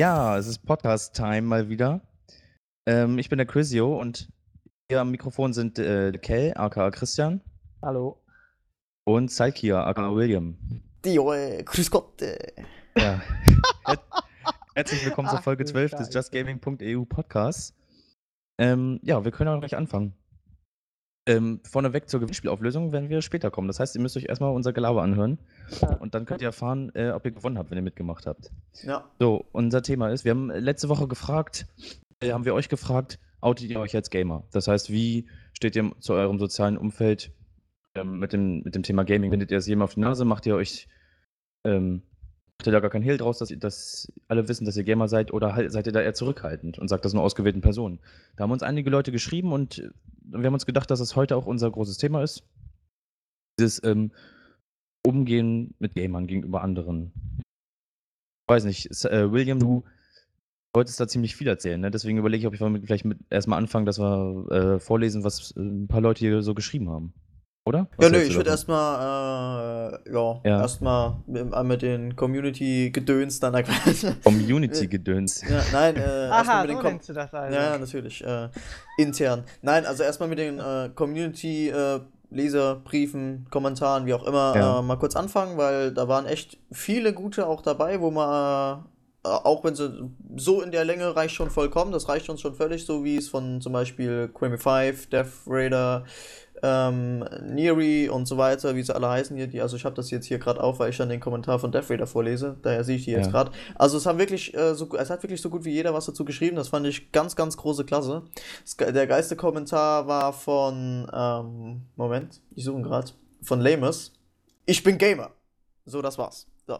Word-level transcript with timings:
Ja, 0.00 0.38
es 0.38 0.46
ist 0.46 0.64
Podcast-Time 0.64 1.42
mal 1.42 1.68
wieder. 1.68 2.00
Ähm, 2.88 3.18
ich 3.18 3.28
bin 3.28 3.36
der 3.36 3.46
Chrisio 3.46 4.00
und 4.00 4.32
hier 4.88 5.02
am 5.02 5.10
Mikrofon 5.10 5.52
sind 5.52 5.78
äh, 5.78 6.10
Kel, 6.12 6.54
aka 6.56 6.90
Christian. 6.90 7.42
Hallo. 7.82 8.18
Und 9.04 9.30
Salkia, 9.30 9.84
aka 9.84 10.10
William. 10.14 10.56
Dio, 11.04 11.34
äh, 11.34 11.62
grüß 11.62 11.90
Gott. 11.90 12.22
Äh. 12.22 12.38
Ja. 12.96 13.20
Herzlich 14.74 15.04
willkommen 15.04 15.28
zur 15.28 15.42
Folge 15.42 15.64
du 15.64 15.70
12 15.70 15.90
des 15.90 16.14
justgaming.eu 16.14 17.04
Podcasts. 17.04 17.74
Ähm, 18.58 19.00
ja, 19.02 19.22
wir 19.22 19.32
können 19.32 19.50
auch 19.50 19.60
gleich 19.60 19.76
anfangen. 19.76 20.14
Ähm, 21.30 21.60
vorneweg 21.64 22.08
zur 22.08 22.20
Gewinnspielauflösung 22.20 22.92
werden 22.92 23.08
wir 23.08 23.22
später 23.22 23.50
kommen. 23.50 23.68
Das 23.68 23.78
heißt, 23.78 23.94
ihr 23.94 24.00
müsst 24.02 24.16
euch 24.16 24.24
erstmal 24.24 24.52
unser 24.52 24.72
Gelaber 24.72 25.02
anhören 25.02 25.38
Ja. 25.80 25.94
und 25.96 26.14
dann 26.14 26.24
könnt 26.26 26.40
ihr 26.42 26.48
erfahren, 26.48 26.90
äh, 26.94 27.10
ob 27.10 27.24
ihr 27.24 27.30
gewonnen 27.30 27.56
habt, 27.58 27.70
wenn 27.70 27.78
ihr 27.78 27.82
mitgemacht 27.82 28.26
habt. 28.26 28.50
Ja, 28.82 29.04
So, 29.20 29.44
unser 29.52 29.82
Thema 29.82 30.08
ist, 30.10 30.24
wir 30.24 30.32
haben 30.32 30.50
letzte 30.50 30.88
Woche 30.88 31.06
gefragt, 31.08 31.66
äh, 32.20 32.32
haben 32.32 32.44
wir 32.44 32.54
euch 32.54 32.68
gefragt, 32.68 33.18
outet 33.40 33.70
ihr 33.70 33.78
euch 33.80 33.94
als 33.94 34.10
Gamer? 34.10 34.42
Das 34.50 34.66
heißt, 34.68 34.90
wie 34.90 35.28
steht 35.52 35.76
ihr 35.76 35.92
zu 36.00 36.14
eurem 36.14 36.38
sozialen 36.38 36.76
Umfeld 36.76 37.32
ähm, 37.94 38.18
mit, 38.18 38.32
dem, 38.32 38.62
mit 38.62 38.74
dem 38.74 38.82
Thema 38.82 39.04
Gaming? 39.04 39.30
Findet 39.30 39.50
ihr 39.52 39.58
es 39.58 39.66
jedem 39.66 39.82
auf 39.82 39.94
die 39.94 40.00
Nase? 40.00 40.24
Macht 40.24 40.46
ihr 40.46 40.56
euch, 40.56 40.88
ähm, 41.64 42.02
macht 42.60 42.66
ihr 42.66 42.72
da 42.72 42.80
gar 42.80 42.90
keinen 42.90 43.04
Hehl 43.04 43.16
draus, 43.16 43.38
dass, 43.38 43.50
ihr, 43.50 43.58
dass 43.58 44.12
alle 44.28 44.46
wissen, 44.46 44.66
dass 44.66 44.76
ihr 44.76 44.84
Gamer 44.84 45.08
seid? 45.08 45.32
Oder 45.32 45.54
halt, 45.54 45.72
seid 45.72 45.86
ihr 45.86 45.94
da 45.94 46.02
eher 46.02 46.12
zurückhaltend 46.12 46.78
und 46.78 46.88
sagt 46.88 47.06
das 47.06 47.14
nur 47.14 47.22
ausgewählten 47.22 47.62
Personen? 47.62 48.00
Da 48.36 48.44
haben 48.44 48.50
uns 48.50 48.62
einige 48.62 48.90
Leute 48.90 49.12
geschrieben 49.12 49.54
und 49.54 49.78
äh, 49.78 49.90
wir 50.24 50.44
haben 50.44 50.52
uns 50.52 50.66
gedacht, 50.66 50.90
dass 50.90 51.00
es 51.00 51.16
heute 51.16 51.36
auch 51.36 51.46
unser 51.46 51.70
großes 51.70 51.96
Thema 51.96 52.22
ist. 52.22 52.42
Dieses 53.58 53.82
ähm, 53.82 54.12
Umgehen 55.06 55.74
mit 55.78 55.94
Gamern 55.94 56.26
gegenüber 56.26 56.60
anderen 56.60 57.12
weiß 58.46 58.64
nicht, 58.64 58.90
äh, 59.06 59.32
William, 59.32 59.58
du 59.58 59.84
wolltest 60.74 61.00
da 61.00 61.08
ziemlich 61.08 61.36
viel 61.36 61.48
erzählen, 61.48 61.80
ne? 61.80 61.90
Deswegen 61.90 62.18
überlege 62.18 62.42
ich, 62.42 62.46
ob 62.46 62.52
ich 62.52 62.84
vielleicht 62.84 63.06
mit 63.06 63.20
erstmal 63.30 63.58
anfangen, 63.58 63.86
dass 63.86 63.98
wir 63.98 64.50
äh, 64.50 64.80
vorlesen, 64.80 65.24
was 65.24 65.52
äh, 65.56 65.60
ein 65.60 65.88
paar 65.88 66.02
Leute 66.02 66.18
hier 66.20 66.42
so 66.42 66.52
geschrieben 66.52 66.90
haben. 66.90 67.14
Oder? 67.70 67.86
Was 67.96 68.06
ja 68.06 68.10
nö, 68.10 68.18
ich 68.24 68.34
würde 68.34 68.50
erstmal, 68.50 70.00
äh, 70.04 70.12
ja, 70.12 70.40
Ja. 70.44 70.60
erstmal 70.62 71.18
mit, 71.28 71.52
äh, 71.54 71.62
mit 71.62 71.82
den 71.82 72.16
Community-Gedöns 72.16 73.38
dann. 73.38 73.54
Community-Gedöns. 74.24 75.42
ja, 75.48 75.62
nein, 75.72 75.94
äh, 75.96 76.00
erstmal 76.00 76.40
Aha, 76.56 76.60
mit 76.62 76.70
den 76.70 76.76
so 76.78 76.82
Com 76.82 76.92
nennst 76.94 77.08
du 77.08 77.12
das 77.12 77.32
also. 77.32 77.54
Ja, 77.56 77.78
natürlich, 77.78 78.24
äh, 78.24 78.48
intern. 78.98 79.44
Nein, 79.62 79.86
also 79.86 80.02
erstmal 80.02 80.28
mit 80.28 80.38
den 80.40 80.58
äh, 80.58 80.90
Community, 80.94 81.68
äh, 81.68 82.00
Leserbriefen, 82.32 83.46
Kommentaren, 83.50 84.06
wie 84.06 84.14
auch 84.14 84.24
immer, 84.26 84.54
Ja. 84.56 84.78
äh, 84.80 84.82
mal 84.82 84.96
kurz 84.96 85.14
anfangen, 85.14 85.56
weil 85.56 85.92
da 85.92 86.08
waren 86.08 86.26
echt 86.26 86.58
viele 86.72 87.12
gute 87.12 87.46
auch 87.46 87.62
dabei, 87.62 88.00
wo 88.00 88.10
man, 88.10 88.84
äh, 89.24 89.28
auch 89.28 89.62
wenn 89.64 89.74
sie 89.76 90.10
so 90.36 90.60
in 90.62 90.72
der 90.72 90.84
Länge 90.84 91.14
reicht 91.14 91.34
schon 91.34 91.50
vollkommen, 91.50 91.92
das 91.92 92.08
reicht 92.08 92.28
uns 92.30 92.40
schon 92.40 92.54
völlig, 92.54 92.84
so 92.84 93.04
wie 93.04 93.16
es 93.16 93.28
von 93.28 93.60
zum 93.60 93.72
Beispiel 93.72 94.28
Quimmy 94.34 94.58
5, 94.58 95.08
Death 95.08 95.26
Raider, 95.46 96.04
ähm, 96.62 97.24
Neri 97.42 98.08
und 98.08 98.26
so 98.26 98.36
weiter, 98.36 98.74
wie 98.76 98.82
sie 98.82 98.94
alle 98.94 99.08
heißen 99.08 99.36
hier, 99.36 99.46
die, 99.46 99.60
also 99.60 99.76
ich 99.76 99.84
habe 99.84 99.94
das 99.94 100.10
jetzt 100.10 100.26
hier 100.26 100.38
gerade 100.38 100.62
auf, 100.62 100.78
weil 100.78 100.90
ich 100.90 100.96
dann 100.96 101.08
den 101.08 101.20
Kommentar 101.20 101.58
von 101.58 101.72
Death 101.72 101.90
Raider 101.90 102.06
vorlese, 102.06 102.56
daher 102.62 102.84
sehe 102.84 102.96
ich 102.96 103.04
die 103.04 103.12
jetzt 103.12 103.26
Ja. 103.26 103.32
gerade. 103.32 103.50
Also 103.76 103.96
es 103.96 104.06
haben 104.06 104.18
wirklich, 104.18 104.54
äh, 104.54 104.74
so, 104.74 104.88
es 104.96 105.10
hat 105.10 105.22
wirklich 105.22 105.40
so 105.40 105.50
gut 105.50 105.64
wie 105.64 105.72
jeder 105.72 105.94
was 105.94 106.06
dazu 106.06 106.24
geschrieben, 106.24 106.56
das 106.56 106.68
fand 106.68 106.86
ich 106.86 107.12
ganz, 107.12 107.36
ganz 107.36 107.56
große 107.56 107.84
Klasse. 107.84 108.22
Der 108.78 109.06
geilste 109.06 109.36
Kommentar 109.36 110.06
war 110.06 110.32
von, 110.32 111.10
ähm, 111.12 111.82
Moment, 111.96 112.40
ich 112.54 112.64
suche 112.64 112.76
ihn 112.78 112.82
gerade, 112.82 113.10
von 113.42 113.60
Lamus. 113.60 114.12
Ich 114.66 114.82
bin 114.82 114.98
Gamer. 114.98 115.30
So, 115.86 116.02
das 116.02 116.18
war's. 116.18 116.46
So. 116.66 116.78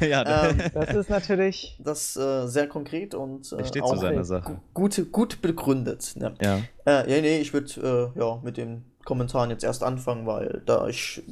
ja, 0.06 0.50
Ähm, 0.50 0.58
Das 0.72 0.94
ist 0.94 1.10
natürlich. 1.10 1.76
Das 1.82 2.16
äh, 2.16 2.46
sehr 2.46 2.68
konkret 2.68 3.12
und 3.14 3.50
äh, 3.52 3.64
steht 3.64 3.82
auch 3.82 3.94
zu 3.94 3.98
seiner 4.00 4.22
Sache. 4.24 4.60
gu- 4.74 4.82
gut, 4.82 5.10
gut 5.10 5.42
begründet. 5.42 6.12
Ne? 6.16 6.34
Ja. 6.40 6.58
Äh, 6.84 7.12
ja, 7.12 7.20
nee, 7.22 7.38
ich 7.40 7.52
würde 7.52 8.12
äh, 8.14 8.20
ja, 8.20 8.38
mit 8.44 8.56
den 8.56 8.84
Kommentaren 9.04 9.50
jetzt 9.50 9.64
erst 9.64 9.82
anfangen, 9.82 10.26
weil 10.26 10.62
da 10.66 10.86
ich 10.88 11.22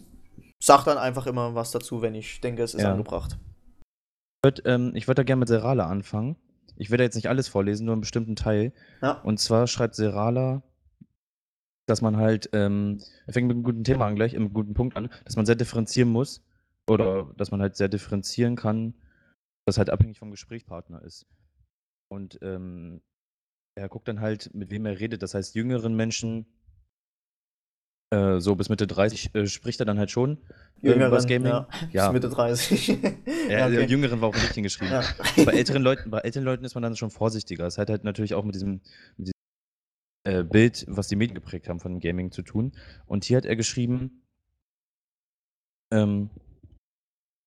sag 0.63 0.85
dann 0.85 0.99
einfach 0.99 1.27
immer 1.27 1.55
was 1.55 1.71
dazu, 1.71 2.03
wenn 2.03 2.15
ich 2.15 2.41
denke, 2.41 2.63
es 2.63 2.75
ist 2.75 2.83
Ja. 2.83 2.93
angebracht. 2.93 3.39
Ich 4.43 4.47
würde 4.47 4.63
ähm, 4.65 4.95
würd 4.95 5.19
da 5.19 5.23
gerne 5.23 5.41
mit 5.41 5.49
Serala 5.49 5.87
anfangen. 5.87 6.37
Ich 6.77 6.91
werde 6.91 7.05
jetzt 7.05 7.15
nicht 7.15 7.29
alles 7.29 7.49
vorlesen, 7.49 7.85
nur 7.85 7.93
einen 7.93 8.01
bestimmten 8.01 8.37
Teil. 8.37 8.73
Ja. 9.03 9.13
Und 9.21 9.39
zwar 9.39 9.67
schreibt 9.67 9.95
Serala, 9.95 10.63
dass 11.87 12.01
man 12.01 12.17
halt, 12.17 12.49
ähm, 12.53 13.03
er 13.27 13.33
fängt 13.35 13.49
mit 13.49 13.55
einem 13.57 13.65
guten 13.65 13.85
Thema 13.85 14.07
an 14.07 14.15
gleich, 14.15 14.33
mit 14.33 14.41
einem 14.41 14.53
guten 14.55 14.75
Punkt 14.75 14.97
an, 14.97 15.11
dass 15.25 15.37
man 15.37 15.45
sehr 15.45 15.57
differenzieren 15.57 16.09
muss 16.11 16.43
oder 16.89 17.33
dass 17.37 17.51
man 17.51 17.61
halt 17.61 17.77
sehr 17.77 17.89
differenzieren 17.89 18.57
kann, 18.57 18.95
das 19.67 19.77
halt 19.77 19.91
abhängig 19.91 20.19
vom 20.19 20.31
Gesprächspartner 20.31 21.03
ist. 21.03 21.27
Und 22.09 22.39
ähm, 22.43 23.03
er 23.75 23.89
guckt 23.89 24.09
dann 24.09 24.21
halt, 24.21 24.55
mit 24.55 24.71
wem 24.71 24.87
er 24.87 24.99
redet. 25.01 25.23
Das 25.23 25.35
heißt, 25.35 25.55
jüngeren 25.55 25.95
Menschen, 25.95 26.47
äh, 28.11 28.41
so 28.41 28.57
bis 28.57 28.69
Mitte 28.69 28.87
30, 28.87 29.35
äh, 29.35 29.47
spricht 29.47 29.81
er 29.81 29.87
dann 29.87 29.99
halt 29.99 30.11
schon 30.11 30.39
äh, 30.83 30.93
über 30.93 31.11
das 31.11 31.27
Gaming. 31.27 31.53
ja. 31.53 31.69
Ja. 31.93 32.07
Bis 32.11 32.15
Mitte 32.15 32.29
30. 32.29 32.89
Ja, 33.49 33.59
ja, 33.59 33.69
der 33.69 33.83
okay. 33.83 33.91
Jüngeren 33.91 34.21
war 34.21 34.29
auch 34.29 34.35
richtig 34.35 34.63
geschrieben. 34.63 34.93
ja. 34.93 35.03
Bei 35.45 35.53
älteren 35.53 35.83
Leuten, 35.83 36.11
bei 36.11 36.19
älteren 36.19 36.45
Leuten 36.45 36.65
ist 36.65 36.75
man 36.75 36.83
dann 36.83 36.97
schon 36.97 37.11
vorsichtiger. 37.11 37.65
Das 37.65 37.79
hat 37.79 37.91
halt 37.91 38.05
natürlich 38.05 38.35
auch 38.35 38.45
mit 38.45 38.55
diesem, 38.55 38.81
mit 39.17 39.29
diesem 39.29 39.33
äh, 40.25 40.45
Bild, 40.45 40.85
was 40.89 41.09
die 41.09 41.17
Medien 41.17 41.35
geprägt 41.35 41.69
haben 41.69 41.81
von 41.81 41.99
Gaming 41.99 42.31
zu 42.31 42.43
tun. 42.43 42.73
Und 43.07 43.25
hier 43.25 43.37
hat 43.37 43.45
er 43.45 43.57
geschrieben, 43.57 44.23
ähm, 45.93 46.31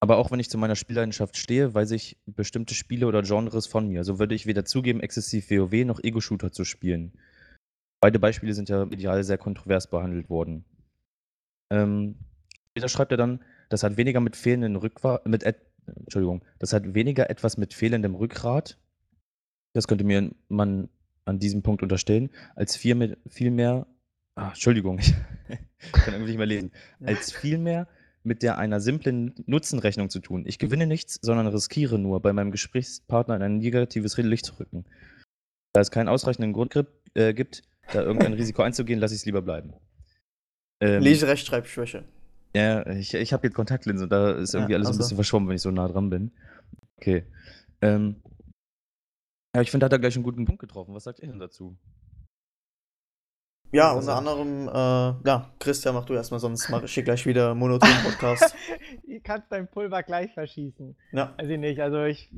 aber 0.01 0.17
auch 0.17 0.31
wenn 0.31 0.39
ich 0.41 0.49
zu 0.49 0.57
meiner 0.57 0.75
Spielleidenschaft 0.75 1.37
stehe, 1.37 1.73
weiß 1.73 1.91
ich 1.91 2.17
bestimmte 2.25 2.73
Spiele 2.73 3.07
oder 3.07 3.21
Genres 3.21 3.67
von 3.67 3.87
mir. 3.87 4.03
So 4.03 4.19
würde 4.19 4.35
ich 4.35 4.45
weder 4.45 4.65
zugeben, 4.65 4.99
exzessiv 4.99 5.49
WoW 5.49 5.85
noch 5.85 6.03
Ego-Shooter 6.03 6.51
zu 6.51 6.65
spielen. 6.65 7.13
Beide 8.03 8.19
Beispiele 8.19 8.53
sind 8.53 8.67
ja 8.67 8.83
medial 8.83 9.23
sehr 9.23 9.37
kontrovers 9.37 9.89
behandelt 9.89 10.29
worden. 10.29 10.65
Ähm, 11.71 12.15
später 12.71 12.89
schreibt 12.89 13.11
er 13.11 13.17
dann, 13.17 13.39
das 13.69 13.83
hat 13.83 13.95
weniger 13.95 14.19
mit 14.19 14.35
fehlenden 14.35 14.75
Rückgrat, 14.75 15.25
mit 15.25 15.45
Entschuldigung, 15.85 16.43
das 16.59 16.73
hat 16.73 16.93
weniger 16.93 17.29
etwas 17.29 17.55
mit 17.55 17.73
fehlendem 17.73 18.15
Rückgrat, 18.15 18.77
das 19.71 19.87
könnte 19.87 20.03
mir 20.03 20.31
man 20.49 20.89
an 21.23 21.39
diesem 21.39 21.63
Punkt 21.63 21.81
unterstellen, 21.81 22.29
als 22.57 22.75
viel, 22.75 22.95
mit, 22.95 23.17
viel 23.29 23.51
mehr, 23.51 23.87
ah, 24.35 24.49
Entschuldigung, 24.49 24.99
ich 25.47 25.91
kann 25.93 26.13
irgendwie 26.13 26.31
nicht 26.31 26.37
mehr 26.39 26.45
lesen, 26.45 26.71
als 27.05 27.31
vielmehr 27.31 27.87
mit 28.23 28.43
der 28.43 28.57
einer 28.57 28.81
simplen 28.81 29.33
Nutzenrechnung 29.45 30.09
zu 30.09 30.19
tun. 30.19 30.43
Ich 30.45 30.59
gewinne 30.59 30.87
nichts, 30.87 31.19
sondern 31.21 31.47
riskiere 31.47 31.97
nur, 31.97 32.21
bei 32.21 32.33
meinem 32.33 32.51
Gesprächspartner 32.51 33.37
in 33.37 33.43
ein 33.43 33.57
negatives 33.59 34.17
Licht 34.17 34.47
zu 34.47 34.59
rücken. 34.59 34.83
Da 35.71 35.79
es 35.79 35.89
keinen 35.89 36.09
ausreichenden 36.09 36.51
Grund 36.51 36.75
äh, 37.13 37.33
gibt 37.33 37.63
da 37.91 38.01
irgendein 38.01 38.33
Risiko 38.33 38.61
einzugehen, 38.61 38.99
lasse 38.99 39.13
ich 39.13 39.21
es 39.21 39.25
lieber 39.25 39.41
bleiben. 39.41 39.73
Ähm, 40.81 41.01
Leserechtschreibschwäche. 41.01 42.05
ja, 42.55 42.85
ich, 42.87 43.13
ich 43.13 43.33
habe 43.33 43.47
jetzt 43.47 43.55
Kontaktlinsen 43.55 44.05
und 44.05 44.09
da 44.09 44.31
ist 44.31 44.53
irgendwie 44.53 44.73
Ja, 44.73 44.77
alles 44.77 44.87
so 44.87 44.91
ein 44.91 44.95
also. 44.95 44.99
bisschen 44.99 45.17
verschwommen, 45.17 45.49
wenn 45.49 45.55
ich 45.55 45.61
so 45.61 45.71
nah 45.71 45.87
dran 45.87 46.09
bin. 46.09 46.31
Okay. 46.97 47.25
Ähm, 47.81 48.21
ja, 49.55 49.61
ich 49.61 49.69
finde, 49.71 49.83
da 49.83 49.85
hat 49.87 49.93
er 49.93 49.99
gleich 49.99 50.15
einen 50.15 50.23
guten 50.23 50.45
Punkt 50.45 50.59
getroffen. 50.61 50.93
Was 50.95 51.03
sagt 51.03 51.19
ihr 51.19 51.27
denn 51.27 51.39
dazu? 51.39 51.77
Ja, 53.71 53.91
Also- 53.93 53.99
unter 54.11 54.15
anderem, 54.17 54.67
äh, 54.67 55.27
ja, 55.27 55.51
Christian, 55.59 55.95
mach 55.95 56.05
du 56.05 56.13
erstmal, 56.13 56.39
sonst 56.39 56.69
mache 56.69 56.85
ich 56.85 56.93
hier 56.93 57.03
gleich 57.03 57.25
wieder 57.25 57.55
monoton 57.55 57.89
Podcast. 58.03 58.55
Du 59.07 59.19
kannst 59.21 59.51
dein 59.51 59.67
Pulver 59.69 60.01
gleich 60.03 60.33
verschießen. 60.33 60.95
ja. 61.11 61.33
Weiß 61.37 61.47
ich 61.49 61.59
nicht. 61.59 61.79
Also 61.81 62.03
ich 62.03 62.31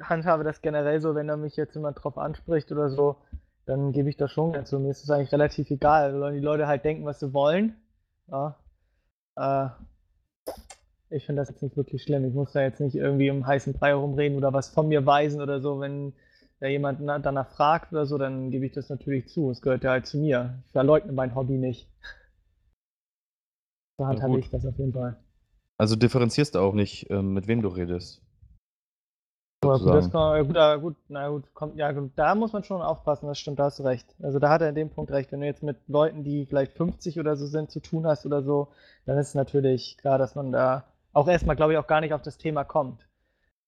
handhabe 0.00 0.44
das 0.44 0.62
generell 0.62 1.00
so, 1.00 1.14
wenn 1.14 1.28
er 1.28 1.36
mich 1.36 1.56
jetzt 1.56 1.74
jemand 1.74 2.02
drauf 2.02 2.16
anspricht 2.16 2.70
oder 2.72 2.90
so, 2.90 3.16
dann 3.64 3.92
gebe 3.92 4.08
ich 4.08 4.16
das 4.16 4.30
schon 4.32 4.52
dazu. 4.52 4.78
Mir 4.78 4.90
ist 4.90 5.02
es 5.04 5.10
eigentlich 5.10 5.32
relativ 5.32 5.70
egal. 5.70 6.12
Sollen 6.12 6.34
die 6.34 6.40
Leute 6.40 6.66
halt 6.66 6.84
denken, 6.84 7.04
was 7.04 7.20
sie 7.20 7.32
wollen. 7.32 7.76
Ja. 8.28 8.56
Äh, 9.36 9.68
ich 11.10 11.26
finde 11.26 11.42
das 11.42 11.50
jetzt 11.50 11.62
nicht 11.62 11.76
wirklich 11.76 12.02
schlimm. 12.02 12.24
Ich 12.24 12.34
muss 12.34 12.52
da 12.52 12.62
jetzt 12.62 12.80
nicht 12.80 12.94
irgendwie 12.94 13.30
um 13.30 13.46
heißen 13.46 13.74
Brei 13.74 13.88
herumreden 13.88 14.36
oder 14.36 14.52
was 14.52 14.70
von 14.70 14.88
mir 14.88 15.04
weisen 15.04 15.40
oder 15.40 15.60
so. 15.60 15.78
Wenn 15.80 16.14
da 16.60 16.68
jemand 16.68 17.00
na- 17.00 17.18
danach 17.18 17.50
fragt 17.50 17.92
oder 17.92 18.06
so, 18.06 18.18
dann 18.18 18.50
gebe 18.50 18.66
ich 18.66 18.72
das 18.72 18.88
natürlich 18.88 19.28
zu. 19.28 19.50
Es 19.50 19.60
gehört 19.62 19.84
ja 19.84 19.90
halt 19.90 20.06
zu 20.06 20.18
mir. 20.18 20.62
Ich 20.66 20.72
verleugne 20.72 21.12
mein 21.12 21.34
Hobby 21.34 21.58
nicht. 21.58 21.88
So 23.98 24.06
handhabe 24.06 24.38
ich 24.38 24.48
das 24.50 24.64
auf 24.64 24.78
jeden 24.78 24.92
Fall. 24.92 25.16
Also 25.78 25.96
differenzierst 25.96 26.54
du 26.54 26.60
auch 26.60 26.74
nicht, 26.74 27.10
ähm, 27.10 27.34
mit 27.34 27.46
wem 27.46 27.62
du 27.62 27.68
redest. 27.68 28.22
Gut, 29.62 29.78
sozusagen. 29.78 30.46
gut, 30.46 30.56
ja, 30.56 30.76
gut, 30.76 30.96
na 31.08 31.28
gut, 31.28 31.54
kommt, 31.54 31.76
ja, 31.76 31.92
gut, 31.92 32.10
da 32.16 32.34
muss 32.34 32.52
man 32.52 32.64
schon 32.64 32.82
aufpassen, 32.82 33.28
das 33.28 33.38
stimmt, 33.38 33.60
da 33.60 33.64
hast 33.64 33.78
du 33.78 33.84
recht. 33.84 34.12
Also 34.20 34.40
da 34.40 34.50
hat 34.50 34.60
er 34.60 34.68
in 34.68 34.74
dem 34.74 34.90
Punkt 34.90 35.12
recht. 35.12 35.30
Wenn 35.30 35.40
du 35.40 35.46
jetzt 35.46 35.62
mit 35.62 35.76
Leuten, 35.86 36.24
die 36.24 36.46
vielleicht 36.46 36.72
50 36.72 37.20
oder 37.20 37.36
so 37.36 37.46
sind, 37.46 37.70
zu 37.70 37.78
tun 37.78 38.06
hast 38.06 38.26
oder 38.26 38.42
so, 38.42 38.68
dann 39.06 39.18
ist 39.18 39.28
es 39.28 39.34
natürlich 39.34 39.98
klar, 39.98 40.18
dass 40.18 40.34
man 40.34 40.50
da 40.50 40.84
auch 41.12 41.28
erstmal, 41.28 41.54
glaube 41.54 41.72
ich, 41.72 41.78
auch 41.78 41.86
gar 41.86 42.00
nicht 42.00 42.12
auf 42.12 42.22
das 42.22 42.38
Thema 42.38 42.64
kommt. 42.64 43.06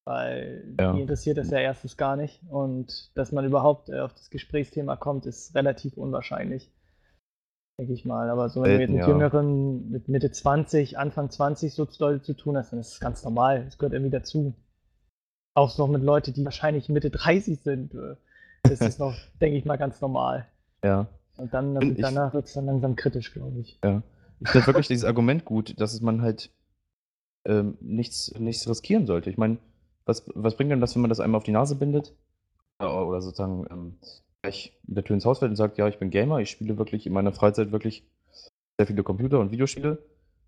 Weil 0.05 0.75
Ja. 0.79 0.93
die 0.93 1.01
interessiert 1.01 1.39
das 1.39 1.51
ja 1.51 1.59
erstens 1.59 1.97
gar 1.97 2.17
nicht. 2.17 2.43
Und 2.49 3.17
dass 3.17 3.31
man 3.31 3.45
überhaupt 3.45 3.89
äh, 3.89 4.01
auf 4.01 4.13
das 4.15 4.31
Gesprächsthema 4.31 4.97
kommt, 4.97 5.27
ist 5.27 5.55
relativ 5.55 5.97
unwahrscheinlich. 5.97 6.71
Denke 7.79 7.93
ich 7.93 8.05
mal. 8.05 8.31
Aber 8.31 8.49
so, 8.49 8.63
wenn 8.63 8.73
du 8.73 8.81
jetzt 8.81 8.91
mit 8.91 9.01
ja. 9.01 9.09
Jüngeren, 9.09 9.91
mit 9.91 10.09
Mitte 10.09 10.31
20, 10.31 10.99
Anfang 10.99 11.31
20 11.31 11.73
so 11.73 11.87
Leute 11.99 12.23
zu 12.23 12.35
tun 12.35 12.57
hast, 12.57 12.73
dann 12.73 12.81
ist 12.81 12.95
es 12.95 13.01
ganz 13.01 13.25
normal. 13.25 13.65
Das 13.65 13.79
gehört 13.79 13.93
irgendwie 13.93 14.11
dazu. 14.11 14.55
Auch 15.55 15.77
noch 15.79 15.89
mit 15.89 16.03
Leuten, 16.03 16.33
die 16.35 16.45
wahrscheinlich 16.45 16.89
Mitte 16.89 17.11
30 17.11 17.61
sind. 17.61 17.95
äh, 17.95 18.17
Das 18.63 18.81
ist 18.81 18.99
noch, 18.99 19.15
denke 19.41 19.57
ich 19.59 19.65
mal, 19.65 19.77
ganz 19.77 20.01
normal. 20.01 20.47
Ja. 20.85 21.07
Und 21.37 21.53
dann 21.55 21.75
Bin 21.75 21.93
ich- 21.97 22.01
danach 22.03 22.35
wird 22.35 22.47
es 22.47 22.53
dann 22.55 22.67
langsam 22.67 22.97
kritisch, 22.97 23.33
glaube 23.33 23.59
ich. 23.61 23.79
Ich 24.41 24.51
finde 24.51 24.67
wirklich 24.67 24.89
dieses 24.89 25.05
Argument 25.05 25.45
gut, 25.45 25.79
dass 25.81 26.01
man 26.01 26.23
halt 26.23 26.51
ähm, 27.47 27.77
nichts, 27.81 28.33
nichts 28.39 28.69
riskieren 28.69 29.07
sollte. 29.07 29.31
Ich 29.31 29.37
meine, 29.39 29.59
was, 30.07 30.25
was 30.35 30.57
bringt 30.57 30.71
denn 30.71 30.81
das, 30.81 30.95
wenn 30.95 31.03
man 31.03 31.09
das 31.09 31.21
einmal 31.21 31.39
auf 31.39 31.45
die 31.45 31.53
Nase 31.53 31.77
bindet? 31.77 32.15
Oder, 32.79 33.07
oder 33.07 33.23
sozusagen 33.23 33.67
ähm, 33.71 33.99
gleich 34.43 34.77
in 34.87 34.95
der 34.95 35.05
Tür 35.05 35.15
ins 35.15 35.25
Haus 35.25 35.39
fällt 35.39 35.51
und 35.51 35.57
sagt, 35.57 35.79
ja, 35.79 35.89
ich 35.89 35.99
bin 35.99 36.11
Gamer, 36.11 36.39
ich 36.41 36.51
spiele 36.51 36.77
wirklich 36.79 37.07
in 37.07 37.13
meiner 37.13 37.33
Freizeit 37.33 37.73
wirklich 37.73 38.07
sehr 38.79 38.87
viele 38.87 39.03
Computer- 39.03 39.41
und 39.41 39.51
Videospiele. 39.53 39.99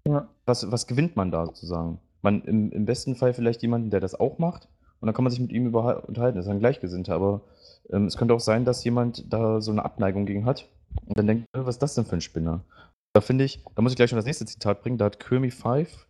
Ja. 0.06 0.29
Was, 0.44 0.70
was 0.70 0.87
gewinnt 0.87 1.17
man 1.17 1.31
da 1.31 1.47
sozusagen? 1.47 2.00
Man 2.23 2.43
im, 2.43 2.70
im 2.73 2.85
besten 2.87 3.14
Fall 3.17 3.32
vielleicht 3.35 3.62
jemanden, 3.62 3.91
der 3.91 4.00
das 4.00 4.14
auch 4.19 4.38
macht 4.38 4.69
und 5.00 5.06
dann 5.06 5.14
kann 5.14 5.25
man 5.25 5.31
sich 5.31 5.40
mit 5.40 5.52
ihm 5.52 5.66
unterhalten. 5.75 6.37
Das 6.37 6.46
ist 6.46 6.50
ein 6.50 6.58
Gleichgesinnter, 6.58 7.14
aber 7.14 7.43
ähm, 7.90 8.06
es 8.06 8.16
könnte 8.16 8.34
auch 8.34 8.40
sein, 8.40 8.64
dass 8.64 8.84
jemand 8.84 9.32
da 9.32 9.60
so 9.60 9.70
eine 9.70 9.84
Abneigung 9.84 10.26
gegen 10.26 10.44
hat 10.44 10.69
und 11.04 11.19
dann 11.19 11.26
denkt, 11.26 11.46
äh, 11.52 11.64
was 11.64 11.76
ist 11.76 11.82
das 11.82 11.94
denn 11.94 12.04
für 12.04 12.16
ein 12.16 12.20
Spinner? 12.20 12.64
Da 13.12 13.20
finde 13.20 13.44
ich, 13.44 13.64
da 13.75 13.82
muss 13.82 13.93
ich 13.93 13.96
gleich 13.96 14.10
schon 14.10 14.19
das 14.19 14.26
nächste 14.26 14.46
Zitat 14.46 14.82
bringen. 14.82 14.98
Da 14.98 15.06
hat 15.06 15.20
Kirby 15.20 15.50
Five 15.50 16.06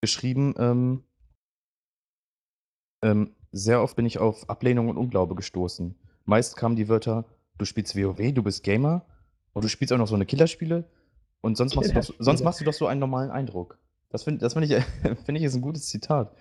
geschrieben, 0.00 0.54
ähm, 0.58 1.02
ähm, 3.02 3.34
sehr 3.52 3.82
oft 3.82 3.96
bin 3.96 4.06
ich 4.06 4.18
auf 4.18 4.48
Ablehnung 4.48 4.88
und 4.88 4.96
Unglaube 4.96 5.34
gestoßen. 5.34 5.94
Meist 6.24 6.56
kamen 6.56 6.76
die 6.76 6.88
Wörter, 6.88 7.24
du 7.58 7.64
spielst 7.64 7.96
WoW, 7.96 8.32
du 8.32 8.42
bist 8.42 8.62
Gamer 8.64 9.04
und 9.52 9.64
du 9.64 9.68
spielst 9.68 9.92
auch 9.92 9.98
noch 9.98 10.08
so 10.08 10.14
eine 10.14 10.26
Killerspiele 10.26 10.84
und 11.40 11.56
sonst 11.56 11.76
machst, 11.76 11.90
du 11.90 11.94
doch, 11.94 12.14
sonst 12.18 12.42
machst 12.42 12.60
du 12.60 12.64
doch 12.64 12.72
so 12.72 12.86
einen 12.86 13.00
normalen 13.00 13.30
Eindruck. 13.30 13.78
Das 14.10 14.24
finde 14.24 14.40
das 14.40 14.54
find 14.54 14.70
ich, 14.70 14.84
find 15.24 15.38
ich 15.38 15.44
ist 15.44 15.54
ein 15.54 15.60
gutes 15.60 15.88
Zitat. 15.88 16.34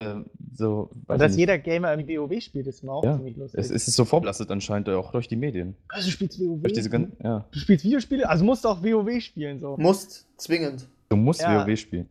Ähm, 0.00 0.26
so, 0.54 0.90
Und 1.06 1.20
dass 1.20 1.36
jeder 1.36 1.58
Gamer 1.58 1.90
irgendwie 1.92 2.18
WoW 2.18 2.40
spielt, 2.42 2.66
ist 2.66 2.82
mir 2.82 2.92
auch 2.92 3.04
Ja, 3.04 3.16
ziemlich 3.16 3.36
lustig. 3.36 3.60
es, 3.60 3.70
es 3.70 3.88
ist 3.88 3.96
so 3.96 4.04
vorbelastet 4.04 4.50
anscheinend, 4.50 4.88
auch 4.88 5.12
durch 5.12 5.28
die 5.28 5.36
Medien. 5.36 5.76
also, 5.88 6.06
du 6.06 6.12
spielst 6.12 6.38
WoW? 6.40 6.60
Durch 6.62 6.72
diese 6.72 6.90
ganzen, 6.90 7.16
ja. 7.22 7.44
du 7.50 7.58
spielst 7.58 7.84
Videospiele? 7.84 8.28
Also 8.28 8.44
musst 8.44 8.64
du 8.64 8.68
auch 8.68 8.82
WoW 8.82 9.20
spielen, 9.20 9.60
so. 9.60 9.76
Musst, 9.78 10.26
zwingend. 10.36 10.86
Du 11.08 11.16
musst 11.16 11.40
Ja. 11.40 11.64
WoW 11.66 11.76
spielen. 11.78 12.08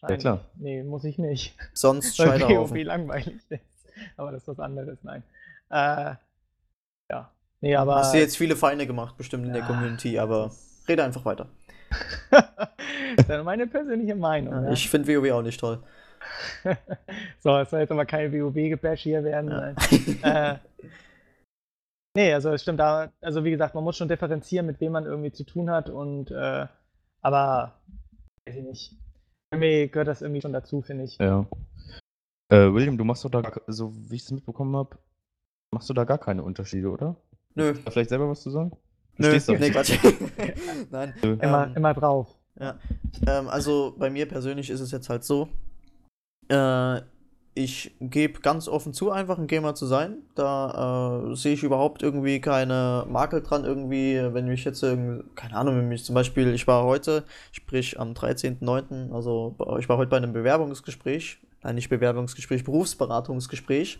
Wahrscheinlich. 0.00 0.20
klar. 0.20 0.44
Nee, 0.56 0.82
muss 0.82 1.04
ich 1.04 1.18
nicht. 1.18 1.56
Sonst 1.72 2.18
Weil 2.18 2.40
WoW 2.42 2.82
langweilig 2.84 3.34
ist. 3.48 3.60
Aber 4.16 4.32
das 4.32 4.42
ist 4.42 4.48
was 4.48 4.60
anderes, 4.60 4.98
nein. 5.02 5.22
Äh, 5.70 6.14
ja. 7.10 7.30
Nee, 7.60 7.74
aber. 7.76 7.96
Hast 7.96 8.14
du 8.14 8.18
jetzt 8.18 8.36
viele 8.36 8.54
Feinde 8.56 8.86
gemacht, 8.86 9.16
bestimmt 9.16 9.46
in 9.46 9.52
der 9.52 9.62
Ja, 9.62 9.66
Community, 9.66 10.18
aber 10.18 10.52
rede 10.88 11.04
einfach 11.04 11.24
weiter. 11.24 11.48
das 12.30 12.44
ist 13.16 13.28
ja 13.28 13.42
meine 13.42 13.66
persönliche 13.66 14.14
Meinung. 14.14 14.52
Ja, 14.64 14.72
Ich 14.72 14.88
finde 14.90 15.08
WoW 15.08 15.32
auch 15.32 15.42
nicht 15.42 15.58
toll. 15.58 15.82
so, 17.40 17.56
es 17.58 17.70
soll 17.70 17.80
jetzt 17.80 17.92
aber 17.92 18.06
kein 18.06 18.32
WoW-Gebash 18.32 19.02
hier 19.02 19.24
werden. 19.24 19.50
Ja. 19.50 19.60
Nein. 19.72 20.22
äh, 20.22 20.58
nee, 22.16 22.32
also 22.32 22.50
es 22.52 22.62
stimmt 22.62 22.80
da, 22.80 23.12
also 23.20 23.44
wie 23.44 23.50
gesagt, 23.50 23.74
man 23.74 23.84
muss 23.84 23.96
schon 23.96 24.08
differenzieren, 24.08 24.66
mit 24.66 24.80
wem 24.80 24.92
man 24.92 25.04
irgendwie 25.04 25.32
zu 25.32 25.44
tun 25.44 25.70
hat 25.70 25.90
und 25.90 26.30
äh, 26.30 26.66
aber 27.20 27.80
weiß 28.46 28.56
ich 28.56 28.64
nicht. 28.64 28.96
Irgendwie 29.52 29.88
gehört 29.88 30.08
das 30.08 30.22
irgendwie 30.22 30.42
schon 30.42 30.52
dazu, 30.52 30.82
finde 30.82 31.04
ich. 31.04 31.16
Ja. 31.18 31.46
Äh, 32.50 32.72
William, 32.72 32.98
du 32.98 33.04
machst 33.04 33.24
doch 33.24 33.30
da, 33.30 33.40
gar- 33.40 33.62
so 33.66 33.92
wie 34.10 34.16
ich 34.16 34.22
es 34.22 34.30
mitbekommen 34.30 34.76
habe, 34.76 34.98
machst 35.70 35.88
du 35.88 35.94
da 35.94 36.04
gar 36.04 36.18
keine 36.18 36.42
Unterschiede, 36.42 36.88
oder? 36.90 37.16
Nö. 37.54 37.74
Da 37.84 37.90
vielleicht 37.90 38.10
selber 38.10 38.28
was 38.28 38.42
zu 38.42 38.50
sagen? 38.50 38.72
Du 39.16 39.22
Nö, 39.22 39.38
nee, 39.58 39.70
Quatsch. 39.70 39.98
Nein. 40.90 41.12
Immer, 41.22 41.66
ähm, 41.66 41.76
immer 41.76 41.94
drauf. 41.94 42.28
Ähm, 42.60 43.48
also 43.48 43.94
bei 43.98 44.10
mir 44.10 44.26
persönlich 44.28 44.70
ist 44.70 44.80
es 44.80 44.90
jetzt 44.92 45.08
halt 45.08 45.24
so, 45.24 45.48
äh, 46.48 47.00
ich 47.58 47.96
gebe 48.00 48.40
ganz 48.40 48.68
offen 48.68 48.92
zu, 48.92 49.10
einfach 49.10 49.36
ein 49.36 49.48
Gamer 49.48 49.74
zu 49.74 49.86
sein. 49.86 50.18
Da 50.36 51.30
äh, 51.32 51.34
sehe 51.34 51.54
ich 51.54 51.64
überhaupt 51.64 52.02
irgendwie 52.04 52.40
keine 52.40 53.04
Makel 53.08 53.42
dran, 53.42 53.64
irgendwie, 53.64 54.20
wenn 54.32 54.46
mich 54.46 54.64
jetzt 54.64 54.82
irgendwie, 54.82 55.24
keine 55.34 55.56
Ahnung, 55.56 55.76
wenn 55.76 55.88
mich 55.88 56.04
zum 56.04 56.14
Beispiel, 56.14 56.54
ich 56.54 56.68
war 56.68 56.84
heute, 56.84 57.24
sprich 57.50 57.98
am 57.98 58.12
13.09., 58.12 59.12
also 59.12 59.56
ich 59.80 59.88
war 59.88 59.96
heute 59.96 60.10
bei 60.10 60.18
einem 60.18 60.32
Bewerbungsgespräch, 60.32 61.38
nein, 61.64 61.74
nicht 61.74 61.88
Bewerbungsgespräch, 61.88 62.62
Berufsberatungsgespräch, 62.62 63.98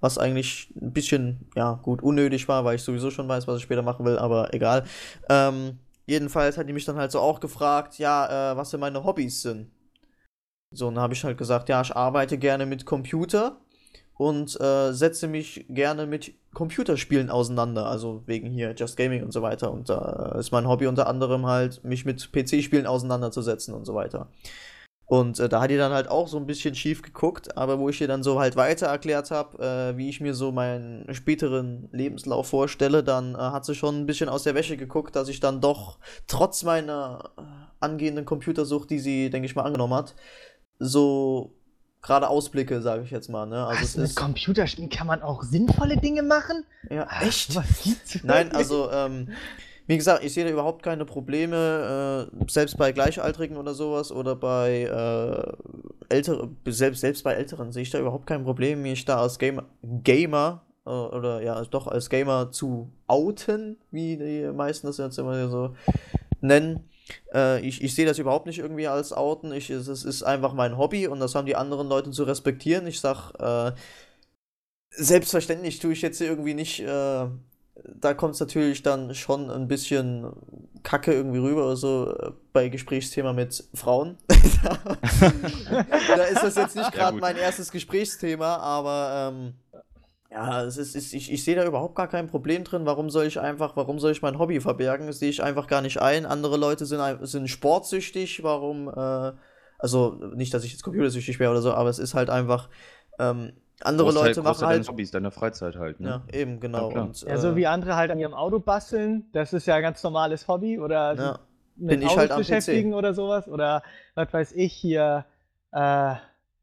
was 0.00 0.16
eigentlich 0.16 0.72
ein 0.80 0.92
bisschen, 0.92 1.48
ja, 1.56 1.80
gut, 1.82 2.00
unnötig 2.00 2.46
war, 2.46 2.64
weil 2.64 2.76
ich 2.76 2.82
sowieso 2.82 3.10
schon 3.10 3.26
weiß, 3.28 3.48
was 3.48 3.56
ich 3.56 3.64
später 3.64 3.82
machen 3.82 4.06
will, 4.06 4.18
aber 4.18 4.54
egal. 4.54 4.84
Ähm, 5.28 5.80
jedenfalls 6.06 6.56
hat 6.56 6.68
die 6.68 6.72
mich 6.72 6.84
dann 6.84 6.96
halt 6.96 7.10
so 7.10 7.18
auch 7.18 7.40
gefragt, 7.40 7.98
ja, 7.98 8.52
äh, 8.52 8.56
was 8.56 8.70
denn 8.70 8.78
meine 8.78 9.02
Hobbys 9.02 9.42
sind. 9.42 9.68
So, 10.70 10.88
und 10.88 10.96
dann 10.96 11.02
habe 11.02 11.14
ich 11.14 11.24
halt 11.24 11.38
gesagt, 11.38 11.68
ja, 11.68 11.80
ich 11.80 11.96
arbeite 11.96 12.38
gerne 12.38 12.66
mit 12.66 12.84
Computer 12.84 13.56
und 14.14 14.60
äh, 14.60 14.92
setze 14.92 15.28
mich 15.28 15.64
gerne 15.68 16.06
mit 16.06 16.34
Computerspielen 16.52 17.30
auseinander, 17.30 17.86
also 17.86 18.22
wegen 18.26 18.50
hier 18.50 18.74
Just 18.74 18.96
Gaming 18.96 19.22
und 19.22 19.32
so 19.32 19.42
weiter. 19.42 19.70
Und 19.70 19.88
da 19.88 20.36
ist 20.38 20.50
mein 20.50 20.68
Hobby 20.68 20.86
unter 20.86 21.06
anderem 21.06 21.46
halt, 21.46 21.84
mich 21.84 22.04
mit 22.04 22.32
PC-Spielen 22.32 22.86
auseinanderzusetzen 22.86 23.74
und 23.74 23.84
so 23.86 23.94
weiter. 23.94 24.28
Und 25.06 25.40
äh, 25.40 25.48
da 25.48 25.62
hat 25.62 25.70
die 25.70 25.78
dann 25.78 25.92
halt 25.92 26.08
auch 26.08 26.28
so 26.28 26.36
ein 26.36 26.46
bisschen 26.46 26.74
schief 26.74 27.00
geguckt, 27.00 27.56
aber 27.56 27.78
wo 27.78 27.88
ich 27.88 27.98
ihr 27.98 28.08
dann 28.08 28.22
so 28.22 28.38
halt 28.38 28.56
weiter 28.56 28.88
erklärt 28.88 29.30
habe, 29.30 29.94
äh, 29.94 29.96
wie 29.96 30.10
ich 30.10 30.20
mir 30.20 30.34
so 30.34 30.52
meinen 30.52 31.14
späteren 31.14 31.88
Lebenslauf 31.92 32.48
vorstelle, 32.48 33.02
dann 33.02 33.34
äh, 33.34 33.38
hat 33.38 33.64
sie 33.64 33.74
schon 33.74 34.00
ein 34.00 34.06
bisschen 34.06 34.28
aus 34.28 34.42
der 34.42 34.54
Wäsche 34.54 34.76
geguckt, 34.76 35.16
dass 35.16 35.28
ich 35.28 35.40
dann 35.40 35.62
doch 35.62 35.98
trotz 36.26 36.62
meiner 36.62 37.30
äh, 37.38 37.42
angehenden 37.80 38.26
Computersucht, 38.26 38.90
die 38.90 38.98
sie, 38.98 39.30
denke 39.30 39.46
ich 39.46 39.56
mal, 39.56 39.62
angenommen 39.62 39.94
hat, 39.94 40.14
so 40.78 41.54
gerade 42.02 42.28
Ausblicke, 42.28 42.80
sage 42.80 43.02
ich 43.02 43.10
jetzt 43.10 43.28
mal. 43.28 43.46
Ne? 43.46 43.66
Also 43.66 43.82
Was, 43.82 43.96
mit 43.96 44.16
Computerspielen 44.16 44.90
kann 44.90 45.06
man 45.06 45.22
auch 45.22 45.42
sinnvolle 45.42 45.96
Dinge 45.96 46.22
machen? 46.22 46.64
ja 46.90 47.06
Ach, 47.08 47.22
echt. 47.22 47.54
Was 47.54 47.82
gibt's 47.82 48.22
Nein, 48.22 48.52
also, 48.52 48.90
ähm, 48.90 49.28
wie 49.86 49.96
gesagt, 49.96 50.22
ich 50.22 50.34
sehe 50.34 50.44
da 50.44 50.50
überhaupt 50.50 50.82
keine 50.82 51.04
Probleme, 51.04 52.28
äh, 52.30 52.50
selbst 52.50 52.76
bei 52.76 52.92
Gleichaltrigen 52.92 53.56
oder 53.56 53.74
sowas 53.74 54.12
oder 54.12 54.36
bei 54.36 54.82
äh, 54.82 56.14
älteren, 56.14 56.56
selbst, 56.66 57.00
selbst 57.00 57.24
bei 57.24 57.32
Älteren 57.32 57.72
sehe 57.72 57.82
ich 57.82 57.90
da 57.90 57.98
überhaupt 57.98 58.26
kein 58.26 58.44
Problem, 58.44 58.82
mich 58.82 59.04
da 59.04 59.20
als 59.20 59.38
Gamer, 59.38 59.64
Gamer 59.82 60.62
äh, 60.86 60.90
oder 60.90 61.42
ja, 61.42 61.62
doch 61.64 61.86
als 61.86 62.10
Gamer 62.10 62.50
zu 62.52 62.90
outen, 63.06 63.76
wie 63.90 64.16
die 64.16 64.52
meisten 64.52 64.86
das 64.86 64.98
jetzt 64.98 65.18
immer 65.18 65.48
so 65.48 65.74
nennen. 66.40 66.87
Äh, 67.34 67.60
ich, 67.66 67.82
ich 67.82 67.94
sehe 67.94 68.06
das 68.06 68.18
überhaupt 68.18 68.46
nicht 68.46 68.58
irgendwie 68.58 68.88
als 68.88 69.12
Outen. 69.12 69.52
Ich, 69.52 69.70
es, 69.70 69.88
es 69.88 70.04
ist 70.04 70.22
einfach 70.22 70.52
mein 70.52 70.76
Hobby 70.78 71.06
und 71.08 71.20
das 71.20 71.34
haben 71.34 71.46
die 71.46 71.56
anderen 71.56 71.88
Leute 71.88 72.10
zu 72.10 72.24
respektieren. 72.24 72.86
Ich 72.86 73.00
sag, 73.00 73.32
äh, 73.40 73.72
selbstverständlich 74.90 75.78
tue 75.78 75.92
ich 75.92 76.02
jetzt 76.02 76.20
irgendwie 76.20 76.54
nicht, 76.54 76.80
äh, 76.80 77.26
da 77.84 78.14
kommt 78.14 78.34
es 78.34 78.40
natürlich 78.40 78.82
dann 78.82 79.14
schon 79.14 79.50
ein 79.50 79.68
bisschen 79.68 80.26
Kacke 80.82 81.12
irgendwie 81.12 81.38
rüber 81.38 81.64
oder 81.66 81.76
so 81.76 82.14
äh, 82.18 82.32
bei 82.52 82.68
Gesprächsthema 82.68 83.32
mit 83.32 83.64
Frauen. 83.74 84.16
da 86.16 86.24
ist 86.24 86.42
das 86.42 86.56
jetzt 86.56 86.76
nicht 86.76 86.92
Ja, 86.94 86.98
gerade 86.98 87.12
gut. 87.12 87.20
mein 87.20 87.36
erstes 87.36 87.70
Gesprächsthema, 87.70 88.56
aber 88.56 89.32
ähm, 89.32 89.54
ja, 90.38 90.62
es 90.62 90.76
ist, 90.76 90.94
ist, 90.94 91.12
ich, 91.14 91.32
ich 91.32 91.42
sehe 91.42 91.56
da 91.56 91.64
überhaupt 91.64 91.96
gar 91.96 92.06
kein 92.06 92.28
Problem 92.28 92.62
drin. 92.62 92.86
Warum 92.86 93.10
soll 93.10 93.26
ich 93.26 93.40
einfach, 93.40 93.74
warum 93.74 93.98
soll 93.98 94.12
ich 94.12 94.22
mein 94.22 94.38
Hobby 94.38 94.60
verbergen? 94.60 95.08
Das 95.08 95.18
sehe 95.18 95.30
ich 95.30 95.42
einfach 95.42 95.66
gar 95.66 95.82
nicht 95.82 96.00
ein. 96.00 96.26
Andere 96.26 96.56
Leute 96.56 96.86
sind, 96.86 97.00
sind 97.26 97.48
sportsüchtig. 97.48 98.44
Warum, 98.44 98.88
äh, 98.88 99.32
also 99.78 100.10
nicht, 100.34 100.54
dass 100.54 100.62
ich 100.62 100.70
jetzt 100.72 100.82
computersüchtig 100.84 101.40
wäre 101.40 101.50
oder 101.50 101.60
so, 101.62 101.72
aber 101.72 101.90
es 101.90 101.98
ist 101.98 102.14
halt 102.14 102.30
einfach, 102.30 102.68
ähm, 103.18 103.52
andere 103.80 104.08
Großteil- 104.10 104.26
Leute 104.28 104.42
machen 104.42 104.66
halt. 104.66 104.88
Hobbys, 104.88 105.10
deiner 105.10 105.30
Freizeit 105.32 105.76
halt, 105.76 105.98
ne? 106.00 106.22
Ja, 106.32 106.38
eben, 106.38 106.60
genau. 106.60 106.90
Ja, 106.92 107.00
und, 107.02 107.20
Ja, 107.22 107.36
so 107.38 107.48
äh, 107.48 107.56
wie 107.56 107.66
andere 107.66 107.96
halt 107.96 108.10
an 108.12 108.18
ihrem 108.20 108.34
Auto 108.34 108.60
basteln, 108.60 109.26
das 109.32 109.52
ist 109.52 109.66
ja 109.66 109.74
ein 109.76 109.82
ganz 109.82 110.02
normales 110.02 110.46
Hobby 110.46 110.78
oder 110.78 111.14
ja, 111.14 111.38
mit 111.76 111.90
bin 111.90 112.02
ich 112.02 112.06
Autos 112.08 112.18
halt 112.18 112.30
am 112.32 112.36
PC. 112.42 112.48
beschäftigen 112.48 112.94
oder 112.94 113.12
sowas 113.14 113.48
oder 113.48 113.82
was 114.14 114.32
weiß 114.32 114.52
ich 114.52 114.72
hier 114.72 115.24
äh, 115.72 116.14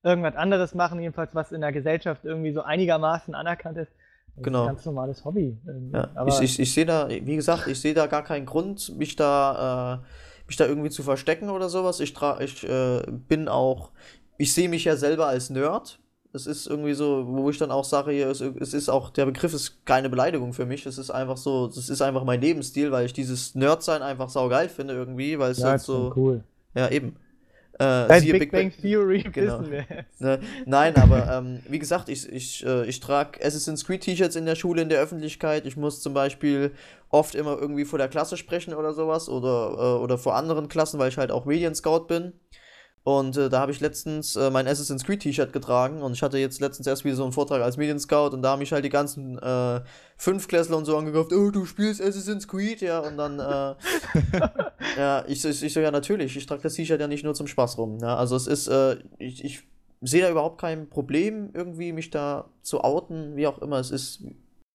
irgendwas 0.05 0.35
anderes 0.35 0.75
machen, 0.75 1.00
jedenfalls 1.00 1.33
was 1.35 1.51
in 1.51 1.62
der 1.62 1.71
Gesellschaft 1.71 2.24
irgendwie 2.24 2.53
so 2.53 2.62
einigermaßen 2.62 3.33
anerkannt 3.35 3.77
ist. 3.77 3.91
Das 4.35 4.43
Genau. 4.43 4.63
ist 4.63 4.69
ein 4.69 4.75
ganz 4.75 4.85
normales 4.85 5.25
Hobby. 5.25 5.57
irgendwie. 5.65 5.95
Ja, 5.97 6.27
ich, 6.27 6.41
ich, 6.41 6.59
ich 6.59 6.74
sehe 6.74 6.85
da, 6.85 7.09
wie 7.09 7.35
gesagt, 7.35 7.67
ich 7.67 7.79
sehe 7.79 7.93
da 7.93 8.05
gar 8.05 8.24
keinen 8.24 8.45
Grund, 8.45 8.95
mich 8.97 9.15
da, 9.15 10.03
äh, 10.03 10.07
mich 10.47 10.57
da 10.57 10.65
irgendwie 10.67 10.89
zu 10.89 11.03
verstecken 11.03 11.50
oder 11.50 11.69
sowas. 11.69 12.00
Ich, 12.00 12.13
tra 12.13 12.39
ich 12.39 12.63
äh, 12.67 13.01
bin 13.07 13.47
auch, 13.47 13.91
ich 14.38 14.53
sehe 14.53 14.69
mich 14.69 14.83
ja 14.85 14.95
selber 14.95 15.27
als 15.27 15.50
Nerd. 15.50 16.00
Es 16.33 16.47
ist 16.47 16.67
irgendwie 16.67 16.93
so, 16.93 17.25
wo 17.27 17.50
ich 17.50 17.57
dann 17.57 17.71
auch 17.71 17.85
sage, 17.85 18.12
hier, 18.12 18.27
es, 18.29 18.41
es 18.41 18.74
ist 18.74 18.89
auch, 18.89 19.09
der 19.09 19.25
Begriff 19.25 19.53
ist 19.53 19.85
keine 19.85 20.09
Beleidigung 20.09 20.51
für 20.51 20.65
mich. 20.65 20.85
Es 20.85 20.97
ist 20.97 21.09
einfach 21.09 21.38
so, 21.38 21.67
das 21.67 21.89
ist 21.89 22.01
einfach 22.01 22.25
mein 22.25 22.41
Lebensstil, 22.41 22.91
weil 22.91 23.05
ich 23.05 23.13
dieses 23.13 23.55
Nerd-Sein 23.55 24.01
einfach 24.01 24.27
saugeil 24.29 24.67
finde 24.67 24.93
irgendwie, 24.93 25.39
weil 25.39 25.51
es 25.51 25.59
ja, 25.59 25.69
halt 25.69 25.81
so, 25.81 26.12
cool. 26.17 26.43
ja 26.75 26.89
eben. 26.89 27.15
Äh, 27.79 28.20
siehe 28.20 28.39
Big, 28.39 28.51
Bang 28.51 28.72
Theory 28.72 29.24
Genau. 29.32 29.60
wissen 29.60 29.72
wir 29.72 29.86
es. 29.89 30.20
Ne? 30.22 30.39
Nein, 30.65 30.96
aber 30.96 31.29
ähm, 31.32 31.60
wie 31.67 31.79
gesagt, 31.79 32.08
ich, 32.10 32.27
ich, 32.32 32.65
äh, 32.65 32.86
ich 32.86 33.00
trage 33.00 33.44
Assassin's 33.44 33.84
Creed 33.86 34.01
T-Shirts 34.01 34.36
in 34.36 34.46
der 34.46 34.55
Schule, 34.55 34.82
in 34.82 34.89
der 34.89 35.01
Öffentlichkeit. 35.01 35.65
Ich 35.65 35.75
muss 35.75 36.01
zum 36.01 36.13
Beispiel 36.13 36.72
oft 37.10 37.36
immer 37.36 37.58
irgendwie 37.60 37.86
vor 37.86 38.00
der 38.00 38.08
Klasse 38.08 38.38
sprechen 38.38 38.74
oder 38.74 38.94
sowas 38.94 39.27
oder, 39.27 39.74
äh, 39.77 40.01
oder 40.03 40.17
vor 40.17 40.36
anderen 40.36 40.70
Klassen, 40.70 41.00
weil 41.00 41.10
ich 41.10 41.17
halt 41.17 41.32
auch 41.32 41.46
Medienscout 41.46 42.05
bin. 42.08 42.34
Und 43.05 43.38
äh, 43.38 43.50
da 43.50 43.59
habe 43.59 43.71
ich 43.71 43.81
letztens 43.81 44.35
äh, 44.35 44.50
mein 44.50 44.67
Assassin's 44.67 45.03
Creed 45.03 45.19
T-Shirt 45.19 45.53
getragen 45.53 46.01
und 46.01 46.13
ich 46.13 46.24
hatte 46.24 46.39
jetzt 46.39 46.59
letztens 46.59 46.88
erst 46.88 47.05
wieder 47.05 47.15
so 47.15 47.21
einen 47.21 47.33
Vortrag 47.33 47.62
als 47.62 47.77
Medienscout 47.77 48.29
und 48.33 48.41
da 48.41 48.50
haben 48.50 48.59
mich 48.59 48.71
halt 48.71 48.83
die 48.83 48.89
ganzen 48.89 49.38
äh, 49.38 49.81
Fünfklässler 50.17 50.75
und 50.75 50.85
so 50.85 50.97
angekauft, 50.97 51.31
oh, 51.31 51.51
du 51.51 51.65
spielst 51.65 52.01
Assassin's 52.01 52.47
Creed, 52.47 52.81
ja, 52.81 52.97
und 52.97 53.15
dann, 53.17 53.38
äh, 53.38 53.75
ja, 54.97 55.24
ich, 55.27 55.45
ich, 55.45 55.62
ich 55.62 55.71
so, 55.71 55.81
ja, 55.81 55.91
natürlich, 55.91 56.35
ich 56.35 56.47
trage 56.47 56.63
das 56.63 56.74
T-Shirt 56.74 57.00
ja 57.00 57.07
nicht 57.07 57.24
nur 57.24 57.35
zum 57.35 57.45
Spaß 57.45 57.77
rum, 57.77 58.00
ja, 58.01 58.15
also 58.15 58.35
es 58.35 58.47
ist, 58.47 58.69
äh, 58.69 58.97
ich, 59.19 59.45
ich 59.45 59.67
sehe 60.01 60.24
da 60.24 60.31
überhaupt 60.31 60.59
kein 60.59 60.89
Problem, 60.89 61.51
irgendwie 61.53 61.93
mich 61.93 62.09
da 62.09 62.50
zu 62.63 62.83
outen, 62.83 63.35
wie 63.35 63.45
auch 63.45 63.59
immer, 63.59 63.77
es 63.77 63.91
ist 63.91 64.24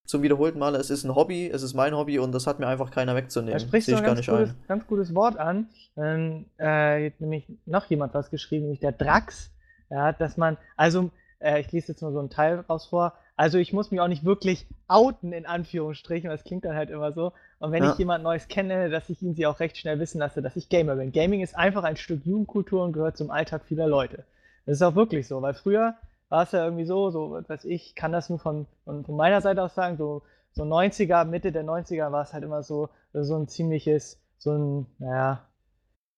zum 0.04 0.22
wiederholten 0.22 0.58
Male, 0.58 0.78
es 0.78 0.90
ist 0.90 1.04
ein 1.04 1.14
Hobby, 1.14 1.48
es 1.48 1.62
ist 1.62 1.74
mein 1.74 1.94
Hobby 1.94 2.18
und 2.18 2.32
das 2.32 2.46
hat 2.46 2.58
mir 2.58 2.66
einfach 2.66 2.90
keiner 2.90 3.14
wegzunehmen. 3.14 3.54
Da 3.54 3.60
sprichst 3.60 3.88
du 3.88 3.96
ein 3.96 4.02
ganz 4.02 4.26
gutes, 4.26 4.54
ganz 4.66 4.86
gutes, 4.86 5.14
Wort 5.14 5.38
an. 5.38 5.68
Ähm, 5.96 6.46
äh, 6.58 7.04
jetzt 7.04 7.20
nämlich 7.20 7.46
noch 7.66 7.86
jemand 7.86 8.14
was 8.14 8.30
geschrieben, 8.30 8.64
nämlich 8.64 8.80
der 8.80 8.92
Drax. 8.92 9.52
Ja, 9.90 10.12
dass 10.12 10.36
man, 10.36 10.56
also, 10.76 11.10
äh, 11.40 11.60
ich 11.60 11.70
lese 11.72 11.92
jetzt 11.92 12.02
nur 12.02 12.12
so 12.12 12.18
einen 12.20 12.30
Teil 12.30 12.60
raus 12.68 12.86
vor. 12.86 13.14
Also, 13.36 13.58
ich 13.58 13.72
muss 13.72 13.90
mich 13.90 14.00
auch 14.00 14.08
nicht 14.08 14.24
wirklich 14.24 14.66
outen, 14.86 15.32
in 15.32 15.46
Anführungsstrichen, 15.46 16.30
das 16.30 16.44
klingt 16.44 16.64
dann 16.64 16.76
halt 16.76 16.90
immer 16.90 17.12
so. 17.12 17.32
Und 17.58 17.72
wenn 17.72 17.82
ja. 17.82 17.92
ich 17.92 17.98
jemand 17.98 18.22
Neues 18.22 18.48
kenne, 18.48 18.90
dass 18.90 19.10
ich 19.10 19.22
ihn 19.22 19.34
sie 19.34 19.46
auch 19.46 19.60
recht 19.60 19.76
schnell 19.78 19.98
wissen 19.98 20.18
lasse, 20.18 20.42
dass 20.42 20.56
ich 20.56 20.68
Gamer 20.68 20.96
bin. 20.96 21.12
Gaming 21.12 21.40
ist 21.40 21.56
einfach 21.56 21.84
ein 21.84 21.96
Stück 21.96 22.24
Jugendkultur 22.24 22.84
und 22.84 22.92
gehört 22.92 23.16
zum 23.16 23.30
Alltag 23.30 23.62
vieler 23.66 23.86
Leute. 23.86 24.24
Das 24.66 24.76
ist 24.76 24.82
auch 24.82 24.94
wirklich 24.94 25.26
so, 25.26 25.40
weil 25.42 25.54
früher 25.54 25.94
war 26.30 26.44
es 26.44 26.52
ja 26.52 26.64
irgendwie 26.64 26.86
so, 26.86 27.10
so, 27.10 27.32
weiß 27.46 27.66
ich, 27.66 27.94
kann 27.94 28.12
das 28.12 28.30
nur 28.30 28.38
von, 28.38 28.66
von, 28.84 29.04
von 29.04 29.16
meiner 29.16 29.42
Seite 29.42 29.62
aus 29.62 29.74
sagen, 29.74 29.98
so, 29.98 30.22
so 30.52 30.62
90er, 30.62 31.24
Mitte 31.24 31.52
der 31.52 31.64
90er 31.64 32.10
war 32.10 32.22
es 32.22 32.32
halt 32.32 32.44
immer 32.44 32.62
so, 32.62 32.88
so 33.12 33.36
ein 33.36 33.48
ziemliches, 33.48 34.18
so 34.38 34.52
ein, 34.52 34.86
naja, 34.98 35.44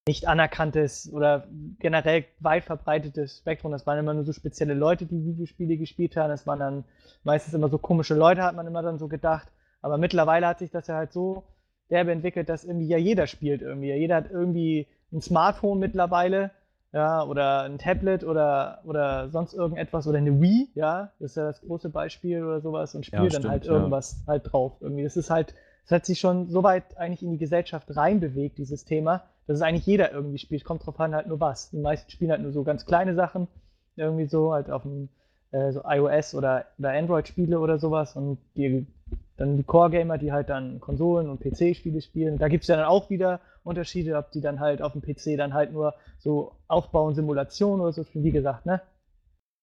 nicht 0.06 0.26
anerkanntes 0.26 1.10
oder 1.12 1.46
generell 1.78 2.24
weit 2.40 2.64
verbreitetes 2.64 3.38
Spektrum. 3.38 3.72
Das 3.72 3.86
waren 3.86 3.98
immer 3.98 4.14
nur 4.14 4.24
so 4.24 4.32
spezielle 4.32 4.74
Leute, 4.74 5.06
die 5.06 5.24
Videospiele 5.24 5.76
gespielt 5.76 6.16
haben. 6.16 6.30
Das 6.30 6.46
waren 6.46 6.58
dann 6.58 6.84
meistens 7.22 7.54
immer 7.54 7.68
so 7.68 7.78
komische 7.78 8.14
Leute, 8.14 8.42
hat 8.42 8.56
man 8.56 8.66
immer 8.66 8.82
dann 8.82 8.98
so 8.98 9.08
gedacht. 9.08 9.48
Aber 9.80 9.98
mittlerweile 9.98 10.46
hat 10.46 10.58
sich 10.58 10.70
das 10.70 10.88
ja 10.88 10.96
halt 10.96 11.12
so 11.12 11.44
derbe 11.90 12.10
entwickelt, 12.10 12.48
dass 12.48 12.64
irgendwie 12.64 12.88
ja 12.88 12.98
jeder 12.98 13.26
spielt 13.28 13.62
irgendwie. 13.62 13.92
Jeder 13.92 14.16
hat 14.16 14.30
irgendwie 14.30 14.88
ein 15.12 15.20
Smartphone 15.20 15.78
mittlerweile 15.78 16.50
ja, 16.92 17.24
oder 17.24 17.62
ein 17.62 17.78
Tablet 17.78 18.22
oder, 18.22 18.80
oder 18.84 19.30
sonst 19.30 19.54
irgendetwas 19.54 20.06
oder 20.06 20.18
eine 20.18 20.40
Wii, 20.40 20.68
ja, 20.74 21.10
das 21.18 21.32
ist 21.32 21.36
ja 21.36 21.44
das 21.44 21.62
große 21.62 21.88
Beispiel 21.88 22.44
oder 22.44 22.60
sowas 22.60 22.94
und 22.94 23.06
spielt 23.06 23.32
ja, 23.32 23.40
dann 23.40 23.50
halt 23.50 23.64
irgendwas 23.64 24.18
ja. 24.20 24.32
halt 24.32 24.52
drauf. 24.52 24.76
Irgendwie, 24.80 25.02
das 25.02 25.16
ist 25.16 25.30
halt, 25.30 25.54
das 25.84 25.92
hat 25.92 26.06
sich 26.06 26.20
schon 26.20 26.50
so 26.50 26.62
weit 26.62 26.98
eigentlich 26.98 27.22
in 27.22 27.30
die 27.30 27.38
Gesellschaft 27.38 27.96
reinbewegt, 27.96 28.58
dieses 28.58 28.84
Thema, 28.84 29.24
dass 29.46 29.56
es 29.56 29.62
eigentlich 29.62 29.86
jeder 29.86 30.12
irgendwie 30.12 30.38
spielt. 30.38 30.64
Kommt 30.64 30.84
drauf 30.84 31.00
an, 31.00 31.14
halt 31.14 31.28
nur 31.28 31.40
was. 31.40 31.70
Die 31.70 31.78
meisten 31.78 32.10
spielen 32.10 32.30
halt 32.30 32.42
nur 32.42 32.52
so 32.52 32.62
ganz 32.62 32.84
kleine 32.84 33.14
Sachen, 33.14 33.48
irgendwie 33.96 34.26
so, 34.26 34.52
halt 34.52 34.70
auf 34.70 34.82
dem 34.82 35.08
äh, 35.52 35.72
so 35.72 35.82
iOS 35.86 36.34
oder, 36.34 36.66
oder 36.78 36.90
Android-Spiele 36.90 37.58
oder 37.58 37.78
sowas 37.78 38.16
und 38.16 38.38
die 38.54 38.86
dann 39.36 39.56
die 39.56 39.62
Core-Gamer, 39.62 40.18
die 40.18 40.32
halt 40.32 40.48
dann 40.50 40.80
Konsolen- 40.80 41.28
und 41.28 41.40
PC-Spiele 41.40 42.00
spielen. 42.00 42.38
Da 42.38 42.48
gibt 42.48 42.64
es 42.64 42.68
ja 42.68 42.76
dann 42.76 42.84
auch 42.84 43.10
wieder 43.10 43.40
Unterschiede, 43.64 44.16
ob 44.16 44.30
die 44.30 44.40
dann 44.40 44.60
halt 44.60 44.82
auf 44.82 44.92
dem 44.92 45.02
PC 45.02 45.36
dann 45.36 45.54
halt 45.54 45.72
nur 45.72 45.94
so 46.18 46.52
aufbauen, 46.68 47.14
Simulationen 47.14 47.80
oder 47.80 47.92
so. 47.92 48.04
Wie 48.12 48.30
gesagt, 48.30 48.66
ne? 48.66 48.82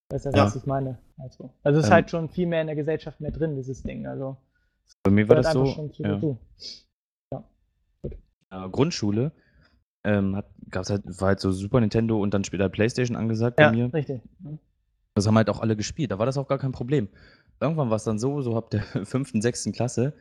Das 0.09 0.25
ist 0.25 0.25
das, 0.25 0.35
ja. 0.35 0.45
was 0.45 0.55
ich 0.55 0.65
meine. 0.65 0.97
Also, 1.17 1.51
also 1.63 1.79
es 1.79 1.85
ist 1.85 1.89
ähm, 1.89 1.95
halt 1.95 2.09
schon 2.09 2.29
viel 2.29 2.47
mehr 2.47 2.61
in 2.61 2.67
der 2.67 2.75
Gesellschaft 2.75 3.21
mehr 3.21 3.31
drin, 3.31 3.55
dieses 3.55 3.83
Ding. 3.83 4.07
Also 4.07 4.37
bei 5.03 5.11
mir 5.11 5.27
war 5.29 5.35
das 5.35 5.51
so. 5.51 5.65
Ja. 5.97 6.19
Ja. 7.31 7.43
Äh, 8.65 8.69
Grundschule 8.69 9.31
ähm, 10.03 10.35
hat, 10.35 10.47
gab's 10.69 10.89
halt, 10.89 11.03
war 11.05 11.29
halt 11.29 11.39
so 11.39 11.51
Super 11.51 11.79
Nintendo 11.79 12.19
und 12.21 12.33
dann 12.33 12.43
später 12.43 12.69
Playstation 12.69 13.15
angesagt 13.15 13.59
ja, 13.59 13.69
bei 13.69 13.75
mir. 13.75 13.93
Richtig. 13.93 14.21
Das 15.13 15.27
haben 15.27 15.37
halt 15.37 15.49
auch 15.49 15.59
alle 15.59 15.75
gespielt. 15.75 16.11
Da 16.11 16.17
war 16.17 16.25
das 16.25 16.37
auch 16.37 16.47
gar 16.47 16.57
kein 16.57 16.71
Problem 16.71 17.09
irgendwann 17.61 17.89
war 17.89 17.97
es 17.97 18.03
dann 18.03 18.19
so, 18.19 18.41
so 18.41 18.55
ab 18.55 18.69
der 18.69 18.81
fünften, 19.05 19.41
sechsten 19.41 19.71
Klasse, 19.71 20.13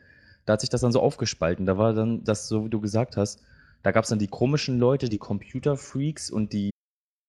da 0.45 0.53
hat 0.53 0.61
sich 0.61 0.69
das 0.69 0.81
dann 0.81 0.91
so 0.91 1.01
aufgespalten. 1.01 1.65
Da 1.65 1.77
war 1.77 1.93
dann 1.93 2.23
das, 2.23 2.47
so 2.47 2.65
wie 2.65 2.69
du 2.69 2.79
gesagt 2.79 3.17
hast, 3.17 3.43
da 3.83 3.91
gab 3.91 4.03
es 4.03 4.09
dann 4.09 4.19
die 4.19 4.27
komischen 4.27 4.79
Leute, 4.79 5.09
die 5.09 5.17
Computerfreaks 5.17 6.31
und 6.31 6.53
die, 6.53 6.71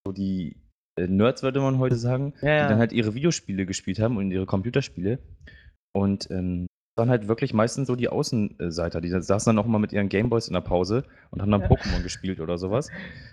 so 0.07 0.13
die 0.13 0.57
äh, 0.99 1.07
Nerds, 1.07 1.43
würde 1.43 1.61
man 1.61 1.79
heute 1.79 1.97
sagen, 1.97 2.35
ja, 2.43 2.49
ja. 2.49 2.63
die 2.63 2.69
dann 2.71 2.79
halt 2.79 2.93
ihre 2.93 3.15
Videospiele 3.15 3.67
gespielt 3.67 4.01
haben 4.01 4.17
und 4.17 4.31
ihre 4.31 4.47
Computerspiele. 4.47 5.19
Und 5.93 6.31
ähm, 6.31 6.67
waren 7.01 7.11
halt 7.11 7.27
wirklich 7.27 7.53
meistens 7.53 7.89
so 7.89 7.97
die 7.97 8.09
Außenseiter, 8.09 9.01
die 9.01 9.11
saßen 9.11 9.51
dann 9.51 9.59
auch 9.59 9.67
mal 9.67 9.79
mit 9.79 9.93
ihren 9.93 10.09
Gameboys 10.09 10.47
in 10.47 10.55
der 10.55 10.61
Pause 10.61 11.05
und 11.31 11.43
haben 11.43 11.51
dann 11.51 11.63
ja. 11.63 11.67
Pokémon 11.67 12.03
gespielt 12.05 12.39
oder 12.39 12.59
sowas. 12.59 12.91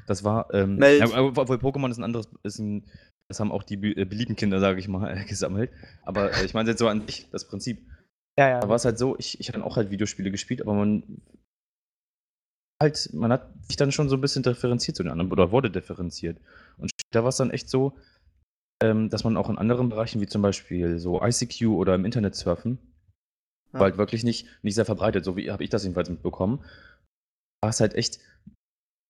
Das 0.07 0.23
war, 0.23 0.51
ähm, 0.55 0.81
ja, 0.81 1.05
obwohl 1.07 1.57
Pokémon 1.57 1.91
ist 1.91 1.99
ein 1.99 2.03
anderes, 2.03 2.27
ist 2.41 2.57
ein 2.57 2.83
das 3.27 3.39
haben 3.39 3.51
auch 3.51 3.63
die 3.63 3.75
äh, 3.75 4.05
beliebten 4.05 4.35
Kinder, 4.35 4.59
sage 4.59 4.79
ich 4.79 4.87
mal, 4.87 5.23
gesammelt. 5.27 5.71
Aber 6.03 6.33
äh, 6.33 6.45
ich 6.45 6.53
meine 6.53 6.69
jetzt 6.69 6.79
so 6.79 6.87
an 6.87 7.05
sich, 7.05 7.29
das 7.29 7.45
Prinzip. 7.45 7.85
Ja, 8.39 8.49
ja. 8.49 8.59
Da 8.59 8.69
war 8.69 8.75
es 8.75 8.85
halt 8.85 8.97
so, 8.97 9.17
ich, 9.17 9.39
ich 9.39 9.49
habe 9.49 9.59
dann 9.59 9.67
auch 9.67 9.75
halt 9.75 9.91
Videospiele 9.91 10.31
gespielt, 10.31 10.61
aber 10.61 10.73
man 10.73 11.21
halt, 12.81 13.09
man 13.13 13.31
hat 13.31 13.49
sich 13.67 13.75
dann 13.75 13.91
schon 13.91 14.09
so 14.09 14.15
ein 14.15 14.21
bisschen 14.21 14.43
differenziert 14.43 14.95
zu 14.95 15.03
den 15.03 15.11
anderen 15.11 15.31
oder 15.31 15.51
wurde 15.51 15.71
differenziert. 15.71 16.39
Und 16.77 16.91
da 17.11 17.23
war 17.23 17.29
es 17.29 17.37
dann 17.37 17.51
echt 17.51 17.69
so, 17.69 17.97
ähm, 18.81 19.09
dass 19.09 19.23
man 19.23 19.35
auch 19.37 19.49
in 19.49 19.57
anderen 19.57 19.89
Bereichen, 19.89 20.21
wie 20.21 20.27
zum 20.27 20.41
Beispiel 20.41 20.99
so 20.99 21.21
ICQ 21.21 21.67
oder 21.67 21.95
im 21.95 22.05
Internet 22.05 22.35
surfen, 22.35 22.77
ja. 23.79 23.85
halt 23.85 23.97
wirklich 23.97 24.23
nicht, 24.23 24.47
nicht 24.63 24.75
sehr 24.75 24.85
verbreitet, 24.85 25.25
so 25.25 25.35
wie 25.35 25.51
habe 25.51 25.63
ich 25.63 25.69
das 25.69 25.83
jedenfalls 25.83 26.09
mitbekommen. 26.09 26.63
War 27.61 27.69
es 27.69 27.79
halt 27.79 27.95
echt 27.95 28.19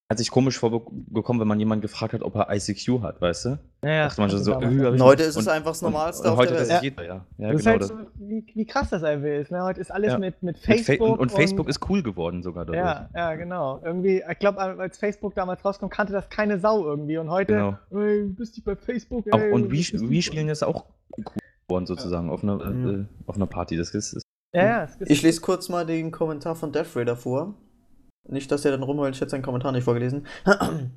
hat 0.09 0.17
sich 0.19 0.31
komisch 0.31 0.57
vorgekommen, 0.57 1.41
wenn 1.41 1.47
man 1.49 1.59
jemanden 1.59 1.81
gefragt 1.81 2.13
hat, 2.13 2.21
ob 2.21 2.35
er 2.35 2.47
ICQ 2.49 3.01
hat, 3.01 3.19
weißt 3.19 3.45
du? 3.45 3.49
Ja, 3.83 3.89
ja. 3.89 4.03
Dachte 4.05 4.21
man 4.21 4.29
schon 4.29 4.41
so, 4.41 4.53
äh, 4.53 4.99
heute 5.01 5.23
ist 5.23 5.35
es 5.35 5.49
einfach 5.49 5.71
das 5.71 5.81
Normalste 5.81 6.23
und, 6.23 6.31
und 6.31 6.37
heute 6.37 6.53
das 6.53 6.69
ja. 6.69 6.81
jeder, 6.81 7.03
ja. 7.03 7.25
ja 7.37 7.51
das 7.51 7.61
genau 7.61 7.75
ist 7.75 7.81
halt 7.81 7.83
so, 7.83 7.95
wie, 8.15 8.45
wie, 8.53 8.65
krass 8.65 8.89
das 8.89 9.03
einfach 9.03 9.27
ist. 9.27 9.51
Ne? 9.51 9.61
Heute 9.61 9.81
ist 9.81 9.91
alles 9.91 10.13
ja. 10.13 10.19
mit, 10.19 10.41
mit 10.41 10.57
Facebook. 10.59 10.99
Mit 10.99 11.09
und, 11.09 11.19
und, 11.19 11.31
Facebook 11.33 11.67
ist 11.67 11.89
cool 11.89 12.03
geworden 12.03 12.41
sogar 12.41 12.63
dadurch. 12.63 12.85
Ja, 12.85 13.09
ja, 13.13 13.35
genau. 13.35 13.81
Irgendwie, 13.83 14.23
ich 14.29 14.39
glaube, 14.39 14.61
als 14.61 14.97
Facebook 14.97 15.35
damals 15.35 15.65
rauskam, 15.65 15.89
kannte 15.89 16.13
das 16.13 16.29
keine 16.29 16.57
Sau 16.57 16.85
irgendwie. 16.85 17.17
Und 17.17 17.29
heute, 17.29 17.53
genau. 17.53 17.77
ey, 18.01 18.23
bist 18.27 18.55
du 18.55 18.61
bei 18.61 18.77
Facebook, 18.77 19.27
ey, 19.27 19.33
auch, 19.33 19.53
Und 19.53 19.71
wie 19.71 20.21
spielen 20.21 20.47
ist 20.47 20.63
auch 20.63 20.85
cool 21.17 21.25
geworden 21.67 21.85
sozusagen 21.85 22.29
auf 22.29 22.43
einer, 22.43 22.63
mhm. 22.63 23.01
äh, 23.01 23.29
auf 23.29 23.35
einer 23.35 23.47
Party. 23.47 23.75
Das 23.75 23.89
ist, 23.89 24.13
ist 24.13 24.26
ja, 24.53 24.65
ja, 24.65 24.87
ich 25.05 25.21
lese 25.21 25.41
kurz 25.41 25.69
mal 25.69 25.85
den 25.85 26.11
Kommentar 26.11 26.55
von 26.55 26.71
Death 26.71 26.95
Raider 26.95 27.15
vor. 27.15 27.55
Nicht, 28.29 28.51
dass 28.51 28.65
er 28.65 28.71
dann 28.71 28.83
rumheult, 28.83 29.15
ich 29.15 29.21
hätte 29.21 29.31
seinen 29.31 29.41
Kommentar 29.41 29.71
nicht 29.71 29.85
vorgelesen. 29.85 30.27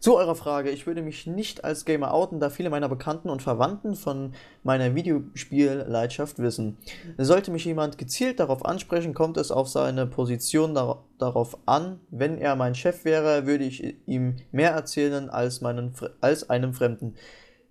Zu 0.00 0.16
eurer 0.16 0.34
Frage, 0.34 0.70
ich 0.70 0.86
würde 0.86 1.02
mich 1.02 1.28
nicht 1.28 1.64
als 1.64 1.84
Gamer 1.84 2.12
outen, 2.12 2.40
da 2.40 2.50
viele 2.50 2.70
meiner 2.70 2.88
Bekannten 2.88 3.30
und 3.30 3.40
Verwandten 3.40 3.94
von 3.94 4.34
meiner 4.64 4.96
Videospielleidenschaft 4.96 6.40
wissen. 6.40 6.78
Sollte 7.18 7.52
mich 7.52 7.64
jemand 7.64 7.98
gezielt 7.98 8.40
darauf 8.40 8.64
ansprechen, 8.64 9.14
kommt 9.14 9.36
es 9.36 9.52
auf 9.52 9.68
seine 9.68 10.06
Position 10.06 10.74
dar 10.74 11.04
darauf 11.18 11.56
an. 11.66 12.00
Wenn 12.10 12.36
er 12.36 12.56
mein 12.56 12.74
Chef 12.74 13.04
wäre, 13.04 13.46
würde 13.46 13.64
ich 13.64 13.96
ihm 14.08 14.36
mehr 14.50 14.72
erzählen 14.72 15.30
als, 15.30 15.60
meinen, 15.60 15.94
als 16.20 16.50
einem 16.50 16.74
Fremden, 16.74 17.14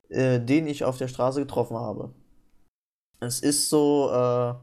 äh, 0.07 0.39
den 0.39 0.67
ich 0.67 0.85
auf 0.85 0.97
der 0.97 1.09
Straße 1.09 1.41
getroffen 1.41 1.75
habe. 1.75 2.13
Es 3.19 3.41
ist 3.41 3.69
so, 3.69 4.09
äh, 4.09 4.53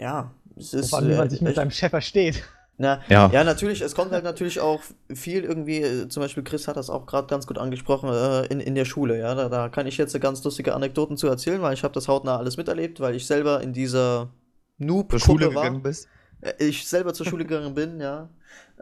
ja, 0.00 0.30
es 0.56 0.72
ist. 0.72 0.90
Vor 0.90 1.00
allem, 1.00 1.10
wie 1.10 1.16
man 1.16 1.26
äh, 1.26 1.30
sich 1.30 1.40
mit 1.42 1.54
seinem 1.54 1.70
Chef 1.70 1.90
versteht. 1.90 2.42
Na, 2.78 3.02
ja. 3.08 3.30
ja, 3.30 3.44
natürlich, 3.44 3.82
es 3.82 3.94
kommt 3.94 4.10
halt 4.12 4.24
natürlich 4.24 4.58
auch 4.58 4.80
viel 5.12 5.44
irgendwie, 5.44 5.82
äh, 5.82 6.08
zum 6.08 6.22
Beispiel 6.22 6.42
Chris 6.42 6.66
hat 6.66 6.76
das 6.76 6.88
auch 6.88 7.04
gerade 7.04 7.26
ganz 7.26 7.46
gut 7.46 7.58
angesprochen, 7.58 8.08
äh, 8.08 8.46
in, 8.46 8.60
in 8.60 8.74
der 8.74 8.86
Schule, 8.86 9.18
ja, 9.18 9.34
da, 9.34 9.50
da 9.50 9.68
kann 9.68 9.86
ich 9.86 9.98
jetzt 9.98 10.18
ganz 10.20 10.42
lustige 10.42 10.74
Anekdoten 10.74 11.18
zu 11.18 11.28
erzählen, 11.28 11.60
weil 11.60 11.74
ich 11.74 11.84
habe 11.84 11.92
das 11.92 12.08
hautnah 12.08 12.38
alles 12.38 12.56
miterlebt, 12.56 12.98
weil 13.00 13.14
ich 13.14 13.26
selber 13.26 13.60
in 13.60 13.74
dieser 13.74 14.30
Noob-Schule 14.78 15.54
war. 15.54 15.64
Gegangen 15.64 15.82
bist? 15.82 16.08
Äh, 16.40 16.54
ich 16.58 16.88
selber 16.88 17.12
zur 17.12 17.26
Schule 17.26 17.44
gegangen 17.44 17.74
bin, 17.74 18.00
ja. 18.00 18.30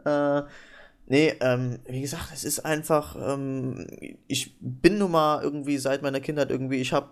Äh, 0.05 0.43
nee, 1.07 1.33
ähm, 1.41 1.79
wie 1.85 1.99
gesagt, 1.99 2.29
es 2.33 2.45
ist 2.45 2.59
einfach, 2.59 3.17
ähm, 3.19 3.85
ich 4.27 4.55
bin 4.61 4.97
nun 4.97 5.11
mal 5.11 5.43
irgendwie 5.43 5.77
seit 5.77 6.01
meiner 6.01 6.21
Kindheit 6.21 6.51
irgendwie, 6.51 6.77
ich 6.77 6.93
habe 6.93 7.09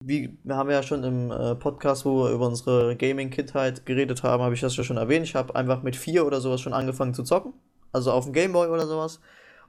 wie 0.00 0.38
wir 0.44 0.56
haben 0.56 0.70
ja 0.70 0.82
schon 0.82 1.02
im 1.04 1.30
äh, 1.30 1.54
Podcast, 1.56 2.04
wo 2.04 2.24
wir 2.24 2.30
über 2.30 2.46
unsere 2.46 2.96
Gaming-Kindheit 2.96 3.84
geredet 3.84 4.22
haben, 4.22 4.42
habe 4.42 4.54
ich 4.54 4.60
das 4.60 4.76
ja 4.76 4.84
schon 4.84 4.96
erwähnt. 4.96 5.26
Ich 5.26 5.34
habe 5.34 5.54
einfach 5.54 5.82
mit 5.82 5.96
vier 5.96 6.24
oder 6.26 6.40
sowas 6.40 6.60
schon 6.60 6.72
angefangen 6.72 7.14
zu 7.14 7.24
zocken. 7.24 7.52
Also 7.92 8.12
auf 8.12 8.24
dem 8.24 8.32
Gameboy 8.32 8.68
oder 8.68 8.86
sowas. 8.86 9.20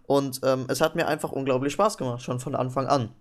Und 0.06 0.42
ähm, 0.44 0.66
es 0.70 0.82
hat 0.82 0.96
mir 0.96 1.08
einfach 1.08 1.32
unglaublich 1.32 1.74
Spaß 1.74 1.98
gemacht, 1.98 2.22
schon 2.22 2.40
von 2.40 2.56
Anfang 2.56 2.88
an. 2.88 3.12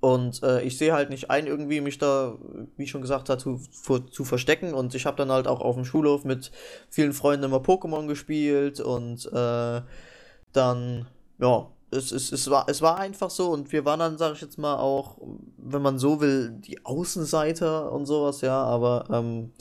Und 0.00 0.42
äh, 0.42 0.62
ich 0.62 0.78
sehe 0.78 0.94
halt 0.94 1.10
nicht 1.10 1.30
ein, 1.30 1.46
irgendwie 1.46 1.80
mich 1.80 1.98
da, 1.98 2.38
wie 2.76 2.86
schon 2.86 3.02
gesagt 3.02 3.28
habe, 3.28 3.38
zu, 3.40 3.58
zu 3.58 4.24
verstecken. 4.24 4.72
Und 4.72 4.94
ich 4.94 5.06
habe 5.06 5.16
dann 5.16 5.30
halt 5.30 5.46
auch 5.46 5.60
auf 5.60 5.74
dem 5.76 5.84
Schulhof 5.84 6.24
mit 6.24 6.50
vielen 6.88 7.12
Freunden 7.12 7.44
immer 7.44 7.58
Pokémon 7.58 8.06
gespielt 8.06 8.80
und 8.80 9.26
äh, 9.26 9.82
dann, 10.52 11.06
ja, 11.38 11.68
es, 11.90 12.12
es, 12.12 12.32
es, 12.32 12.50
war, 12.50 12.66
es 12.68 12.82
war 12.82 12.98
einfach 12.98 13.30
so 13.30 13.50
und 13.50 13.72
wir 13.72 13.84
waren 13.84 14.00
dann, 14.00 14.18
sag 14.18 14.34
ich 14.34 14.40
jetzt 14.40 14.58
mal, 14.58 14.76
auch, 14.76 15.18
wenn 15.56 15.82
man 15.82 15.98
so 15.98 16.20
will, 16.20 16.50
die 16.50 16.84
Außenseiter 16.84 17.92
und 17.92 18.06
sowas, 18.06 18.40
ja, 18.42 18.62
aber 18.62 19.04
ähm, 19.10 19.52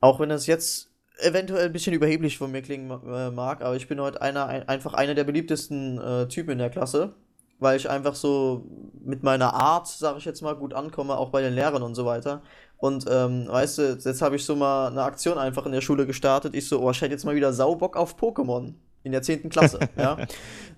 auch 0.00 0.20
wenn 0.20 0.30
es 0.30 0.46
jetzt 0.46 0.90
eventuell 1.18 1.66
ein 1.66 1.72
bisschen 1.72 1.92
überheblich 1.92 2.38
von 2.38 2.50
mir 2.50 2.62
klingen 2.62 2.90
äh, 2.90 3.30
mag, 3.30 3.62
aber 3.62 3.76
ich 3.76 3.88
bin 3.88 4.00
heute 4.00 4.22
einer, 4.22 4.46
ein, 4.46 4.68
einfach 4.68 4.94
einer 4.94 5.14
der 5.14 5.24
beliebtesten 5.24 5.98
äh, 5.98 6.28
Typen 6.28 6.52
in 6.52 6.58
der 6.58 6.70
Klasse, 6.70 7.14
weil 7.58 7.76
ich 7.76 7.90
einfach 7.90 8.14
so 8.14 8.64
mit 9.04 9.22
meiner 9.22 9.52
Art, 9.52 9.86
sage 9.86 10.18
ich 10.18 10.24
jetzt 10.24 10.42
mal, 10.42 10.56
gut 10.56 10.72
ankomme, 10.72 11.18
auch 11.18 11.30
bei 11.30 11.42
den 11.42 11.54
Lehrern 11.54 11.82
und 11.82 11.94
so 11.94 12.06
weiter. 12.06 12.42
Und 12.78 13.04
ähm, 13.10 13.46
weißt 13.48 13.78
du, 13.78 13.82
jetzt 14.02 14.22
habe 14.22 14.36
ich 14.36 14.44
so 14.44 14.56
mal 14.56 14.88
eine 14.88 15.02
Aktion 15.02 15.36
einfach 15.36 15.66
in 15.66 15.72
der 15.72 15.82
Schule 15.82 16.06
gestartet. 16.06 16.54
Ich 16.54 16.66
so, 16.68 16.80
oh, 16.80 16.90
ich 16.90 17.00
hätte 17.02 17.12
jetzt 17.12 17.26
mal 17.26 17.34
wieder 17.34 17.52
Saubock 17.52 17.96
auf 17.96 18.16
Pokémon 18.16 18.74
in 19.02 19.12
der 19.12 19.22
10. 19.22 19.48
Klasse, 19.48 19.78
ja. 19.96 20.16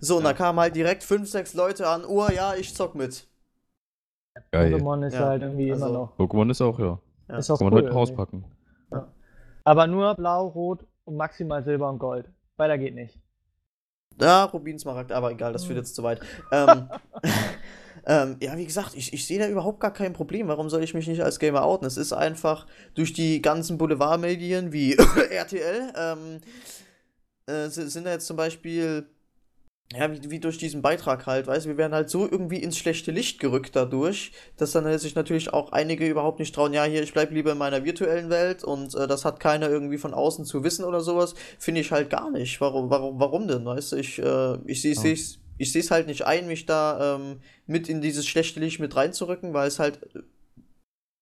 So, 0.00 0.19
und 0.19 0.25
da 0.25 0.33
kamen 0.33 0.59
halt 0.61 0.76
direkt 0.76 1.02
fünf, 1.02 1.29
sechs 1.29 1.55
Leute 1.55 1.88
an, 1.88 2.05
oh 2.05 2.29
ja, 2.29 2.55
ich 2.55 2.75
zock 2.75 2.95
mit. 2.95 3.26
Geil. 4.50 4.75
Pokémon 4.75 5.07
ist 5.07 5.14
Ja, 5.14 5.26
halt 5.26 5.43
irgendwie 5.43 5.73
also- 5.73 5.87
immer 5.87 5.95
noch. 5.95 6.17
Pokémon 6.19 6.50
ist 6.50 6.61
auch, 6.62 6.79
ja. 6.79 6.99
Ja. 7.29 7.38
Ist 7.38 7.50
auch 7.50 7.59
Kann 7.59 7.67
man 7.67 7.73
cool 7.75 7.79
heute 7.79 7.87
irgendwie. 7.88 7.99
rauspacken. 7.99 8.45
Aber 9.64 9.87
nur 9.87 10.14
blau, 10.17 10.49
rot 10.49 10.85
und 11.05 11.17
maximal 11.17 11.62
Silber 11.62 11.88
und 11.88 11.99
Gold. 11.99 12.29
Weiter 12.57 12.79
geht 12.79 12.95
nicht. 12.95 13.19
Ja, 14.21 14.45
Rubin, 14.45 14.79
Smaragd, 14.79 15.12
aber 15.12 15.31
egal, 15.31 15.52
das 15.52 15.64
führt 15.64 15.79
jetzt 15.79 15.95
zu 15.95 16.02
weit. 16.02 16.21
Ähm, 16.50 16.88
ähm, 18.07 18.37
ja, 18.41 18.57
wie 18.57 18.64
gesagt, 18.67 18.95
ich, 18.95 19.12
ich 19.12 19.26
sehe 19.26 19.38
da 19.38 19.49
überhaupt 19.49 19.81
gar 19.81 19.93
kein 19.93 20.12
Problem. 20.12 20.49
Warum 20.49 20.69
soll 20.69 20.83
ich 20.83 20.95
mich 20.95 21.07
nicht 21.07 21.23
als 21.23 21.38
Gamer 21.38 21.62
outen? 21.64 21.87
Es 21.87 21.97
ist 21.97 22.12
einfach 22.12 22.67
durch 22.95 23.12
die 23.12 23.41
ganzen 23.41 23.79
Boulevardmedien 23.79 24.73
wie 24.73 24.95
RTL, 25.31 25.93
ähm, 25.97 26.41
äh, 27.46 27.68
si- 27.68 27.88
sind 27.88 28.04
da 28.04 28.12
jetzt 28.12 28.26
zum 28.26 28.37
Beispiel, 28.37 29.06
ja, 29.92 30.11
wie, 30.11 30.30
wie 30.30 30.40
durch 30.40 30.58
diesen 30.58 30.80
Beitrag 30.80 31.26
halt, 31.26 31.46
weißt 31.46 31.66
du, 31.66 31.70
wir 31.70 31.76
werden 31.76 31.92
halt 31.92 32.08
so 32.08 32.28
irgendwie 32.30 32.58
ins 32.62 32.78
schlechte 32.78 33.11
Licht 33.11 33.40
gerückt 33.40 33.76
dadurch, 33.76 34.32
dass 34.56 34.72
dann 34.72 34.99
sich 34.99 35.14
natürlich 35.14 35.52
auch 35.52 35.72
einige 35.72 36.08
überhaupt 36.08 36.38
nicht 36.38 36.54
trauen, 36.54 36.72
ja, 36.72 36.84
hier, 36.84 37.02
ich 37.02 37.12
bleib 37.12 37.30
lieber 37.30 37.52
in 37.52 37.58
meiner 37.58 37.84
virtuellen 37.84 38.30
Welt 38.30 38.64
und 38.64 38.94
äh, 38.94 39.06
das 39.06 39.25
hat 39.25 39.38
keiner 39.40 39.68
irgendwie 39.68 39.99
von 39.99 40.14
außen 40.14 40.44
zu 40.46 40.64
wissen 40.64 40.84
oder 40.84 41.00
sowas, 41.02 41.34
finde 41.58 41.82
ich 41.82 41.92
halt 41.92 42.08
gar 42.11 42.30
nicht. 42.30 42.61
Warum, 42.61 42.88
warum, 42.90 43.20
warum 43.20 43.49
denn, 43.49 43.64
weißt 43.66 43.92
du, 43.92 43.96
ich, 43.96 44.18
äh, 44.18 44.58
ich 44.66 44.80
sehe 44.82 44.92
es 44.92 45.38
ich 45.58 45.70
sehe 45.70 45.82
es 45.82 45.90
halt 45.90 46.06
nicht 46.08 46.25
ein, 46.26 46.46
mich 46.49 46.66
da 46.66 47.16
ähm, 47.16 47.40
mit 47.66 47.88
in 47.88 48.00
dieses 48.00 48.26
schlechte 48.26 48.58
Licht 48.58 48.80
mit 48.80 48.96
reinzurücken, 48.96 49.52
weil 49.52 49.68
es 49.68 49.78
halt, 49.78 50.02
äh, 50.16 50.20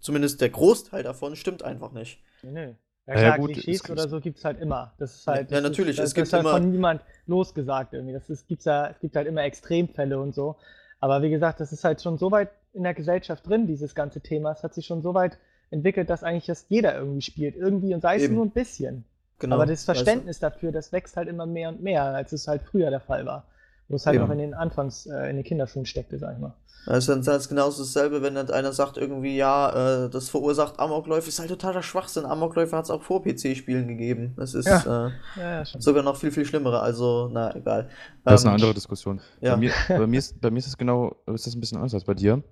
zumindest 0.00 0.40
der 0.40 0.48
Großteil 0.50 1.02
davon, 1.02 1.36
stimmt 1.36 1.62
einfach 1.62 1.92
nicht. 1.92 2.22
Nee, 2.42 2.76
Ja, 3.10 3.14
Ja, 3.16 3.20
klar, 3.34 3.38
gut, 3.38 3.52
Klischees 3.54 3.82
es- 3.84 3.90
oder 3.90 4.08
so 4.08 4.20
gibt 4.20 4.38
es 4.38 4.44
halt 4.44 4.60
immer. 4.60 4.92
Das 4.98 5.14
ist 5.16 5.26
halt. 5.26 5.50
Ja, 5.50 5.60
das 5.60 5.70
natürlich, 5.70 5.90
Ist, 5.90 5.98
das 5.98 6.08
es 6.10 6.14
gibt 6.14 6.26
ist 6.28 6.32
halt 6.32 6.42
immer- 6.44 6.52
von 6.52 6.70
niemand 6.70 7.02
losgesagt 7.26 7.92
irgendwie. 7.92 8.12
Das 8.14 8.30
ist, 8.30 8.46
gibt's 8.46 8.64
ja, 8.64 8.88
es 8.88 9.00
gibt 9.00 9.16
halt 9.16 9.26
immer 9.26 9.42
Extremfälle 9.42 10.18
und 10.20 10.34
so. 10.34 10.56
Aber 11.00 11.22
wie 11.22 11.30
gesagt, 11.30 11.60
das 11.60 11.72
ist 11.72 11.82
halt 11.84 12.00
schon 12.02 12.18
so 12.18 12.30
weit 12.30 12.50
in 12.72 12.82
der 12.84 12.94
Gesellschaft 12.94 13.48
drin, 13.48 13.66
dieses 13.66 13.94
ganze 13.94 14.20
Thema. 14.20 14.52
Es 14.52 14.62
hat 14.62 14.74
sich 14.74 14.86
schon 14.86 15.02
so 15.02 15.14
weit 15.14 15.38
entwickelt, 15.70 16.08
dass 16.10 16.22
eigentlich 16.22 16.46
das 16.46 16.66
jeder 16.68 16.94
irgendwie 16.96 17.22
spielt. 17.22 17.56
Irgendwie 17.56 17.94
und 17.94 18.00
sei 18.02 18.16
es 18.16 18.24
Eben. 18.24 18.34
nur 18.36 18.44
ein 18.46 18.50
bisschen. 18.50 19.04
Genau. 19.38 19.56
Aber 19.56 19.64
das 19.66 19.88
weißt 19.88 20.00
du? 20.00 20.04
Verständnis 20.04 20.38
dafür, 20.38 20.70
das 20.70 20.92
wächst 20.92 21.16
halt 21.16 21.28
immer 21.28 21.46
mehr 21.46 21.70
und 21.70 21.82
mehr, 21.82 22.04
als 22.04 22.32
es 22.32 22.46
halt 22.46 22.62
früher 22.62 22.90
der 22.90 23.00
Fall 23.00 23.24
war. 23.26 23.44
Wo 23.90 23.96
es 23.96 24.06
halt 24.06 24.16
Ja. 24.16 24.22
noch 24.24 24.30
in 24.30 24.38
den 24.38 24.54
Anfangs, 24.54 25.04
äh, 25.06 25.28
in 25.28 25.36
den 25.36 25.44
Kinderschuhen 25.44 25.84
steckte, 25.84 26.18
sag 26.18 26.32
ich 26.34 26.38
mal. 26.38 26.54
Das 26.86 27.06
ist 27.06 27.08
dann 27.10 27.26
halt 27.26 27.46
genauso 27.46 27.82
dasselbe, 27.82 28.22
wenn 28.22 28.34
dann 28.36 28.50
einer 28.50 28.72
sagt 28.72 28.96
irgendwie, 28.96 29.36
ja, 29.36 30.04
äh, 30.06 30.08
das 30.08 30.30
verursacht 30.30 30.78
Amokläufe, 30.78 31.28
ist 31.28 31.38
halt 31.38 31.50
totaler 31.50 31.82
Schwachsinn. 31.82 32.24
Amokläufe 32.24 32.74
hat 32.74 32.84
es 32.84 32.90
auch 32.90 33.02
vor 33.02 33.22
PC-Spielen 33.22 33.86
gegeben. 33.86 34.32
Das 34.38 34.54
ist 34.54 34.66
Ja. 34.66 35.08
äh, 35.08 35.10
Ja, 35.36 35.54
ja, 35.58 35.64
sogar 35.64 36.02
noch 36.02 36.16
viel, 36.16 36.30
viel 36.32 36.46
schlimmere, 36.46 36.80
also, 36.80 37.28
na, 37.30 37.54
egal. 37.54 37.90
Das 38.24 38.40
ist 38.40 38.46
eine 38.46 38.52
Ähm, 38.52 38.60
andere 38.62 38.72
Diskussion. 38.72 39.20
ja. 39.42 39.50
Bei, 39.56 39.56
mir, 39.58 39.72
bei, 39.88 40.06
mir 40.06 40.18
ist, 40.18 40.40
bei 40.40 40.50
mir 40.50 40.58
ist 40.60 40.68
es 40.68 40.78
genau, 40.78 41.16
ist 41.26 41.46
das 41.46 41.54
ein 41.54 41.60
bisschen 41.60 41.76
anders 41.76 41.92
als 41.92 42.04
bei 42.04 42.14
dir. 42.14 42.42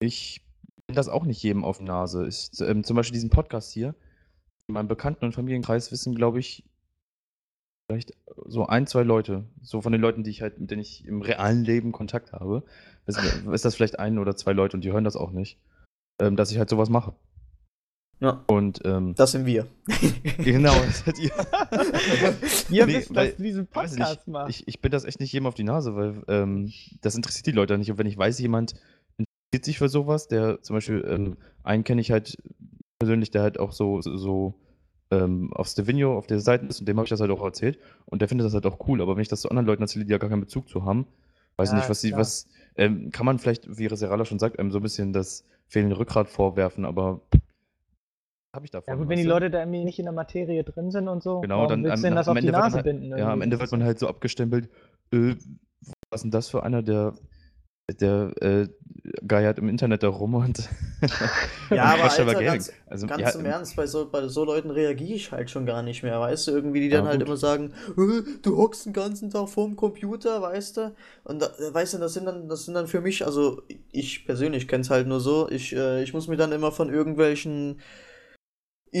Ich 0.00 0.44
bin 0.86 0.94
das 0.96 1.08
auch 1.08 1.24
nicht 1.24 1.42
jedem 1.42 1.64
auf 1.64 1.78
die 1.78 1.84
Nase. 1.84 2.26
Ich, 2.26 2.50
ähm, 2.60 2.84
zum 2.84 2.96
Beispiel 2.96 3.14
diesen 3.14 3.30
Podcast 3.30 3.72
hier. 3.72 3.94
In 4.68 4.74
meinem 4.74 4.88
Bekannten- 4.88 5.24
und 5.24 5.32
Familienkreis 5.32 5.90
wissen, 5.92 6.14
glaube 6.14 6.40
ich, 6.40 6.64
vielleicht 7.88 8.12
so 8.46 8.66
ein, 8.66 8.86
zwei 8.86 9.02
Leute, 9.02 9.44
so 9.62 9.80
von 9.80 9.92
den 9.92 10.00
Leuten, 10.00 10.24
die 10.24 10.30
ich 10.30 10.42
halt, 10.42 10.58
mit 10.60 10.70
denen 10.70 10.82
ich 10.82 11.04
im 11.06 11.22
realen 11.22 11.64
Leben 11.64 11.92
Kontakt 11.92 12.32
habe, 12.32 12.64
ist, 13.06 13.18
ist 13.52 13.64
das 13.64 13.74
vielleicht 13.74 13.98
ein 13.98 14.18
oder 14.18 14.36
zwei 14.36 14.52
Leute 14.52 14.76
und 14.76 14.82
die 14.84 14.92
hören 14.92 15.04
das 15.04 15.16
auch 15.16 15.30
nicht, 15.30 15.58
ähm, 16.20 16.36
dass 16.36 16.50
ich 16.50 16.58
halt 16.58 16.68
sowas 16.68 16.88
mache. 16.90 17.14
Ja, 18.18 18.42
Und 18.46 18.80
ähm, 18.86 19.14
das 19.14 19.32
sind 19.32 19.44
wir. 19.44 19.66
genau, 20.38 20.72
das 20.74 21.00
seid 21.04 21.18
ihr. 21.18 21.30
Ihr 22.70 22.86
Nee, 22.86 22.94
wisst, 22.94 23.14
weil- 23.14 23.28
dass 23.28 23.36
du 23.36 23.42
diesen 23.42 23.66
Podcast 23.66 24.26
machst. 24.26 24.50
Ich, 24.60 24.66
ich 24.68 24.80
bin 24.80 24.90
das 24.90 25.04
echt 25.04 25.20
nicht 25.20 25.32
jedem 25.32 25.46
auf 25.46 25.54
die 25.54 25.64
Nase, 25.64 25.94
weil 25.94 26.22
ähm, 26.28 26.72
das 27.02 27.14
interessiert 27.14 27.46
die 27.46 27.52
Leute 27.52 27.76
nicht. 27.76 27.90
Und 27.90 27.98
wenn 27.98 28.06
ich 28.06 28.16
weiß, 28.16 28.38
jemand 28.38 28.72
interessiert 29.18 29.64
sich 29.66 29.78
für 29.78 29.90
sowas, 29.90 30.28
der 30.28 30.62
zum 30.62 30.76
Beispiel, 30.76 31.04
ähm, 31.06 31.36
einen 31.62 31.84
kenne 31.84 32.00
ich 32.00 32.10
halt 32.10 32.38
persönlich, 32.98 33.30
der 33.30 33.42
halt 33.42 33.60
auch 33.60 33.72
so, 33.72 34.00
so 34.00 34.54
ähm, 35.10 35.52
auf 35.52 35.68
Stevino, 35.68 36.16
auf 36.16 36.26
der 36.26 36.40
Seite 36.40 36.66
ist 36.66 36.80
und 36.80 36.88
dem 36.88 36.96
habe 36.96 37.04
ich 37.04 37.10
das 37.10 37.20
halt 37.20 37.30
auch 37.30 37.42
erzählt 37.44 37.78
und 38.06 38.20
der 38.20 38.28
findet 38.28 38.46
das 38.46 38.54
halt 38.54 38.66
auch 38.66 38.86
cool. 38.88 39.00
Aber 39.00 39.14
wenn 39.16 39.22
ich 39.22 39.28
das 39.28 39.40
zu 39.40 39.48
anderen 39.48 39.66
Leuten 39.66 39.82
erzähle, 39.82 40.04
die 40.04 40.12
ja 40.12 40.18
gar 40.18 40.30
keinen 40.30 40.40
Bezug 40.40 40.68
zu 40.68 40.84
haben, 40.84 41.06
weiß 41.56 41.70
Ja, 41.70 41.76
nicht, 41.76 41.88
was 41.88 42.00
sie, 42.00 42.12
was, 42.14 42.48
ähm, 42.76 43.10
kann 43.10 43.26
man 43.26 43.38
vielleicht, 43.38 43.78
wie 43.78 43.86
Reserala 43.86 44.24
schon 44.24 44.38
sagt, 44.38 44.58
einem 44.58 44.70
so 44.70 44.78
ein 44.78 44.82
bisschen 44.82 45.12
das 45.12 45.44
fehlende 45.68 45.98
Rückgrat 45.98 46.28
vorwerfen, 46.28 46.84
aber 46.84 47.20
habe 48.54 48.64
ich 48.64 48.70
davon. 48.70 48.92
Ja 48.92 48.98
gut, 48.98 49.08
wenn 49.08 49.18
die 49.18 49.24
du? 49.24 49.28
Leute 49.30 49.50
da 49.50 49.60
irgendwie 49.60 49.84
nicht 49.84 49.98
in 49.98 50.06
der 50.06 50.14
Materie 50.14 50.64
drin 50.64 50.90
sind 50.90 51.08
und 51.08 51.22
so, 51.22 51.40
Genau, 51.40 51.66
dann 51.66 51.84
willst 51.84 51.94
am, 51.94 52.00
du 52.00 52.06
denn 52.08 52.14
das 52.16 52.28
am 52.28 52.36
auf 52.36 52.40
die 52.40 52.46
Ende 52.46 52.52
man 52.52 52.60
Nase 52.62 52.76
halt, 52.76 52.84
binden? 52.84 53.16
Ja, 53.16 53.32
am? 53.32 53.42
Ende 53.42 53.60
wird 53.60 53.70
man 53.70 53.84
halt 53.84 53.98
so 53.98 54.08
abgestempelt, 54.08 54.70
äh, 55.12 55.34
was 56.10 56.20
ist 56.20 56.22
denn 56.22 56.30
das 56.30 56.48
für 56.48 56.62
einer, 56.62 56.82
der, 56.82 57.14
der 57.88 58.32
äh, 58.42 58.68
geiert 59.26 59.58
im 59.58 59.68
Internet 59.68 60.02
da 60.02 60.08
rum 60.08 60.34
und 60.34 60.68
Ja, 61.70 61.84
aber 61.84 62.10
Alter, 62.10 62.34
Gaming. 62.36 62.44
ganz- 62.44 62.72
also, 62.86 63.06
Ganz 63.06 63.20
ja, 63.20 63.30
im 63.36 63.44
Ernst, 63.44 63.76
bei 63.76 63.86
so, 63.86 64.10
bei 64.10 64.26
so 64.26 64.44
Leuten 64.44 64.70
reagiere 64.70 65.14
ich 65.14 65.30
halt 65.30 65.48
schon 65.48 65.64
gar 65.64 65.82
nicht 65.84 66.02
mehr, 66.02 66.18
weißt 66.20 66.48
du? 66.48 66.50
Irgendwie, 66.52 66.80
die 66.80 66.88
dann 66.88 67.04
Ja, 67.04 67.06
halt 67.06 67.20
gut. 67.20 67.22
immer 67.22 67.36
sagen, 67.36 67.72
"Äh, 67.96 68.22
du 68.42 68.56
hockst 68.56 68.84
den 68.86 68.92
ganzen 68.92 69.30
Tag 69.30 69.48
vorm 69.48 69.76
Computer, 69.76 70.42
weißt 70.42 70.76
du? 70.76 70.94
Und 71.22 71.40
da, 71.40 71.50
weißt 71.72 71.94
du, 71.94 71.98
das 71.98 72.14
sind 72.14 72.24
dann, 72.26 72.48
das 72.48 72.64
sind 72.64 72.74
dann 72.74 72.88
für 72.88 73.00
mich, 73.00 73.24
also 73.24 73.62
ich 73.92 74.26
persönlich 74.26 74.66
kenne 74.66 74.80
es 74.82 74.90
halt 74.90 75.06
nur 75.06 75.20
so, 75.20 75.48
ich, 75.48 75.72
äh, 75.76 76.02
ich 76.02 76.12
muss 76.14 76.26
mir 76.26 76.36
dann 76.36 76.50
immer 76.52 76.72
von 76.72 76.92
irgendwelchen 76.92 77.80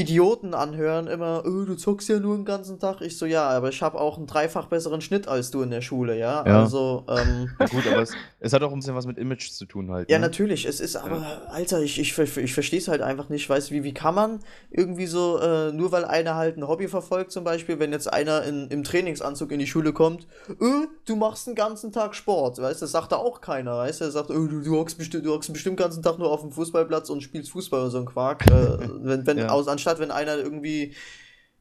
Idioten 0.00 0.54
anhören, 0.54 1.06
immer, 1.06 1.42
"Äh, 1.44 1.64
du 1.66 1.74
zockst 1.74 2.08
ja 2.08 2.18
nur 2.18 2.36
den 2.36 2.44
ganzen 2.44 2.78
Tag. 2.78 3.00
Ich 3.00 3.16
so, 3.18 3.26
ja, 3.26 3.48
aber 3.48 3.68
ich 3.70 3.82
habe 3.82 3.98
auch 4.00 4.18
einen 4.18 4.26
dreifach 4.26 4.66
besseren 4.66 5.00
Schnitt 5.00 5.26
als 5.28 5.50
du 5.50 5.62
in 5.62 5.70
der 5.70 5.80
Schule, 5.80 6.18
ja? 6.18 6.44
Ja. 6.46 6.62
Also, 6.62 7.04
ähm, 7.08 7.48
ja, 7.58 7.66
gut, 7.66 7.86
aber 7.86 8.02
es, 8.02 8.14
es 8.40 8.52
hat 8.52 8.62
auch 8.62 8.72
ein 8.72 8.78
bisschen 8.78 8.94
was 8.94 9.06
mit 9.06 9.16
Image 9.18 9.50
zu 9.50 9.64
tun 9.64 9.90
halt. 9.90 10.10
ja, 10.10 10.18
ne? 10.18 10.26
natürlich. 10.26 10.66
Es 10.66 10.80
ist 10.80 10.96
aber, 10.96 11.24
Alter, 11.50 11.80
ich, 11.80 11.98
ich, 11.98 12.18
ich 12.18 12.54
verstehe 12.54 12.78
es 12.78 12.88
halt 12.88 13.00
einfach 13.00 13.28
nicht. 13.28 13.48
Weißt 13.48 13.70
du, 13.70 13.74
wie, 13.74 13.84
wie 13.84 13.94
kann 13.94 14.14
man 14.14 14.40
irgendwie 14.70 15.06
so, 15.06 15.38
äh, 15.38 15.72
nur 15.72 15.92
weil 15.92 16.04
einer 16.04 16.34
halt 16.34 16.56
ein 16.58 16.68
Hobby 16.68 16.88
verfolgt, 16.88 17.32
zum 17.32 17.44
Beispiel, 17.44 17.78
wenn 17.78 17.92
jetzt 17.92 18.12
einer 18.12 18.42
in, 18.42 18.68
im 18.68 18.84
Trainingsanzug 18.84 19.50
in 19.52 19.58
die 19.60 19.66
Schule 19.66 19.92
kommt, 19.92 20.26
äh, 20.60 20.86
du 21.06 21.16
machst 21.16 21.46
den 21.46 21.54
ganzen 21.54 21.92
Tag 21.92 22.14
Sport, 22.14 22.58
weißt 22.60 22.82
du, 22.82 22.84
das 22.84 22.92
sagt 22.92 23.12
da 23.12 23.16
auch 23.16 23.40
keiner, 23.40 23.78
weißt 23.78 24.00
du, 24.00 24.04
er 24.04 24.10
sagt, 24.10 24.30
äh, 24.30 24.34
du, 24.34 24.60
du, 24.60 24.76
hockst 24.76 24.98
bestimmt, 24.98 25.24
du 25.24 25.32
hockst 25.32 25.52
bestimmt 25.52 25.78
den 25.78 25.84
ganzen 25.84 26.02
Tag 26.02 26.18
nur 26.18 26.30
auf 26.30 26.40
dem 26.42 26.52
Fußballplatz 26.52 27.08
und 27.08 27.22
spielst 27.22 27.50
Fußball 27.50 27.80
oder 27.80 27.90
so 27.90 27.98
ein 27.98 28.04
Quark. 28.06 28.44
Äh, 28.50 28.88
wenn, 29.02 29.26
wenn, 29.26 29.38
Ja. 29.38 29.48
aus, 29.48 29.68
anstatt 29.68 29.85
wenn 30.00 30.10
einer 30.10 30.36
irgendwie 30.36 30.94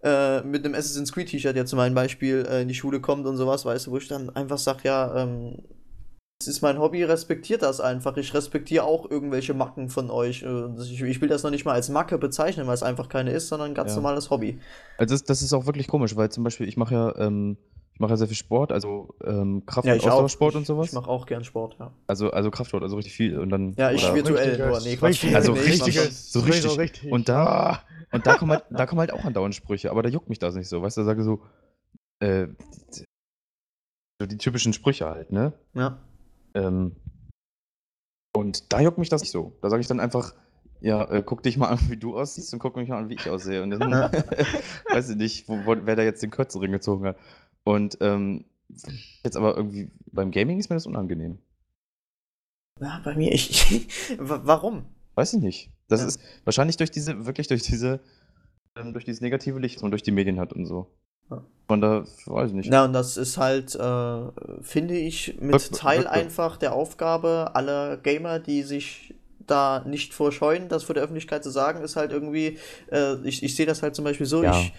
äh, 0.03 0.41
mit 0.41 0.65
einem 0.65 0.75
Assassin's 0.75 1.11
Creed 1.11 1.29
T-Shirt 1.29 1.55
jetzt 1.55 1.69
zum 1.69 1.79
Beispiel 1.95 2.45
äh, 2.49 2.61
in 2.61 2.67
die 2.67 2.75
Schule 2.75 2.99
kommt 2.99 3.25
und 3.25 3.37
sowas, 3.37 3.65
weißt 3.65 3.87
du, 3.87 3.91
wo 3.91 3.97
ich 3.97 4.07
dann 4.07 4.29
einfach 4.35 4.57
sag, 4.57 4.83
ja, 4.83 5.15
ähm, 5.23 5.59
es 6.41 6.47
ist 6.49 6.61
mein 6.61 6.79
Hobby, 6.79 7.01
respektiert 7.03 7.61
das 7.61 7.79
einfach. 7.79 8.17
Ich 8.17 8.33
respektiere 8.33 8.83
auch 8.83 9.09
irgendwelche 9.09 9.53
Macken 9.53 9.89
von 9.89 10.11
euch. 10.11 10.43
Äh, 10.43 10.65
Ich, 10.81 11.01
ich 11.01 11.21
will 11.21 11.29
das 11.29 11.43
noch 11.43 11.49
nicht 11.49 11.63
mal 11.65 11.73
als 11.73 11.87
Macke 11.89 12.17
bezeichnen, 12.17 12.67
weil 12.67 12.73
es 12.73 12.83
einfach 12.83 13.07
keine 13.07 13.31
ist, 13.31 13.47
sondern 13.47 13.71
ein 13.71 13.73
ganz 13.73 13.91
Ja. 13.91 13.95
normales 13.95 14.29
Hobby. 14.29 14.59
Also 14.97 15.15
das, 15.15 15.23
das 15.23 15.41
ist 15.41 15.53
auch 15.53 15.65
wirklich 15.65 15.87
komisch, 15.87 16.15
weil 16.17 16.29
zum 16.29 16.43
Beispiel 16.43 16.67
ich 16.67 16.75
mache 16.75 16.93
ja, 16.93 17.15
ähm, 17.17 17.57
ich 17.93 18.01
mache 18.01 18.11
ja 18.11 18.17
sehr 18.17 18.27
viel 18.27 18.35
Sport, 18.35 18.73
also 18.73 19.15
ähm, 19.23 19.63
Kraft- 19.65 19.87
und 19.87 19.93
Ausdauersport 19.93 20.51
Ich- 20.51 20.57
und 20.57 20.67
sowas. 20.67 20.87
Ich 20.87 20.93
mache 20.93 21.09
auch 21.09 21.25
gern 21.25 21.45
Sport, 21.45 21.77
ja. 21.79 21.93
also, 22.07 22.29
also 22.31 22.51
Kraftsport, 22.51 22.83
also 22.83 22.97
richtig 22.97 23.13
viel. 23.15 23.39
Und 23.39 23.49
dann, 23.49 23.73
Ja, 23.77 23.91
ich 23.91 24.03
virtuell 24.13 24.57
nur. 24.57 24.81
Nee, 24.81 24.97
Quatsch. 24.97 25.23
Also 25.33 25.53
Nee, 25.53 25.59
richtig, 25.61 25.97
so 26.13 26.41
richtig. 26.41 26.77
richtig. 26.77 27.11
Und 27.13 27.29
da, 27.29 27.81
und 28.15 28.25
da 28.27 28.35
kommen 28.37 28.51
halt, 28.51 28.65
da 28.69 28.85
kommen 28.85 28.99
halt 28.99 29.11
auch 29.11 29.23
andauernd 29.25 29.55
Sprüche, 29.55 29.91
aber 29.91 30.01
da 30.03 30.09
juckt 30.09 30.29
mich 30.29 30.39
das 30.39 30.55
nicht 30.55 30.67
so. 30.69 30.81
Weißt 30.81 30.97
du, 30.97 31.01
da 31.01 31.05
sage 31.05 31.23
so, 31.23 31.41
äh, 32.19 32.47
so 34.19 34.25
die 34.27 34.37
typischen 34.37 34.73
Sprüche 34.73 35.05
halt, 35.07 35.31
ne? 35.31 35.53
Ja. 35.73 35.99
Ähm, 36.53 36.95
und 38.35 38.71
da 38.73 38.79
juckt 38.81 38.97
mich 38.97 39.09
das 39.09 39.21
nicht 39.21 39.31
so. 39.31 39.57
Da 39.61 39.69
sage 39.69 39.81
ich 39.81 39.87
dann 39.87 39.99
einfach, 39.99 40.33
ja, 40.81 41.03
äh, 41.09 41.23
guck 41.25 41.41
dich 41.43 41.57
mal 41.57 41.67
an, 41.69 41.79
wie 41.89 41.97
du 41.97 42.17
aussiehst 42.17 42.53
und 42.53 42.59
guck 42.59 42.75
mich 42.75 42.89
mal 42.89 42.97
an, 42.99 43.09
wie 43.09 43.15
ich 43.15 43.29
aussehe. 43.29 43.63
Und 43.63 43.71
dann 43.71 43.81
weiß 44.91 45.09
ich 45.09 45.15
nicht, 45.15 45.47
wo, 45.49 45.65
wo, 45.65 45.75
wer 45.85 45.95
da 45.95 46.03
jetzt 46.03 46.21
den 46.23 46.31
kürzeren 46.31 46.71
gezogen 46.71 47.05
hat. 47.05 47.17
Und 47.63 47.97
ähm, 48.01 48.45
jetzt 49.23 49.37
aber 49.37 49.55
irgendwie 49.55 49.89
beim 50.11 50.31
Gaming 50.31 50.59
ist 50.59 50.69
mir 50.69 50.75
das 50.75 50.85
unangenehm. 50.85 51.39
ja, 52.81 53.01
bei 53.03 53.15
mir, 53.15 53.31
ich. 53.31 53.87
Wa- 54.19 54.41
Warum? 54.43 54.85
Weiß 55.15 55.33
ich 55.33 55.41
nicht. 55.41 55.69
Das 55.87 56.01
Ja. 56.01 56.07
ist 56.07 56.19
wahrscheinlich 56.43 56.77
durch 56.77 56.91
diese, 56.91 57.25
wirklich 57.25 57.47
durch 57.47 57.63
diese, 57.63 57.99
ähm, 58.77 58.93
durch 58.93 59.05
dieses 59.05 59.21
negative 59.21 59.59
Licht, 59.59 59.75
das 59.75 59.81
man 59.81 59.91
durch 59.91 60.03
die 60.03 60.11
Medien 60.11 60.39
hat 60.39 60.53
und 60.53 60.65
so. 60.65 60.87
Ja. 61.31 61.43
Von 61.67 61.81
da, 61.81 62.05
weiß 62.27 62.49
ich 62.49 62.55
nicht. 62.55 62.69
Na, 62.69 62.85
und 62.85 62.93
das 62.93 63.17
ist 63.17 63.37
halt, 63.37 63.73
äh, 63.75 64.21
finde 64.61 64.95
ich, 64.97 65.37
mit 65.39 65.53
Wirkt- 65.53 65.75
Teil 65.75 65.99
wirkt- 66.01 66.11
einfach 66.11 66.57
der 66.57 66.73
Aufgabe 66.73 67.51
aller 67.55 67.97
Gamer, 67.97 68.39
die 68.39 68.61
sich 68.63 69.15
da 69.47 69.83
nicht 69.87 70.13
vorscheuen, 70.13 70.69
das 70.69 70.83
vor 70.83 70.93
der 70.95 71.03
Öffentlichkeit 71.03 71.43
zu 71.43 71.49
sagen, 71.49 71.83
ist 71.83 71.95
halt 71.95 72.11
irgendwie, 72.11 72.57
äh, 72.91 73.15
ich, 73.23 73.41
ich 73.43 73.55
sehe 73.55 73.65
das 73.65 73.81
halt 73.83 73.95
zum 73.95 74.03
Beispiel 74.05 74.25
so, 74.25 74.43
Ja. 74.43 74.59
ich 74.59 74.73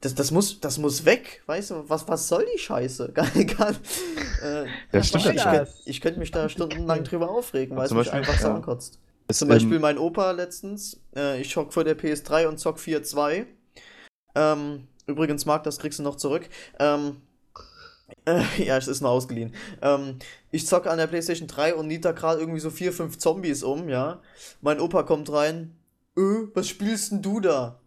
das, 0.00 0.14
das, 0.16 0.32
muss, 0.32 0.58
das 0.60 0.78
muss 0.78 1.04
weg, 1.04 1.42
weißt 1.46 1.70
du? 1.70 1.84
Was, 1.88 2.08
was 2.08 2.26
soll 2.26 2.44
die 2.52 2.58
Scheiße? 2.58 3.10
Gar, 3.14 3.28
gar, 3.44 3.70
äh, 3.70 4.66
Das 4.90 5.06
stimmt 5.08 5.26
ich, 5.26 5.34
ja. 5.34 5.50
könnte 5.52 5.72
ich 5.84 6.00
könnte 6.00 6.18
mich 6.18 6.30
da 6.32 6.48
stundenlang 6.48 7.04
drüber 7.04 7.30
aufregen, 7.30 7.76
weil 7.76 7.86
es 7.86 7.92
mich 7.92 8.12
einfach 8.12 8.40
ja. 8.40 8.52
ankotzt. 8.54 8.98
Zum 9.30 9.48
Beispiel 9.48 9.76
ähm, 9.76 9.82
mein 9.82 9.98
Opa 9.98 10.30
letztens, 10.32 11.00
äh, 11.16 11.40
ich 11.40 11.50
schock 11.50 11.72
vor 11.72 11.84
der 11.84 11.98
PS3 11.98 12.46
und 12.46 12.58
zock 12.58 12.78
4.2. 12.78 13.46
Ähm, 14.34 14.88
übrigens, 15.06 15.46
Marc, 15.46 15.64
das 15.64 15.78
kriegst 15.78 15.98
du 15.98 16.02
noch 16.02 16.16
zurück. 16.16 16.48
Ähm, 16.78 17.22
äh, 18.26 18.42
ja, 18.62 18.76
es 18.76 18.88
ist 18.88 19.00
nur 19.00 19.10
ausgeliehen. 19.10 19.54
Ähm, 19.80 20.18
ich 20.50 20.66
zocke 20.66 20.90
an 20.90 20.98
der 20.98 21.06
PlayStation 21.06 21.48
3 21.48 21.74
und 21.74 21.86
nieder 21.86 22.12
gerade 22.12 22.40
irgendwie 22.40 22.60
so 22.60 22.70
vier, 22.70 22.92
fünf 22.92 23.18
Zombies 23.18 23.62
um, 23.62 23.88
ja. 23.88 24.20
Mein 24.60 24.80
Opa 24.80 25.02
kommt 25.02 25.32
rein. 25.32 25.76
Öh, 26.16 26.48
was 26.54 26.68
spielst 26.68 27.12
denn 27.12 27.22
du 27.22 27.40
da? 27.40 27.80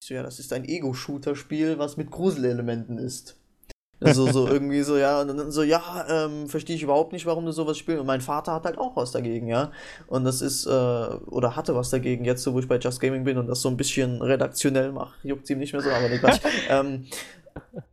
Ich 0.00 0.06
so, 0.06 0.14
ja, 0.14 0.22
das 0.22 0.38
ist 0.38 0.52
ein 0.52 0.64
Ego-Shooter-Spiel, 0.64 1.78
was 1.78 1.96
mit 1.96 2.10
Gruselelementen 2.10 2.98
ist. 2.98 3.37
Also 4.00 4.30
so 4.30 4.46
irgendwie 4.46 4.82
so, 4.82 4.96
ja, 4.96 5.20
und 5.20 5.28
dann 5.28 5.50
so, 5.50 5.62
ja, 5.62 6.06
ähm, 6.08 6.48
verstehe 6.48 6.76
ich 6.76 6.82
überhaupt 6.82 7.12
nicht, 7.12 7.26
warum 7.26 7.44
du 7.46 7.52
sowas 7.52 7.76
spielst. 7.78 8.00
Und 8.00 8.06
mein 8.06 8.20
Vater 8.20 8.52
hat 8.52 8.64
halt 8.64 8.78
auch 8.78 8.94
was 8.96 9.10
dagegen, 9.10 9.48
ja. 9.48 9.72
Und 10.06 10.24
das 10.24 10.40
ist, 10.40 10.66
äh, 10.66 10.70
oder 10.70 11.56
hatte 11.56 11.74
was 11.74 11.90
dagegen, 11.90 12.24
jetzt 12.24 12.42
so, 12.42 12.54
wo 12.54 12.60
ich 12.60 12.68
bei 12.68 12.78
Just 12.78 13.00
Gaming 13.00 13.24
bin 13.24 13.38
und 13.38 13.48
das 13.48 13.60
so 13.60 13.68
ein 13.68 13.76
bisschen 13.76 14.22
redaktionell 14.22 14.92
mache. 14.92 15.14
Juckt 15.24 15.50
ihm 15.50 15.58
nicht 15.58 15.72
mehr 15.72 15.82
so, 15.82 15.90
aber 15.90 16.08
nee, 16.08 16.18
Quatsch. 16.18 16.40
ähm, 16.70 17.06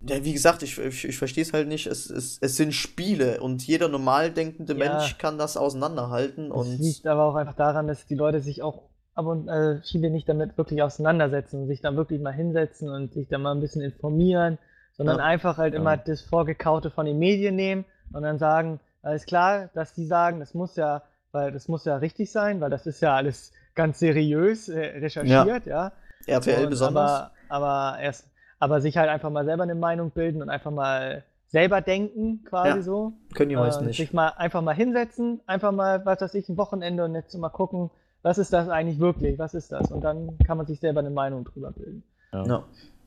ja, 0.08 0.24
wie 0.24 0.34
gesagt, 0.34 0.62
ich, 0.64 0.78
ich, 0.78 1.06
ich 1.06 1.18
verstehe 1.18 1.44
es 1.44 1.54
halt 1.54 1.68
nicht. 1.68 1.88
Es, 1.88 2.10
es, 2.10 2.38
es 2.40 2.56
sind 2.56 2.74
Spiele 2.74 3.42
und 3.42 3.66
jeder 3.66 3.88
normal 3.88 4.32
denkende 4.32 4.74
Ja. 4.74 4.80
Mensch 4.80 5.18
kann 5.18 5.38
das 5.40 5.58
auseinanderhalten. 5.58 6.50
Das 6.50 6.58
Und 6.58 6.80
liegt 6.80 7.08
aber 7.08 7.24
auch 7.24 7.36
einfach 7.36 7.56
daran, 7.56 7.88
dass 7.88 8.06
die 8.06 8.16
Leute 8.16 8.42
sich 8.42 8.62
auch 8.62 8.84
ab 9.16 9.26
und 9.26 9.48
äh, 9.48 9.82
viele 9.82 10.10
nicht 10.10 10.28
damit 10.28 10.58
wirklich 10.58 10.84
auseinandersetzen 10.84 11.62
und 11.62 11.68
sich 11.68 11.82
dann 11.82 11.96
wirklich 11.96 12.22
mal 12.22 12.34
hinsetzen 12.34 12.90
und 12.90 13.14
sich 13.14 13.28
dann 13.28 13.42
mal 13.42 13.54
ein 13.54 13.62
bisschen 13.62 13.82
informieren, 13.82 14.60
sondern 14.98 15.18
Ja. 15.18 15.24
einfach 15.24 15.58
halt 15.58 15.74
Ja. 15.74 15.80
immer 15.80 15.98
das 15.98 16.22
Vorgekaute 16.22 16.90
von 16.90 17.06
den 17.06 17.20
Medien 17.20 17.56
nehmen 17.56 17.86
und 18.14 18.24
dann 18.24 18.38
sagen, 18.38 18.80
alles 19.02 19.26
klar, 19.26 19.70
dass 19.74 19.94
die 19.94 20.06
sagen, 20.06 20.40
das 20.40 20.54
muss 20.54 20.76
ja, 20.76 21.02
weil 21.32 21.52
das 21.52 21.68
muss 21.68 21.86
ja 21.86 21.98
richtig 21.98 22.32
sein, 22.32 22.62
weil 22.62 22.70
das 22.70 22.88
ist 22.88 23.02
ja 23.02 23.16
alles 23.16 23.52
ganz 23.76 24.00
seriös 24.00 24.70
äh, 24.70 24.80
recherchiert, 25.00 25.66
ja. 25.66 25.92
RTL 26.28 26.64
Und 26.64 26.70
besonders. 26.72 27.12
Aber, 27.12 27.32
aber 27.50 28.00
erst, 28.00 28.28
aber 28.60 28.82
sich 28.82 28.98
halt 28.98 29.10
einfach 29.10 29.30
mal 29.30 29.46
selber 29.46 29.64
eine 29.64 29.76
Meinung 29.76 30.12
bilden 30.12 30.42
und 30.42 30.50
einfach 30.50 30.72
mal 30.72 31.24
selber 31.48 31.82
denken, 31.82 32.44
quasi 32.46 32.70
Ja, 32.78 32.82
so. 32.82 33.14
können 33.36 33.50
die 33.50 33.56
meisten 33.56 33.84
Äh, 33.84 33.88
nicht. 33.88 33.98
Sich 33.98 34.14
mal 34.14 34.30
einfach 34.30 34.62
mal 34.62 34.74
hinsetzen, 34.74 35.42
einfach 35.46 35.72
mal, 35.72 36.04
was 36.06 36.22
weiß 36.22 36.34
ich, 36.36 36.50
ein 36.50 36.58
Wochenende 36.58 37.04
und 37.06 37.14
jetzt 37.16 37.38
mal 37.38 37.50
gucken, 37.50 37.92
was 38.24 38.38
ist 38.40 38.52
das 38.54 38.70
eigentlich 38.70 39.00
wirklich, 39.00 39.38
was 39.38 39.54
ist 39.54 39.72
das? 39.72 39.92
Und 39.92 40.04
dann 40.04 40.38
kann 40.48 40.58
man 40.58 40.66
sich 40.66 40.80
selber 40.80 41.02
eine 41.02 41.12
Meinung 41.12 41.44
drüber 41.46 41.72
bilden. 41.72 42.04
ja. 42.34 42.44
Ja. 42.46 42.64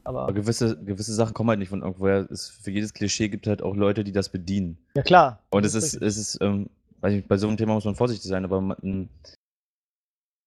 Aber 0.09 0.23
Aber 0.23 0.33
gewisse, 0.33 0.83
gewisse 0.83 1.13
Sachen 1.13 1.35
kommen 1.35 1.51
halt 1.51 1.59
nicht 1.59 1.69
von 1.69 1.83
irgendwoher. 1.83 2.27
Es, 2.31 2.49
für 2.49 2.71
jedes 2.71 2.95
Klischee 2.95 3.29
gibt 3.29 3.47
halt 3.47 3.61
auch 3.61 3.77
Leute, 3.77 4.05
die 4.05 4.13
das 4.13 4.31
bedienen. 4.31 4.79
ja 4.97 5.03
klar. 5.03 5.43
Und 5.51 5.67
es 5.67 5.75
ist, 5.75 6.01
es 6.01 6.17
ist, 6.17 6.39
ähm, 6.41 6.71
nicht, 7.03 7.29
bei 7.29 7.37
so 7.37 7.47
einem 7.47 7.59
Thema 7.59 7.75
muss 7.75 7.85
man 7.85 7.95
vorsichtig 7.95 8.27
sein, 8.27 8.43
aber 8.45 8.63
man, 8.63 9.11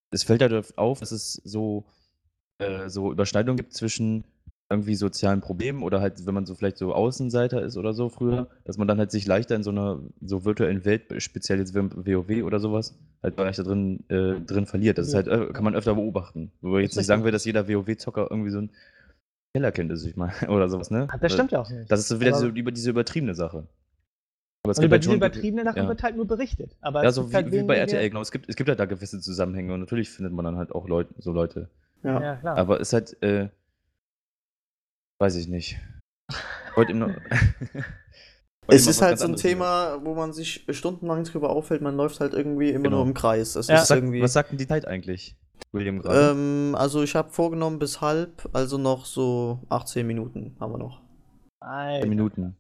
es 0.10 0.24
fällt 0.24 0.42
halt 0.42 0.78
auf, 0.80 1.00
dass 1.00 1.12
es 1.12 1.34
so, 1.44 1.86
äh, 2.58 2.90
so 2.90 3.12
Überschneidungen 3.12 3.58
gibt 3.58 3.74
zwischen 3.74 4.24
irgendwie 4.68 4.96
sozialen 4.96 5.42
Problemen 5.42 5.84
oder 5.84 6.02
halt, 6.02 6.26
wenn 6.26 6.34
man 6.34 6.48
so 6.48 6.56
vielleicht 6.56 6.78
so 6.78 6.96
Außenseiter 6.96 7.62
ist 7.62 7.78
oder 7.78 7.94
so 7.94 8.10
früher, 8.10 8.48
dass 8.64 8.80
man 8.80 8.88
dann 8.88 8.98
halt 8.98 9.12
sich 9.12 9.28
leichter 9.28 9.56
in 9.56 9.62
so 9.64 9.70
einer 9.70 10.00
so 10.22 10.44
virtuellen 10.44 10.86
Welt, 10.86 11.04
speziell 11.22 11.60
jetzt 11.60 11.76
WoW 11.76 12.44
oder 12.44 12.60
sowas, 12.60 12.98
halt 13.22 13.38
leichter 13.38 13.64
drin, 13.64 14.06
äh, 14.08 14.40
drin 14.40 14.66
verliert. 14.66 14.98
Das 14.98 15.08
ist 15.08 15.14
halt, 15.14 15.28
äh, 15.28 15.54
kann 15.54 15.66
man 15.66 15.76
öfter 15.76 15.94
beobachten. 15.94 16.52
Wo 16.62 16.78
ich 16.78 16.84
jetzt 16.84 16.96
nicht 16.96 17.06
sagen 17.06 17.24
will, 17.24 17.32
dass 17.32 17.46
jeder 17.46 17.68
WoW-Zocker 17.68 18.28
irgendwie 18.32 18.50
so 18.50 18.60
ein 18.60 18.72
Kellerkind 19.54 19.92
ist, 19.92 20.06
ich 20.06 20.16
meine, 20.16 20.34
oder 20.50 20.70
sowas, 20.70 20.92
ne? 20.92 21.08
Ah, 21.12 21.18
das 21.18 21.34
stimmt 21.34 21.52
ja 21.52 21.60
auch 21.62 21.70
nicht. 21.70 21.92
Das 21.92 22.00
ist 22.00 22.08
so 22.08 22.20
wieder 22.20 22.32
diese, 22.32 22.48
über 22.48 22.72
diese 22.72 22.90
übertriebene 22.90 23.36
Sache. 23.36 23.68
Aber 24.64 24.72
es 24.72 24.78
und 24.78 24.86
über 24.86 24.94
halt 24.96 25.04
diese 25.04 25.16
übertriebene 25.16 25.64
Sachen 25.64 25.84
ja. 25.84 25.88
wird 25.88 26.04
halt 26.04 26.16
nur 26.16 26.28
berichtet. 26.28 26.78
Aber 26.82 27.02
Ja, 27.04 27.10
es 27.10 27.16
so 27.16 27.22
gibt 27.24 27.32
wie, 27.32 27.36
halt 27.36 27.52
wie 27.52 27.64
bei 27.64 27.76
RTL, 27.78 28.10
genau. 28.10 28.22
Es 28.22 28.32
gibt, 28.32 28.48
es 28.48 28.56
gibt 28.56 28.70
halt 28.70 28.80
da 28.80 28.86
gewisse 28.86 29.20
Zusammenhänge 29.20 29.74
und 29.74 29.80
natürlich 29.80 30.10
findet 30.10 30.34
man 30.34 30.46
dann 30.46 30.58
halt 30.58 30.72
auch 30.72 30.88
Leute, 30.88 31.14
so 31.18 31.32
Leute. 31.32 31.70
Ja. 32.04 32.22
Ja, 32.22 32.36
klar. 32.38 32.58
Aber 32.58 32.80
ist 32.80 32.94
halt, 32.94 33.22
äh, 33.24 33.50
weiß 35.20 35.36
ich 35.36 35.48
nicht. 35.48 35.80
Heute 36.76 36.92
im 36.94 37.00
No- 37.00 37.08
Heute 37.08 38.76
Es 38.76 38.86
ist 38.88 39.02
halt 39.02 39.18
so 39.20 39.26
ein. 39.28 39.36
Thema, 39.36 40.00
wo 40.06 40.14
man 40.14 40.34
sich 40.34 40.66
stundenlang 40.70 41.24
drüber 41.24 41.50
auffällt, 41.50 41.82
man 41.82 41.98
läuft 41.98 42.20
halt 42.20 42.34
irgendwie 42.34 42.70
immer 42.70 42.84
Genau. 42.84 42.98
nur 42.98 43.08
im 43.08 43.14
Kreis. 43.16 43.56
Es 43.56 43.68
Ja. 43.68 43.76
Was 43.76 43.82
ist 43.84 43.88
sagt, 43.90 44.02
irgendwie. 44.02 44.22
was 44.22 44.34
sagt 44.34 44.52
denn 44.52 44.58
die 44.60 44.68
Zeit 44.68 44.88
eigentlich, 44.88 45.36
William 45.72 46.00
gerade? 46.02 46.32
Ähm, 46.32 46.76
also 46.78 47.04
ich 47.04 47.16
habe 47.16 47.30
vorgenommen 47.32 47.80
bis 47.80 48.02
halb, 48.02 48.50
also 48.54 48.78
noch 48.78 49.06
so 49.06 49.60
18 49.70 50.06
Minuten 50.06 50.56
haben 50.60 50.74
wir 50.74 50.78
noch. 50.78 51.02
Alter. 51.60 52.08
Minuten. 52.08 52.56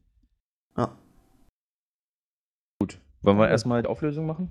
Ja. 0.77 0.95
Gut. 2.79 2.99
Wollen 3.21 3.37
wir 3.37 3.49
erstmal 3.49 3.81
die 3.81 3.89
Auflösung 3.89 4.25
machen? 4.25 4.49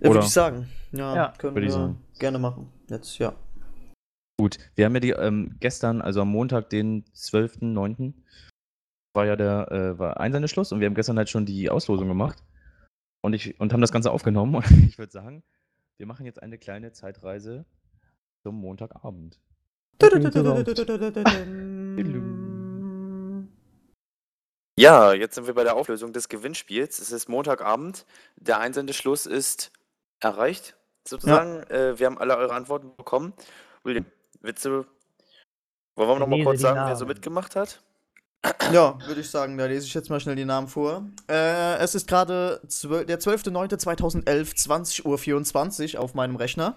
Ja, 0.00 0.10
würde 0.10 0.20
ich 0.20 0.32
sagen. 0.32 0.68
Ja, 0.92 1.14
Ja. 1.14 1.32
können 1.38 1.56
wir 1.56 1.70
sagen. 1.70 1.98
gerne 2.18 2.38
machen. 2.38 2.70
Jetzt, 2.88 3.18
ja. 3.18 3.34
Gut. 4.38 4.58
Wir 4.74 4.86
haben 4.86 4.94
ja 4.94 5.00
die 5.00 5.10
ähm, 5.10 5.56
gestern, 5.60 6.02
also 6.02 6.22
am 6.22 6.28
Montag, 6.28 6.70
den 6.70 7.04
12.09., 7.14 8.14
war 9.14 9.26
ja 9.26 9.36
der 9.36 9.70
äh, 9.70 9.98
war 9.98 10.18
Einsendeschluss 10.18 10.72
und 10.72 10.80
wir 10.80 10.86
haben 10.86 10.94
gestern 10.94 11.16
halt 11.18 11.30
schon 11.30 11.46
die 11.46 11.70
Auslosung 11.70 12.08
gemacht 12.08 12.42
und, 13.22 13.32
ich, 13.32 13.58
und 13.60 13.72
haben 13.72 13.80
das 13.80 13.92
Ganze 13.92 14.10
aufgenommen. 14.10 14.54
Und 14.56 14.88
ich 14.88 14.98
würde 14.98 15.12
sagen, 15.12 15.44
wir 15.98 16.06
machen 16.06 16.26
jetzt 16.26 16.42
eine 16.42 16.58
kleine 16.58 16.92
Zeitreise 16.92 17.64
zum 18.42 18.56
Montagabend. 18.56 19.40
Ja, 24.76 25.12
jetzt 25.12 25.36
sind 25.36 25.46
wir 25.46 25.54
bei 25.54 25.62
der 25.62 25.76
Auflösung 25.76 26.12
des 26.12 26.28
Gewinnspiels. 26.28 26.98
Es 26.98 27.12
ist 27.12 27.28
Montagabend. 27.28 28.04
Der 28.34 28.58
Einsendeschluss 28.58 29.24
ist 29.24 29.70
erreicht, 30.18 30.76
sozusagen. 31.06 31.62
Äh, 31.70 31.98
wir 31.98 32.06
haben 32.06 32.18
alle 32.18 32.36
eure 32.36 32.54
Antworten 32.54 32.96
bekommen. 32.96 33.34
William, 33.84 34.04
Witze. 34.40 34.84
Wollen 35.94 36.08
wir 36.08 36.18
noch 36.18 36.26
mal 36.26 36.36
Lese 36.36 36.44
kurz 36.44 36.60
sagen, 36.60 36.88
wer 36.88 36.96
so 36.96 37.04
Namen. 37.04 37.14
mitgemacht 37.14 37.54
hat? 37.54 37.84
Ja, 38.72 38.98
würde 39.06 39.20
ich 39.20 39.30
sagen, 39.30 39.56
da 39.56 39.66
lese 39.66 39.86
ich 39.86 39.94
jetzt 39.94 40.10
mal 40.10 40.20
schnell 40.20 40.36
die 40.36 40.44
Namen 40.44 40.68
vor. 40.68 41.04
Äh, 41.28 41.76
es 41.78 41.94
ist 41.94 42.06
gerade 42.08 42.60
der 42.64 43.20
12.09.2011, 43.20 44.24
20.24 44.24 45.94
Uhr 45.94 46.00
auf 46.00 46.14
meinem 46.14 46.36
Rechner. 46.36 46.76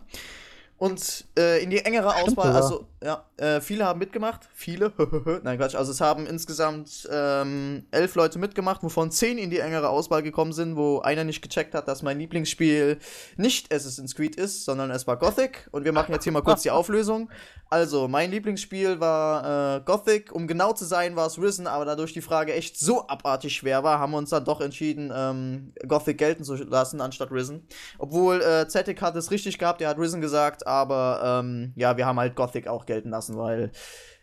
Und 0.77 1.25
äh, 1.38 1.63
in 1.63 1.71
die 1.71 1.80
engere 1.80 2.12
Stimmt 2.12 2.38
Auswahl, 2.38 2.53
sogar. 2.53 2.62
also 2.62 2.88
ja, 3.03 3.25
äh, 3.38 3.62
viele 3.62 3.86
haben 3.86 3.99
mitgemacht, 3.99 4.49
viele, 4.53 4.91
nein 5.43 5.60
Quatsch, 5.60 5.75
also 5.75 5.91
es 5.91 6.01
haben 6.01 6.25
insgesamt 6.25 7.07
ähm, 7.12 7.86
elf 7.91 8.15
Leute 8.15 8.39
mitgemacht, 8.39 8.81
wovon 8.81 9.12
zehn 9.12 9.38
in 9.38 9.51
die 9.51 9.60
engere 9.60 9.89
Auswahl 9.89 10.23
gekommen 10.23 10.51
sind, 10.51 10.75
wo 10.75 10.99
einer 10.99 11.23
nicht 11.23 11.43
gecheckt 11.43 11.75
hat, 11.75 11.88
dass 11.88 12.01
mein 12.01 12.17
Lieblingsspiel 12.17 12.97
nicht 13.36 13.71
Assassin's 13.73 14.15
Creed 14.15 14.36
ist, 14.36 14.65
sondern 14.65 14.89
es 14.89 15.05
war 15.05 15.17
Gothic. 15.17 15.69
Und 15.71 15.86
wir 15.86 15.91
machen 15.91 16.12
jetzt 16.12 16.23
hier 16.23 16.33
mal 16.33 16.41
kurz 16.41 16.63
die 16.63 16.71
Auflösung. 16.77 17.29
Also, 17.69 18.07
mein 18.07 18.31
Lieblingsspiel 18.31 18.99
war 18.99 19.77
äh, 19.77 19.81
Gothic. 19.81 20.33
Um 20.33 20.47
genau 20.47 20.71
zu 20.73 20.86
sein, 20.86 21.15
war 21.15 21.27
es 21.27 21.39
Risen, 21.39 21.67
aber 21.67 21.86
dadurch 21.86 22.13
die 22.13 22.21
Frage 22.21 22.53
echt 22.53 22.79
so 22.79 23.07
abartig 23.07 23.55
schwer 23.55 23.83
war, 23.83 23.99
haben 23.99 24.12
wir 24.12 24.17
uns 24.17 24.29
dann 24.29 24.45
doch 24.45 24.62
entschieden, 24.62 25.12
ähm, 25.13 25.73
Gothic 25.88 26.17
gelten 26.17 26.43
zu 26.43 26.55
lassen 26.55 27.01
anstatt 27.01 27.31
Risen. 27.31 27.67
Obwohl 27.99 28.41
äh, 28.41 28.67
Zetic 28.67 29.01
hat 29.01 29.15
es 29.17 29.31
richtig 29.31 29.60
gehabt, 29.60 29.81
er 29.81 29.89
hat 29.89 29.99
Risen 29.99 30.21
gesagt, 30.21 30.65
aber 30.65 31.41
ähm, 31.43 31.73
ja, 31.75 31.97
wir 31.97 32.05
haben 32.05 32.19
halt 32.19 32.36
Gothic 32.36 32.67
auch 32.67 32.86
gelten 32.88 33.10
lassen, 33.10 33.38
weil 33.38 33.71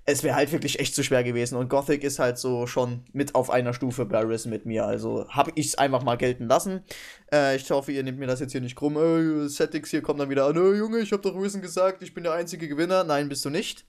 es 0.06 0.22
wäre 0.22 0.36
halt 0.36 0.52
wirklich 0.52 0.80
echt 0.80 0.94
zu 0.94 1.02
schwer 1.02 1.24
gewesen. 1.24 1.56
Und 1.56 1.70
Gothic 1.70 2.04
ist 2.04 2.18
halt 2.18 2.36
so 2.38 2.66
schon 2.66 3.04
mit 3.12 3.34
auf 3.34 3.50
einer 3.50 3.72
Stufe 3.72 4.04
bei 4.04 4.20
Risen 4.20 4.50
mit 4.50 4.66
mir. 4.66 4.84
Also 4.84 5.26
habe 5.28 5.52
ich 5.54 5.68
es 5.68 5.78
einfach 5.78 6.02
mal 6.02 6.16
gelten 6.16 6.46
lassen. 6.46 6.84
Äh, 7.32 7.56
ich 7.56 7.70
hoffe, 7.70 7.92
ihr 7.92 8.02
nehmt 8.02 8.18
mir 8.18 8.26
das 8.26 8.40
jetzt 8.40 8.52
hier 8.52 8.60
nicht 8.60 8.76
krumm. 8.76 8.96
Äh, 8.96 9.48
Setix 9.48 9.90
hier 9.90 10.02
kommt 10.02 10.20
dann 10.20 10.28
wieder 10.30 10.46
an. 10.46 10.56
Äh, 10.56 10.76
Junge, 10.76 10.98
ich 10.98 11.12
habe 11.12 11.22
doch 11.22 11.34
Risen 11.34 11.62
gesagt, 11.62 12.02
ich 12.02 12.12
bin 12.12 12.24
der 12.24 12.34
einzige 12.34 12.68
Gewinner. 12.68 13.04
Nein, 13.04 13.28
bist 13.28 13.44
du 13.44 13.50
nicht. 13.50 13.86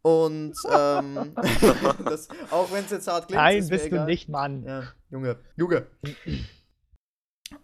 Und 0.00 0.54
ähm, 0.72 1.34
das, 2.04 2.28
auch 2.50 2.72
wenn 2.72 2.84
es 2.84 2.92
jetzt 2.92 3.08
hart 3.08 3.26
klingt, 3.26 3.42
Nein, 3.42 3.68
bist 3.68 3.86
du 3.86 3.88
egal. 3.88 4.06
nicht, 4.06 4.28
Mann. 4.28 4.62
Ja, 4.62 4.84
Junge, 5.10 5.38
Junge. 5.56 5.86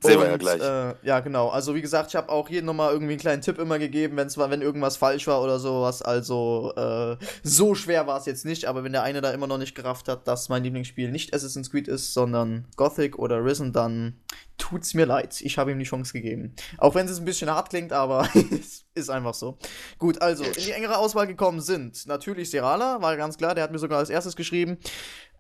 Sehen 0.01 0.21
wir 0.21 0.29
ja 0.29 0.37
gleich. 0.37 0.61
Äh, 0.61 0.95
ja, 1.03 1.21
genau. 1.21 1.49
Also 1.49 1.75
wie 1.75 1.83
gesagt, 1.83 2.11
ich 2.11 2.17
habe 2.17 2.29
auch 2.29 2.49
jedem 2.49 2.67
nochmal 2.67 2.93
irgendwie 2.93 3.13
einen 3.13 3.21
kleinen 3.21 3.43
Tipp 3.43 3.59
immer 3.59 3.81
gegeben, 3.81 4.17
wenn's 4.17 4.39
war, 4.39 4.49
wenn 4.51 4.63
irgendwas 4.63 4.97
falsch 4.97 5.27
war 5.27 5.43
oder 5.43 5.59
sowas. 5.59 6.03
Also 6.03 6.73
äh, 6.77 7.17
so 7.43 7.75
schwer 7.75 8.07
war 8.07 8.19
es 8.19 8.27
jetzt 8.27 8.45
nicht, 8.45 8.67
aber 8.67 8.85
wenn 8.85 8.93
der 8.93 9.03
eine 9.03 9.21
da 9.21 9.33
immer 9.33 9.49
noch 9.49 9.59
nicht 9.59 9.75
gerafft 9.75 10.07
hat, 10.09 10.29
dass 10.29 10.49
mein 10.49 10.63
Lieblingsspiel 10.63 11.11
nicht 11.11 11.35
Assassin's 11.35 11.71
Creed 11.71 11.89
ist, 11.89 12.15
sondern 12.15 12.69
Gothic 12.77 13.19
oder 13.19 13.45
Risen, 13.45 13.73
dann 13.73 14.21
tut's 14.57 14.95
mir 14.95 15.07
leid. 15.07 15.41
Ich 15.41 15.59
habe 15.59 15.73
ihm 15.73 15.79
die 15.81 15.85
Chance 15.85 16.13
gegeben. 16.13 16.55
Auch 16.79 16.95
wenn 16.95 17.09
es 17.09 17.19
ein 17.19 17.25
bisschen 17.25 17.51
hart 17.51 17.71
klingt, 17.71 17.93
aber 17.93 18.29
es 18.53 18.85
ist 18.95 19.11
einfach 19.11 19.35
so. 19.35 19.59
Gut, 19.99 20.23
also 20.23 20.45
in 20.45 20.53
die 20.65 20.73
engere 20.73 20.99
Auswahl 20.99 21.27
gekommen 21.27 21.61
sind 21.61 22.07
natürlich 22.07 22.51
Serala, 22.51 23.03
war 23.03 23.17
ganz 23.17 23.37
klar, 23.37 23.57
der 23.57 23.65
hat 23.65 23.73
mir 23.73 23.79
sogar 23.79 23.99
als 23.99 24.11
erstes 24.11 24.37
geschrieben. 24.37 24.79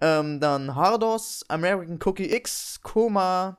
Ähm, 0.00 0.40
dann 0.40 0.74
Hardos, 0.74 1.44
American 1.46 2.00
Cookie 2.04 2.34
X, 2.34 2.80
Koma, 2.82 3.58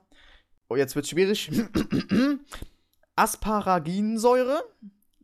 oh, 0.70 0.76
jetzt 0.76 0.96
wird's 0.96 1.10
schwierig. 1.10 1.52
Asparaginsäure, 3.16 4.64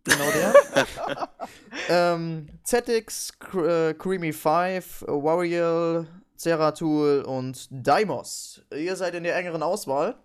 Genau 0.03 0.31
der. 0.31 1.29
ähm, 1.89 2.47
ZX, 2.63 3.33
äh, 3.53 3.93
Creamy 3.93 4.33
5, 4.33 5.05
Warrior, 5.07 6.05
Zeratul 6.35 7.23
und 7.23 7.67
Daimos. 7.69 8.61
Ihr 8.75 8.95
seid 8.95 9.15
in 9.15 9.23
der 9.23 9.35
engeren 9.35 9.63
Auswahl. 9.63 10.15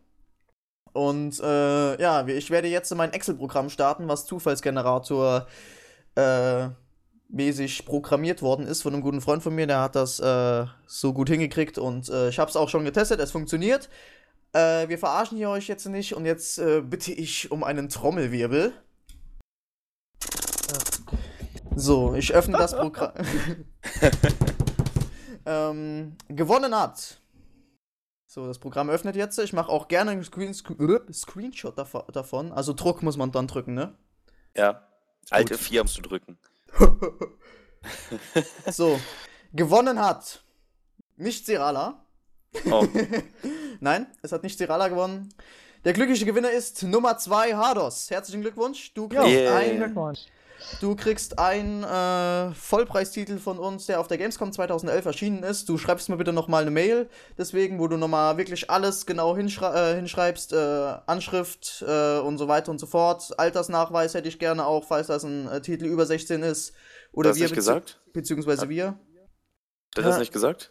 Und 0.93 1.41
äh, 1.41 2.01
ja, 2.01 2.27
ich 2.27 2.51
werde 2.51 2.69
jetzt 2.69 2.95
mein 2.95 3.13
Excel-Programm 3.13 3.69
starten, 3.69 4.07
was 4.07 4.27
Zufallsgenerator 4.27 5.49
äh, 6.15 6.69
mäßig 7.29 7.85
programmiert 7.85 8.43
worden 8.43 8.67
ist 8.67 8.83
von 8.83 8.93
einem 8.93 9.03
guten 9.03 9.21
Freund 9.21 9.43
von 9.43 9.55
mir. 9.55 9.67
Der 9.67 9.81
hat 9.81 9.97
das 9.97 10.21
äh, 10.21 10.67
so 10.87 11.13
gut 11.13 11.29
hingekriegt 11.29 11.79
und 11.79 12.09
äh, 12.11 12.29
ich 12.29 12.39
habe 12.39 12.49
es 12.49 12.57
auch 12.57 12.69
schon 12.69 12.85
getestet. 12.85 13.19
Es 13.19 13.33
funktioniert. 13.33 13.89
Äh, 14.55 14.89
wir 14.89 14.99
verarschen 14.99 15.37
hier 15.37 15.51
euch 15.51 15.67
jetzt 15.67 15.87
nicht 15.87 16.15
und 16.15 16.27
jetzt 16.27 16.59
äh, 16.59 16.81
bitte 16.81 17.13
ich 17.13 17.51
um 17.51 17.65
einen 17.65 17.89
Trommelwirbel. 17.89 18.73
So, 21.77 22.15
ich 22.15 22.33
öffne 22.33 22.57
das 22.57 22.77
Programm. 22.77 23.13
ähm, 25.47 26.17
gewonnen 26.29 26.75
hat. 26.75 27.21
So, 28.27 28.47
das 28.47 28.61
Programm 28.61 28.91
öffnet 28.91 29.17
jetzt. 29.17 29.39
Ich 29.41 29.53
mache 29.53 29.71
auch 29.71 29.89
gerne 29.89 30.13
einen 30.13 30.25
Screen 30.25 30.55
Sc 30.55 30.69
Screenshot 31.13 31.77
dav- 31.77 32.11
davon. 32.13 32.53
Also 32.53 32.73
Druck 32.73 33.03
muss 33.03 33.17
man 33.17 33.33
dann 33.33 33.49
drücken, 33.49 33.75
ne? 33.75 33.97
Ja. 34.57 34.87
Alte 35.31 35.59
4 35.59 35.83
musst 35.83 35.99
du 35.99 36.03
drücken. 36.03 36.39
So, 38.71 38.99
gewonnen 39.53 40.01
hat 40.01 40.43
nicht 41.17 41.45
Serala. 41.45 42.04
Oh, 42.71 42.87
Nein, 43.81 44.07
es 44.23 44.33
hat 44.33 44.43
nicht 44.43 44.59
Serala 44.59 44.89
gewonnen. 44.89 45.33
Der 45.85 45.93
glückliche 45.93 46.25
Gewinner 46.25 46.51
ist 46.51 46.83
Nummer 46.83 47.19
2 47.19 47.55
Hardos. 47.55 48.11
Herzlichen 48.11 48.41
Glückwunsch. 48.41 48.95
Du 48.95 49.09
kriegst 49.09 49.27
Yeah. 49.29 49.57
ein 49.57 49.77
Glückwunsch. 49.77 50.21
Du 50.81 50.97
kriegst 50.97 51.39
einen 51.39 51.83
äh, 51.85 52.55
Vollpreistitel 52.55 53.39
von 53.39 53.59
uns, 53.59 53.85
der 53.85 54.01
auf 54.01 54.09
der 54.09 54.17
Gamescom 54.17 54.51
2011 54.51 55.05
erschienen 55.05 55.43
ist. 55.43 55.69
Du 55.69 55.77
schreibst 55.77 56.09
mir 56.09 56.17
bitte 56.17 56.33
nochmal 56.33 56.63
eine 56.63 56.71
Mail, 56.71 57.11
deswegen, 57.37 57.79
wo 57.81 57.87
du 57.89 57.99
nochmal 57.99 58.39
wirklich 58.39 58.71
alles 58.71 59.05
genau 59.05 59.37
hinschrei 59.37 59.93
äh, 59.93 59.95
hinschreibst, 59.97 60.55
äh, 60.55 60.95
Anschrift 61.07 61.85
äh, 61.87 62.19
und 62.21 62.39
so 62.39 62.49
weiter 62.49 62.71
und 62.71 62.79
so 62.79 62.87
fort. 62.87 63.39
Altersnachweis 63.39 64.15
hätte 64.15 64.29
ich 64.29 64.39
gerne 64.39 64.65
auch, 64.65 64.85
falls 64.87 65.09
das 65.09 65.25
ein 65.25 65.49
äh, 65.49 65.61
Titel 65.61 65.85
über 65.85 66.07
16 66.07 66.43
ist. 66.43 66.71
du 67.13 67.19
Oder 67.19 67.31
hast 67.31 67.37
wir 67.37 67.43
nicht 67.43 67.51
bezieh- 67.53 67.57
gesagt? 67.57 68.01
Beziehungsweise 68.15 68.69
wir. 68.71 68.99
Du 69.95 70.03
hast 70.03 70.15
Ja. 70.15 70.19
nicht 70.21 70.33
gesagt? 70.33 70.71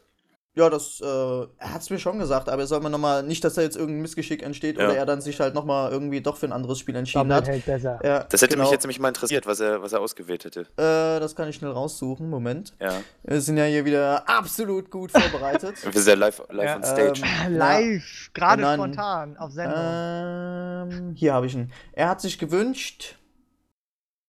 Ja, 0.55 0.69
das, 0.69 1.01
äh, 1.01 1.05
er 1.05 1.73
hat's 1.73 1.89
mir 1.89 1.97
schon 1.97 2.19
gesagt, 2.19 2.47
aber 2.47 2.61
er 2.61 2.67
soll 2.67 2.79
mir 2.79 2.91
nochmal, 2.91 3.23
nicht, 3.23 3.43
dass 3.43 3.55
da 3.55 3.63
jetzt 3.63 3.75
irgendein 3.75 4.03
Missgeschick 4.03 4.43
entsteht 4.43 4.77
Ja. 4.77 4.85
oder 4.85 4.95
er 4.95 5.05
dann 5.07 5.19
sich 5.19 5.39
halt 5.39 5.55
nochmal 5.55 5.91
irgendwie 5.91 6.21
doch 6.21 6.37
für 6.37 6.45
ein 6.45 6.51
anderes 6.51 6.77
Spiel 6.77 6.95
entschieden 6.95 7.27
Doppelt 7.27 7.47
hat. 7.47 7.51
hält 7.53 7.65
besser. 7.65 7.99
Ja, 8.03 8.23
Das 8.25 8.39
hätte 8.43 8.53
genau. 8.53 8.65
mich 8.65 8.71
jetzt 8.71 8.83
nämlich 8.83 8.99
mal 8.99 9.07
interessiert, 9.07 9.47
was 9.47 9.59
er, 9.59 9.81
was 9.81 9.93
er 9.93 10.01
ausgewählt 10.01 10.45
hätte. 10.45 10.61
Äh, 10.77 11.19
das 11.19 11.35
kann 11.35 11.49
ich 11.49 11.55
schnell 11.55 11.71
raussuchen, 11.71 12.29
Moment. 12.29 12.75
Ja. 12.79 13.01
Wir 13.23 13.41
sind 13.41 13.57
ja 13.57 13.63
hier 13.65 13.83
wieder 13.83 14.29
absolut 14.29 14.91
gut 14.91 15.09
vorbereitet. 15.11 15.75
Wir 15.91 15.99
sind 15.99 16.07
ja 16.19 16.19
live, 16.19 16.43
live 16.51 16.65
Ja, 16.69 16.75
on 16.75 16.83
stage. 16.83 17.21
ähm, 17.47 17.55
Live, 17.55 18.29
gerade 18.35 18.61
spontan, 18.75 19.37
auf 19.37 19.51
Sendung. 19.53 19.79
ähm, 19.79 21.13
hier 21.15 21.33
habe 21.33 21.47
ich 21.47 21.55
ihn. 21.55 21.71
Er 21.93 22.09
hat 22.09 22.21
sich 22.21 22.37
gewünscht. 22.37 23.15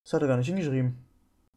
Das 0.03 0.13
hat 0.13 0.23
er 0.23 0.27
gar 0.27 0.37
nicht 0.37 0.47
hingeschrieben. 0.47 0.97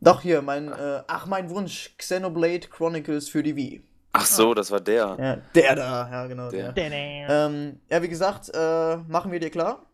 Doch, 0.01 0.21
hier, 0.21 0.43
mein, 0.43 0.69
äh, 0.73 1.03
ach, 1.07 1.25
mein 1.27 1.49
Wunsch. 1.51 1.95
Xenoblade 1.97 2.69
Chronicles 2.69 3.29
für 3.31 3.43
die 3.43 3.57
Wii. 3.57 3.83
Ach 4.19 4.27
so, 4.27 4.53
das 4.53 4.71
war 4.71 4.81
der. 4.81 5.17
Ja, 5.19 5.37
der 5.55 5.77
da, 5.77 6.11
ja, 6.11 6.27
genau, 6.27 6.51
der. 6.51 6.73
Der. 6.73 6.91
Ähm, 6.93 7.81
ja, 7.89 8.03
wie 8.03 8.09
gesagt, 8.09 8.51
äh, 8.53 8.97
machen 8.97 9.31
wir 9.31 9.39
dir 9.39 9.51
klar. 9.51 9.87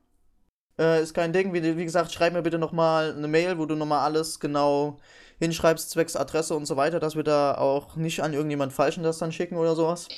Äh, 0.78 1.02
ist 1.02 1.12
kein 1.12 1.32
Ding. 1.32 1.52
Wie, 1.52 1.76
wie 1.76 1.84
gesagt, 1.84 2.12
schreib 2.12 2.32
mir 2.32 2.42
bitte 2.42 2.58
nochmal 2.58 3.14
eine 3.16 3.28
Mail, 3.28 3.58
wo 3.58 3.66
du 3.66 3.74
nochmal 3.74 4.00
alles 4.00 4.40
genau 4.40 4.98
hinschreibst, 5.38 5.90
zwecks 5.90 6.16
Adresse 6.16 6.54
und 6.54 6.64
so 6.64 6.76
weiter, 6.76 7.00
dass 7.00 7.16
wir 7.16 7.22
da 7.22 7.54
auch 7.56 7.96
nicht 7.96 8.22
an 8.22 8.32
irgendjemand 8.32 8.72
Falschen 8.72 9.02
das 9.02 9.18
dann 9.18 9.32
schicken 9.32 9.56
oder 9.56 9.74
sowas. 9.74 10.08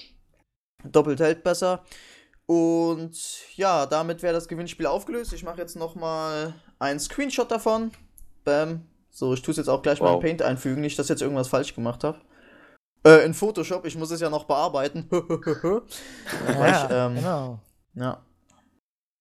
Doppelt 0.84 1.20
hält 1.20 1.42
besser. 1.42 1.82
Und 2.46 3.18
ja, 3.56 3.86
damit 3.86 4.22
wäre 4.22 4.34
das 4.34 4.46
Gewinnspiel 4.46 4.86
aufgelöst. 4.86 5.32
Ich 5.32 5.42
mache 5.42 5.58
jetzt 5.58 5.74
nochmal 5.74 6.54
einen 6.78 7.00
Screenshot 7.00 7.50
davon. 7.50 7.90
Bam. 8.44 8.86
So, 9.10 9.34
ich 9.34 9.42
tue 9.42 9.50
es 9.52 9.56
jetzt 9.56 9.68
auch 9.68 9.82
gleich 9.82 10.00
mal 10.00 10.08
in 10.08 10.14
Wow. 10.14 10.22
Paint 10.22 10.42
einfügen, 10.42 10.80
nicht, 10.82 10.98
dass 10.98 11.06
ich 11.06 11.10
jetzt 11.10 11.22
irgendwas 11.22 11.48
falsch 11.48 11.74
gemacht 11.74 12.04
habe. 12.04 12.20
Äh, 13.06 13.24
in 13.24 13.34
Photoshop, 13.34 13.84
ich 13.86 13.96
muss 13.96 14.10
es 14.10 14.20
ja 14.20 14.28
noch 14.30 14.44
bearbeiten. 14.44 15.06
Weil 15.10 15.82
ich, 16.72 16.90
ähm, 16.90 17.14
genau. 17.14 17.58
ja. 17.94 18.20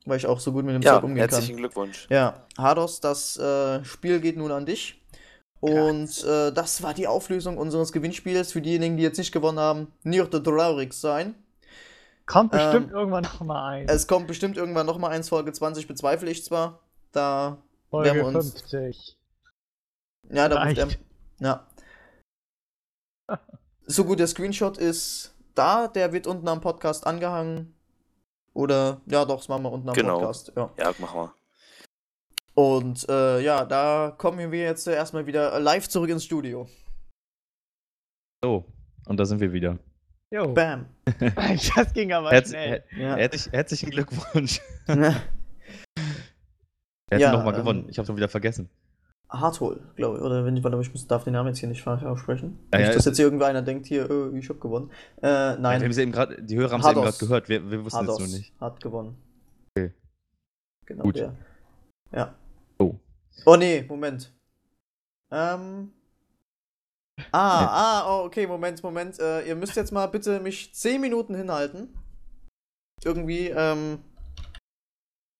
Weil 0.06 0.17
ich 0.17 0.28
auch 0.28 0.39
so 0.39 0.52
gut 0.52 0.65
mit 0.65 0.76
dem 0.76 0.82
Ja, 0.82 0.95
Zeug 0.95 1.04
umgehen 1.04 1.19
herzlichen 1.19 1.56
kann. 1.56 1.58
Glückwunsch. 1.58 2.08
Ja, 2.10 2.45
Hados, 2.58 3.00
das 3.00 3.38
äh, 3.38 3.84
Spiel 3.86 4.19
geht 4.19 4.38
nun 4.38 4.52
an 4.52 4.65
dich. 4.65 5.02
Und 5.62 6.24
äh, 6.26 6.52
das 6.52 6.84
war 6.84 6.93
die 6.93 7.08
Auflösung 7.08 7.58
unseres 7.58 7.91
Gewinnspiels. 7.91 8.52
Für 8.52 8.62
diejenigen, 8.62 8.98
die 8.98 9.04
jetzt 9.04 9.17
nicht 9.17 9.32
gewonnen 9.32 9.60
haben, 9.60 9.91
nicht 10.04 10.32
traurig 10.32 10.93
sein. 10.93 11.34
Kommt 12.28 12.52
bestimmt 12.52 12.89
ähm, 12.89 12.95
irgendwann 12.95 13.24
noch 13.24 13.39
mal 13.41 13.67
ein. 13.69 13.88
Es 13.89 14.08
kommt 14.08 14.28
bestimmt 14.28 14.58
irgendwann 14.58 14.86
nochmal 14.86 15.12
eins, 15.12 15.30
Folge 15.30 15.54
20 15.54 15.88
bezweifle 15.88 16.30
ich 16.30 16.43
zwar. 16.43 16.80
Da, 17.12 17.58
Folge 17.89 18.13
werden 18.13 18.17
wir 18.34 18.39
uns- 18.39 18.52
50. 18.52 19.15
ja, 20.32 20.50
da 20.50 20.62
Vielleicht. 20.67 21.00
ja. 21.39 21.65
So 23.88 24.04
gut, 24.06 24.19
der 24.19 24.28
Screenshot 24.28 24.78
ist 24.78 25.36
da, 25.54 25.88
der 25.88 26.12
wird 26.13 26.28
unten 26.28 26.48
am 26.48 26.62
Podcast 26.62 27.06
angehangen. 27.06 27.74
Oder, 28.54 29.02
ja 29.06 29.26
doch, 29.26 29.38
das 29.38 29.48
machen 29.48 29.63
wir 29.63 29.71
unten 29.71 29.89
am 29.89 29.95
Genau. 29.95 30.19
Podcast. 30.19 30.52
Ja. 30.56 30.71
Ja, 30.80 30.93
mach 31.00 31.13
mal. 31.13 31.34
Und 32.54 33.08
äh, 33.10 33.41
ja, 33.41 33.65
da 33.65 34.13
kommen 34.17 34.52
wir 34.52 34.60
jetzt 34.62 34.88
erstmal 34.88 35.26
wieder 35.28 35.60
live 35.60 35.88
zurück 35.89 36.10
ins 36.10 36.24
Studio. 36.24 36.67
So, 38.43 38.65
und 39.08 39.17
da 39.19 39.26
sind 39.26 39.39
wir 39.41 39.52
wieder. 39.52 39.78
Jo. 40.32 40.54
Bam. 40.54 40.88
Das 41.76 41.93
ging 41.93 42.12
aber 42.13 42.32
Herz, 42.32 42.50
schnell. 42.50 42.84
her 42.89 43.00
Ja. 43.00 43.15
herzlich, 43.17 43.52
herzlichen 43.54 43.89
Glückwunsch. 43.91 44.62
Ja. 44.88 45.21
Er 47.08 47.17
hat 47.17 47.21
Ja, 47.21 47.32
nochmal 47.34 47.54
ähm, 47.54 47.60
gewonnen. 47.60 47.89
Ich 47.89 47.98
habe 48.00 48.08
schon 48.08 48.17
wieder 48.17 48.30
vergessen. 48.30 48.67
Harthol, 49.29 49.81
glaube 49.95 50.17
ich. 50.17 50.23
Oder 50.23 50.45
wenn 50.45 50.55
ich, 50.55 50.63
warte, 50.63 50.79
ich 50.79 50.91
muss, 50.91 51.07
darf 51.07 51.23
den 51.23 51.33
Namen 51.33 51.49
jetzt 51.49 51.59
hier 51.59 51.69
nicht 51.69 51.81
falsch 51.81 52.03
aussprechen. 52.03 52.59
Ja, 52.73 52.79
nicht, 52.79 52.88
ja, 52.89 52.93
dass 52.93 53.05
jetzt 53.05 53.17
hier 53.17 53.25
irgendwer 53.25 53.47
einer 53.47 53.61
denkt, 53.61 53.85
hier, 53.88 54.09
äh, 54.09 54.38
ich 54.38 54.49
hab 54.49 54.59
gewonnen. 54.61 54.91
Äh, 55.21 55.27
Ja, 55.27 55.57
nein, 55.57 55.81
wir 55.81 55.85
haben 55.85 55.93
sie 55.93 56.01
eben 56.03 56.11
grad, 56.11 56.35
die 56.39 56.55
Hörer 56.57 56.71
haben 56.71 56.81
es 56.81 56.88
eben 56.88 57.01
gerade 57.01 57.17
gehört. 57.17 57.49
Wir, 57.49 57.71
wir 57.71 57.83
wussten 57.83 58.07
es 58.07 58.19
nur 58.19 58.27
nicht. 58.27 58.53
hat 58.59 58.79
gewonnen. 58.81 59.17
Okay. 59.75 59.91
Genau 60.85 61.03
Gut. 61.03 61.15
der. 61.17 61.35
Ja. 62.13 62.35
Oh. 62.77 62.95
Oh 63.45 63.55
nee, 63.55 63.83
Moment. 63.88 64.31
Ähm. 65.31 65.91
Ah, 67.31 67.65
ah, 67.65 68.05
oh, 68.07 68.25
okay, 68.25 68.45
Moment, 68.45 68.83
Moment. 68.83 69.19
Äh, 69.19 69.47
ihr 69.47 69.55
müsst 69.55 69.75
jetzt 69.75 69.91
mal 69.91 70.05
bitte 70.07 70.39
mich 70.39 70.73
10 70.73 71.01
Minuten 71.01 71.33
hinhalten. 71.35 71.89
Irgendwie, 73.03 73.47
ähm. 73.47 73.99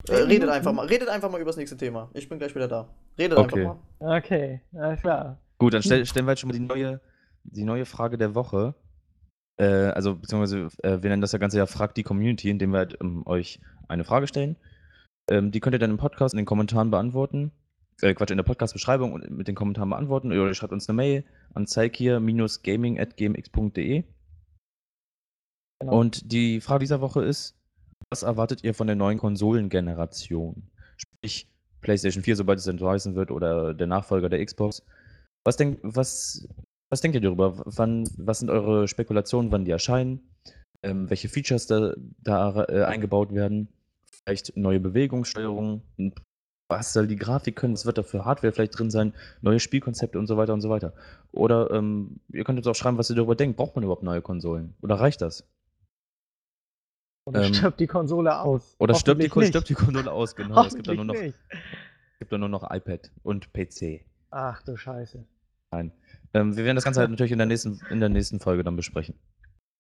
Äh, 0.10 0.18
10 0.18 0.28
redet 0.28 0.50
einfach 0.50 0.74
mal, 0.74 0.86
redet 0.86 1.10
einfach 1.10 1.30
mal 1.32 1.40
über 1.42 1.50
das 1.50 1.58
nächste 1.58 1.78
Thema. 1.78 2.10
Ich 2.14 2.30
bin 2.30 2.38
gleich 2.40 2.54
wieder 2.56 2.68
da. 2.68 2.88
Redet 3.18 3.38
Okay. 3.38 3.66
einfach 3.66 3.78
mal. 4.00 4.18
Okay, 4.18 4.62
alles 4.74 5.02
klar. 5.02 5.40
Gut, 5.58 5.74
dann 5.74 5.82
stell, 5.84 6.06
stellen 6.06 6.26
wir 6.26 6.34
jetzt 6.34 6.42
schon 6.42 6.50
mal 6.50 6.54
die 6.58 6.60
neue, 6.60 7.00
die 7.44 7.64
neue 7.64 7.86
Frage 7.86 8.18
der 8.18 8.36
Woche. 8.36 8.76
Äh, 9.58 9.66
also, 9.66 10.16
beziehungsweise, 10.16 10.68
äh, 10.84 11.02
wir 11.02 11.10
nennen 11.10 11.22
das 11.22 11.32
ja 11.32 11.40
Ganze 11.40 11.58
ja 11.58 11.66
Frag 11.66 11.96
die 11.96 12.04
Community, 12.04 12.50
indem 12.50 12.72
wir 12.72 12.80
halt, 12.80 12.98
ähm, 13.02 13.26
euch 13.26 13.62
eine 13.88 14.04
Frage 14.04 14.28
stellen. 14.28 14.58
Ähm, 15.30 15.52
die 15.52 15.60
könnt 15.60 15.76
ihr 15.76 15.80
dann 15.80 15.92
im 15.92 15.98
Podcast 15.98 16.34
in 16.34 16.38
den 16.38 16.46
Kommentaren 16.46 16.92
beantworten. 16.92 17.52
Äh, 18.02 18.14
Quatsch, 18.14 18.32
in 18.32 18.38
der 18.38 18.44
Podcast-Beschreibung 18.44 19.14
und 19.14 19.30
mit 19.32 19.48
den 19.48 19.56
Kommentaren 19.56 19.90
beantworten. 19.90 20.32
Oder 20.32 20.48
ihr 20.48 20.54
schreibt 20.54 20.74
uns 20.74 20.90
eine 20.90 20.98
Mail 20.98 21.24
an 21.54 21.66
zeighier-gaming.gmx.de. 21.68 24.04
Genau. 25.80 26.00
Und 26.00 26.32
die 26.32 26.62
Frage 26.62 26.82
dieser 26.82 27.02
Woche 27.02 27.24
ist: 27.24 27.58
Was 28.12 28.24
erwartet 28.24 28.64
ihr 28.64 28.74
von 28.74 28.88
der 28.88 28.96
neuen 28.96 29.18
Konsolengeneration? 29.18 30.70
Sprich, 30.98 31.50
PlayStation 31.82 32.24
4, 32.24 32.36
sobald 32.36 32.60
es 32.60 32.68
entweißen 32.68 33.16
wird, 33.16 33.32
oder 33.32 33.74
der 33.74 33.88
Nachfolger 33.88 34.30
der 34.30 34.44
Xbox. 34.46 34.84
Was, 35.44 35.58
denk, 35.58 35.80
was, 35.84 36.48
was 36.90 37.02
denkt 37.02 37.16
ihr 37.16 37.22
darüber? 37.22 37.62
Wann, 37.66 38.10
was 38.18 38.40
sind 38.40 38.50
eure 38.50 38.88
Spekulationen, 38.88 39.52
wann 39.52 39.66
die 39.66 39.72
erscheinen? 39.72 40.20
Ähm, 40.84 41.10
welche 41.10 41.30
Features 41.30 41.68
da, 41.68 41.94
da 42.24 42.66
äh, 42.66 42.84
eingebaut 42.84 43.34
werden? 43.34 43.70
Vielleicht 44.24 44.56
neue 44.58 44.80
Bewegungssteuerungen? 44.80 45.82
Und 45.98 46.22
Was 46.70 46.94
soll 46.94 47.08
die 47.08 47.16
Grafik 47.16 47.56
können? 47.56 47.74
Was 47.74 47.86
wird 47.86 47.98
da 47.98 48.04
für 48.04 48.26
Hardware 48.26 48.54
vielleicht 48.54 48.78
drin 48.78 48.90
sein? 48.90 49.14
Neue 49.42 49.60
Spielkonzepte 49.60 50.18
und 50.18 50.28
so 50.28 50.38
weiter 50.38 50.54
und 50.54 50.62
so 50.62 50.70
weiter. 50.70 50.94
Oder 51.32 51.70
ähm, 51.72 52.20
ihr 52.32 52.44
könnt 52.44 52.58
uns 52.58 52.68
auch 52.68 52.76
schreiben, 52.76 52.98
was 52.98 53.10
ihr 53.10 53.16
darüber 53.16 53.36
denkt. 53.36 53.58
Braucht 53.58 53.76
man 53.76 53.84
überhaupt 53.84 54.04
neue 54.04 54.22
Konsolen? 54.22 54.76
Oder 54.82 54.96
reicht 54.96 55.22
das? 55.22 55.48
Oder 57.28 57.44
Ähm, 57.44 57.54
stirbt 57.54 57.80
die 57.80 57.88
Konsole 57.88 58.40
aus? 58.40 58.76
Oder 58.80 58.94
stirbt 58.96 59.22
die, 59.22 59.30
stirbt 59.48 59.70
die 59.70 59.74
Konsole 59.74 60.12
aus? 60.12 60.36
Genau. 60.36 60.64
Es 60.64 60.76
gibt 60.76 60.88
dann 60.88 60.96
nur 60.98 61.06
noch, 61.06 61.16
gibt 61.16 62.32
dann 62.32 62.40
nur 62.40 62.50
noch 62.50 62.70
iPad 62.70 63.12
und 63.24 63.52
PC. 63.52 64.06
Ach 64.30 64.62
du 64.62 64.78
Scheiße. 64.78 65.26
Nein. 65.72 65.92
Ähm, 66.34 66.56
wir 66.56 66.66
werden 66.66 66.76
das 66.76 66.84
Ganze 66.84 67.00
halt 67.00 67.10
natürlich 67.10 67.32
in 67.32 67.40
der 67.40 67.48
nächsten, 67.48 67.80
in 67.90 68.00
der 68.00 68.10
nächsten 68.10 68.40
Folge 68.40 68.64
dann 68.64 68.76
besprechen. 68.76 69.16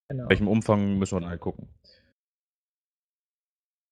Genau. 0.10 0.23
In 0.23 0.29
welchem 0.29 0.47
Umfang 0.47 0.97
müssen 0.97 1.15
wir 1.15 1.21
dann 1.21 1.29
halt 1.29 1.41
gucken. 1.41 1.69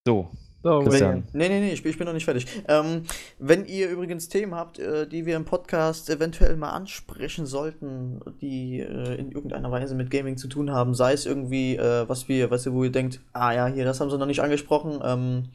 So, 0.08 0.32
So, 0.63 0.80
Christian. 0.80 1.23
Nee, 1.34 1.49
nee, 1.49 1.60
nee, 1.60 1.73
ich, 1.73 1.84
bin- 1.84 1.91
ich 1.91 1.97
bin 1.97 2.08
noch 2.08 2.13
nicht 2.13 2.23
fertig. 2.23 2.47
Ähm, 2.69 3.04
wenn 3.38 3.65
ihr 3.65 3.89
übrigens 3.89 4.30
Themen 4.30 4.56
habt, 4.56 4.80
äh, 4.80 5.06
die 5.06 5.26
wir 5.26 5.36
im 5.36 5.43
Podcast 5.43 6.10
eventuell 6.10 6.56
mal 6.56 6.69
ansprechen 6.71 7.45
sollten, 7.45 8.21
die 8.41 8.80
äh, 8.80 9.15
in 9.15 9.32
irgendeiner 9.32 9.69
Weise 9.71 9.93
mit 9.93 10.10
Gaming 10.10 10.38
zu 10.38 10.47
tun 10.47 10.71
haben, 10.71 10.93
sei 10.95 11.12
es 11.13 11.26
irgendwie, 11.26 11.76
äh, 11.76 12.08
was 12.08 12.30
wir, 12.30 12.49
was 12.49 12.65
ihr, 12.65 12.73
wo 12.73 12.84
ihr 12.86 12.91
denkt, 12.93 13.19
ah 13.34 13.52
ja, 13.52 13.67
hier, 13.67 13.84
das 13.84 13.99
haben 13.99 14.10
sie 14.10 14.17
noch 14.17 14.26
nicht 14.26 14.41
angesprochen, 14.41 15.02
ähm, 15.04 15.49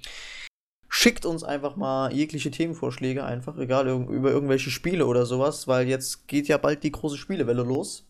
schickt 0.90 1.24
uns 1.24 1.42
einfach 1.44 1.76
mal 1.76 2.12
jegliche 2.12 2.50
Themenvorschläge 2.50 3.24
einfach, 3.24 3.56
egal 3.58 3.88
über 3.88 4.30
irgendwelche 4.30 4.70
Spiele 4.70 5.06
oder 5.06 5.24
sowas, 5.26 5.68
weil 5.68 5.88
jetzt 5.88 6.28
geht 6.28 6.48
ja 6.48 6.58
bald 6.58 6.82
die 6.82 6.92
große 6.92 7.16
Spielewelle 7.16 7.62
los. 7.62 8.04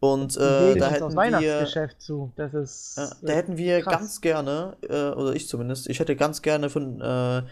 Und 0.00 0.36
äh, 0.38 0.76
da 0.76 0.88
hätten 0.88 1.10
wir 1.10 1.16
Weihnachtsgeschäft 1.16 2.00
zu. 2.00 2.32
Das 2.36 2.54
ist. 2.54 2.96
ja, 2.96 3.10
da 3.20 3.32
hätten 3.34 3.58
wir 3.58 3.82
krass. 3.82 3.98
ganz 3.98 4.20
gerne, 4.22 4.76
äh, 4.88 5.10
oder 5.10 5.34
ich 5.34 5.46
zumindest, 5.46 5.88
ich 5.90 6.00
hätte 6.00 6.16
ganz 6.16 6.40
gerne 6.40 6.70
von 6.70 7.00
äh, 7.02 7.42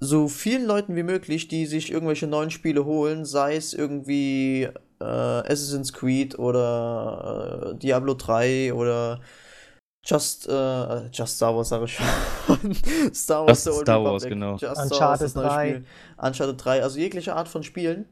so 0.00 0.28
vielen 0.28 0.64
Leuten 0.64 0.96
wie 0.96 1.02
möglich, 1.02 1.48
die 1.48 1.66
sich 1.66 1.92
irgendwelche 1.92 2.26
neuen 2.26 2.50
Spiele 2.50 2.86
holen, 2.86 3.26
sei 3.26 3.56
es 3.56 3.74
irgendwie 3.74 4.70
äh, 5.00 5.04
Assassin's 5.04 5.92
Creed 5.92 6.38
oder 6.38 7.72
äh, 7.72 7.78
Diablo 7.78 8.14
3 8.14 8.72
oder 8.72 9.20
Just, 10.02 10.48
äh, 10.48 11.08
Just 11.12 11.36
Star 11.36 11.54
Wars, 11.54 11.68
sage 11.68 11.84
ich 11.84 11.94
schon. 11.94 12.74
Star 13.14 13.46
Just 13.46 13.64
The 13.64 13.70
Old 13.70 13.82
Star 13.82 14.02
Wars, 14.02 14.24
Republic. 14.24 14.30
genau. 14.30 14.56
Just 14.56 14.94
Star 14.94 15.00
Wars, 15.10 15.20
Uncharted 15.20 15.36
neue 15.36 15.46
3. 15.46 15.68
Spiel. 15.68 15.84
Uncharted 16.16 16.64
3, 16.64 16.82
also 16.82 16.98
jegliche 16.98 17.34
Art 17.34 17.48
von 17.48 17.62
Spielen. 17.62 18.06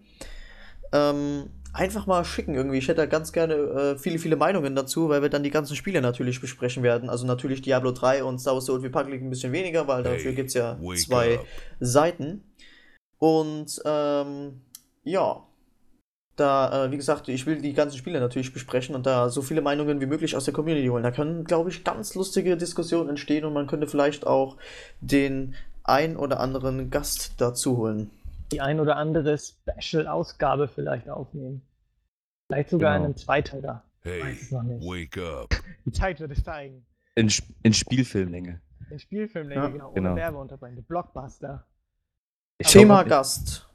Ähm, 0.93 1.49
einfach 1.79 2.07
mal 2.07 2.25
schicken 2.25 2.55
irgendwie. 2.55 2.79
Ich 2.79 2.89
hätte 2.89 3.03
da 3.03 3.07
ganz 3.07 3.33
gerne 3.33 3.55
äh, 3.55 3.99
viele, 3.99 4.19
viele 4.19 4.37
Meinungen 4.37 4.75
dazu, 4.75 5.09
weil 5.09 5.23
wir 5.23 5.29
dann 5.29 5.43
die 5.43 5.51
ganzen 5.51 5.77
Spiele 5.77 6.01
natürlich 6.01 6.41
besprechen 6.41 6.83
werden. 6.83 7.09
Also 7.09 7.27
natürlich 7.27 7.63
Diablo 7.63 7.93
3 7.93 8.25
und 8.25 8.39
Star 8.41 8.55
Wars 8.55 8.67
The 8.67 8.73
Old 8.73 8.83
Republic 8.83 9.23
ein 9.23 9.31
bisschen 9.31 9.53
weniger, 9.53 9.87
weil 9.87 10.03
dafür 10.03 10.31
Hey, 10.31 10.35
gibt 10.35 10.49
es 10.49 10.55
ja 10.55 10.79
zwei 10.97 11.37
up. 11.39 11.47
Seiten. 11.81 12.43
Und 13.19 13.81
ähm, 13.85 14.61
ja, 15.05 15.45
da, 16.37 16.85
äh, 16.87 16.91
wie 16.93 16.97
gesagt, 16.97 17.29
ich 17.29 17.47
will 17.47 17.61
die 17.61 17.73
ganzen 17.73 17.99
Spiele 17.99 18.21
natürlich 18.21 18.53
besprechen 18.53 18.95
und 18.95 19.07
da 19.07 19.29
so 19.29 19.43
viele 19.43 19.61
Meinungen 19.61 20.01
wie 20.01 20.07
möglich 20.07 20.37
aus 20.37 20.45
der 20.45 20.55
Community 20.55 20.87
holen. 20.89 21.03
Da 21.03 21.11
können, 21.11 21.45
glaube 21.45 21.71
ich, 21.71 21.85
ganz 21.85 22.15
lustige 22.15 22.57
Diskussionen 22.57 23.09
entstehen 23.11 23.45
und 23.45 23.53
man 23.53 23.67
könnte 23.67 23.87
vielleicht 23.89 24.27
auch 24.27 24.57
den 25.01 25.55
ein 25.85 26.17
oder 26.17 26.41
anderen 26.41 26.91
Gast 26.91 27.35
dazu 27.39 27.77
holen. 27.79 28.11
die 28.53 28.61
ein 28.63 28.81
oder 28.81 28.97
andere 28.97 29.37
Special-Ausgabe 29.39 30.69
vielleicht 30.69 31.09
aufnehmen. 31.11 31.63
Vielleicht 32.49 32.71
sogar 32.71 32.95
Genau. 32.95 33.05
einen 33.07 33.17
Zweiteiler. 33.17 33.85
Weiß 34.05 34.51
Hey, 34.51 34.81
wake 34.81 35.19
up. 35.19 35.55
Die 35.85 35.93
Zeit 35.93 36.19
wird 36.19 36.33
es 36.33 36.43
zeigen. 36.43 36.87
In, 37.15 37.31
in 37.63 37.75
Spielfilmlänge. 37.75 38.61
Den 38.91 38.99
Spielfilmlänge, 38.99 39.61
Ja, 39.63 39.69
genau, 39.69 39.87
ohne 39.89 39.95
genau. 39.95 40.17
Werbeunterbrechung. 40.17 40.83
Blockbuster. 40.85 41.67
Ich 42.59 42.69
Thema 42.69 43.03
glaub, 43.03 43.19
Gast. 43.19 43.69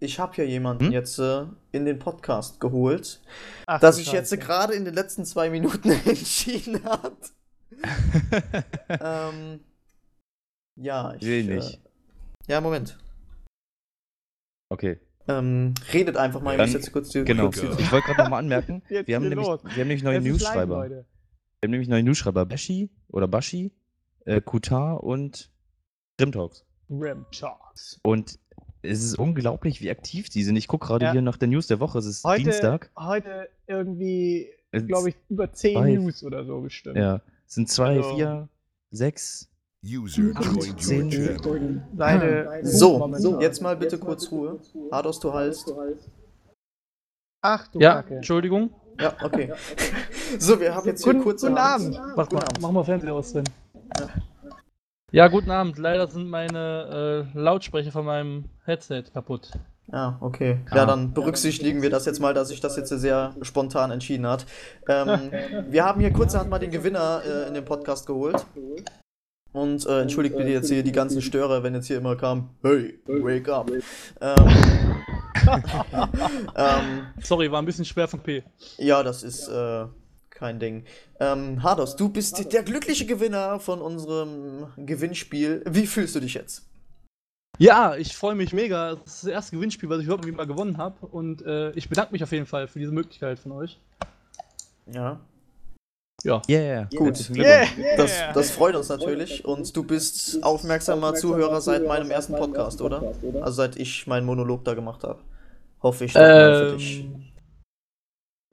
Ich 0.00 0.18
habe 0.18 0.34
hier 0.34 0.46
jemanden 0.46 0.86
Hm? 0.86 0.92
jetzt 0.92 1.18
äh, 1.18 1.46
in 1.72 1.86
den 1.86 1.98
Podcast 1.98 2.60
geholt, 2.60 3.22
Ach, 3.66 3.80
das 3.80 3.96
du 3.96 4.02
sich 4.02 4.12
jetzt 4.12 4.38
gerade 4.38 4.74
in 4.74 4.84
den 4.84 4.92
letzten 4.92 5.24
zwei 5.24 5.48
Minuten 5.48 5.90
entschieden 6.04 6.84
hat. 6.84 7.32
ähm, 8.88 9.60
ja, 10.76 11.14
ich. 11.14 11.22
Will 11.22 11.50
äh, 11.50 11.54
nicht. 11.54 11.80
Ja, 12.48 12.60
Moment. 12.60 12.98
Okay, 14.70 15.00
Ähm, 15.26 15.74
redet 15.92 16.16
einfach 16.16 16.40
mal, 16.42 16.52
ich 16.52 16.58
Dann- 16.58 16.68
muss 16.68 16.74
jetzt 16.74 16.92
kurz 16.92 17.08
die 17.10 17.24
genau. 17.24 17.44
kurz 17.44 17.60
die- 17.60 17.82
Ich 17.82 17.90
wollte 17.92 18.06
gerade 18.08 18.22
nochmal 18.22 18.40
anmerken, 18.40 18.82
wir 18.88 18.98
haben, 19.16 19.28
nämlich, 19.28 19.46
wir 19.46 19.54
haben 19.54 19.76
nämlich 19.76 20.02
neue 20.02 20.20
Newsschreiber. 20.20 20.88
Wir 20.90 20.98
haben 21.64 21.70
nämlich 21.70 21.88
neue 21.88 22.02
Newsschreiber. 22.02 22.44
Bashi 22.44 22.90
oder 23.08 23.26
Bashi, 23.26 23.72
äh, 24.26 24.40
Kutar 24.42 25.02
und 25.02 25.50
Grimtalks. 26.18 26.64
Rim 26.90 27.24
Talks. 27.32 27.98
Und 28.02 28.38
es 28.82 29.02
ist 29.02 29.18
unglaublich, 29.18 29.80
wie 29.80 29.90
aktiv 29.90 30.28
die 30.28 30.42
sind. 30.44 30.56
Ich 30.56 30.68
gucke 30.68 30.86
gerade 30.86 31.06
Ja. 31.06 31.12
hier 31.12 31.22
nach 31.22 31.38
der 31.38 31.48
News 31.48 31.66
der 31.68 31.80
Woche. 31.80 31.98
Es 31.98 32.04
ist 32.04 32.22
Heute, 32.24 32.42
Dienstag. 32.44 32.90
heute 32.98 33.48
irgendwie, 33.66 34.50
Es- 34.72 34.86
glaube 34.86 35.08
ich, 35.08 35.16
über 35.30 35.50
10 35.52 35.74
zwei. 35.76 35.92
News 35.94 36.22
oder 36.22 36.44
so 36.44 36.60
bestimmt. 36.60 36.96
Ja, 36.98 37.22
es 37.46 37.54
sind 37.54 37.70
zwei, 37.70 37.96
Also- 37.96 38.14
vier, 38.14 38.48
sechs. 38.90 39.50
User 39.84 40.32
joined 40.32 41.12
your 41.14 41.36
channel. 41.36 41.82
Seite 41.96 42.60
So, 42.62 42.98
momentan. 42.98 43.40
jetzt 43.40 43.60
mal 43.60 43.76
bitte 43.76 43.98
kurz 43.98 44.30
Ruhe. 44.30 44.58
Hados, 44.90 45.20
du 45.20 45.32
halst. 45.32 45.72
Ach 47.42 47.68
du 47.68 47.78
Ja, 47.80 47.96
Kacke. 47.96 48.16
Entschuldigung. 48.16 48.70
Ja, 48.98 49.12
okay. 49.22 49.52
So, 50.38 50.58
wir 50.58 50.74
haben 50.74 50.86
jetzt 50.86 51.04
hier 51.04 51.12
Guten, 51.12 51.24
kurz. 51.24 51.42
guten 51.42 51.58
Abend. 51.58 52.00
Mach 52.16 52.30
mal, 52.30 52.44
mach 52.60 52.70
mal 52.70 52.84
Fernseher 52.84 53.12
aus 53.12 53.32
drin. 53.32 53.44
Ja, 55.12 55.28
guten 55.28 55.50
Abend. 55.50 55.78
Leider 55.78 56.06
sind 56.06 56.28
meine 56.30 57.26
äh, 57.34 57.38
Lautsprecher 57.38 57.92
von 57.92 58.04
meinem 58.06 58.44
Headset 58.64 59.04
kaputt. 59.12 59.50
Ja, 59.92 60.16
okay. 60.20 60.60
Ja, 60.74 60.84
Ah. 60.84 60.86
dann 60.86 61.12
berücksichtigen 61.12 61.82
wir 61.82 61.90
das 61.90 62.06
jetzt 62.06 62.18
mal, 62.20 62.32
dass 62.32 62.48
sich 62.48 62.60
das 62.60 62.76
jetzt 62.76 62.88
sehr 62.88 63.34
spontan 63.42 63.90
entschieden 63.90 64.26
hat. 64.26 64.46
Ähm, 64.88 65.30
wir 65.68 65.84
haben 65.84 66.00
hier 66.00 66.12
kurzerhand 66.12 66.48
mal 66.48 66.58
den 66.58 66.70
Gewinner 66.70 67.20
äh, 67.26 67.48
in 67.48 67.54
den 67.54 67.64
Podcast 67.66 68.06
geholt. 68.06 68.44
Und 69.54 69.86
äh, 69.86 70.02
entschuldigt 70.02 70.36
bitte 70.36 70.50
jetzt 70.50 70.68
hier 70.68 70.82
die 70.82 70.90
ganzen 70.90 71.22
Störer, 71.22 71.62
wenn 71.62 71.74
jetzt 71.74 71.86
hier 71.86 71.98
immer 71.98 72.16
kam, 72.16 72.50
hey, 72.62 72.98
wake 73.06 73.48
up. 73.48 73.70
Ähm, 74.20 74.34
ähm, 76.56 77.06
Sorry, 77.22 77.52
war 77.52 77.62
ein 77.62 77.64
bisschen 77.64 77.84
schwer 77.84 78.08
von 78.08 78.18
P. 78.18 78.42
ja, 78.78 79.04
das 79.04 79.22
ist 79.22 79.46
äh, 79.46 79.86
kein 80.28 80.58
Ding. 80.58 80.84
Ähm, 81.20 81.62
Hados, 81.62 81.94
du 81.94 82.08
bist 82.08 82.52
der 82.52 82.64
glückliche 82.64 83.06
Gewinner 83.06 83.60
von 83.60 83.80
unserem 83.80 84.66
Gewinnspiel. 84.76 85.62
Wie 85.70 85.86
fühlst 85.86 86.16
du 86.16 86.20
dich 86.20 86.34
jetzt? 86.34 86.66
Ja, 87.58 87.94
ich 87.94 88.16
freue 88.16 88.34
mich 88.34 88.52
mega. 88.52 88.96
Das 88.96 89.14
ist 89.14 89.24
das 89.24 89.30
erste 89.30 89.54
Gewinnspiel, 89.54 89.88
was 89.88 90.00
ich 90.00 90.06
überhaupt 90.06 90.26
mal 90.26 90.48
gewonnen 90.48 90.78
habe. 90.78 91.06
Und 91.06 91.42
äh, 91.42 91.70
ich 91.74 91.88
bedanke 91.88 92.10
mich 92.10 92.24
auf 92.24 92.32
jeden 92.32 92.46
Fall 92.46 92.66
für 92.66 92.80
diese 92.80 92.90
Möglichkeit 92.90 93.38
von 93.38 93.52
euch. 93.52 93.78
Ja, 94.92 95.20
Ja. 96.24 96.40
Yeah. 96.48 96.88
gut. 96.96 97.30
Yeah. 97.36 97.66
Das, 97.96 98.12
das 98.32 98.50
freut 98.50 98.74
uns 98.74 98.88
natürlich 98.88 99.44
und 99.44 99.76
du 99.76 99.84
bist 99.84 100.42
aufmerksamer 100.42 101.14
Zuhörer 101.14 101.60
seit 101.60 101.86
meinem 101.86 102.10
ersten 102.10 102.34
Podcast, 102.34 102.80
oder? 102.80 103.12
Also 103.42 103.52
seit 103.52 103.76
ich 103.76 104.06
meinen 104.06 104.24
Monolog 104.24 104.64
da 104.64 104.74
gemacht 104.74 105.04
habe. 105.04 105.20
Hoffe 105.82 106.06
ich. 106.06 106.14
Ähm, 106.16 107.24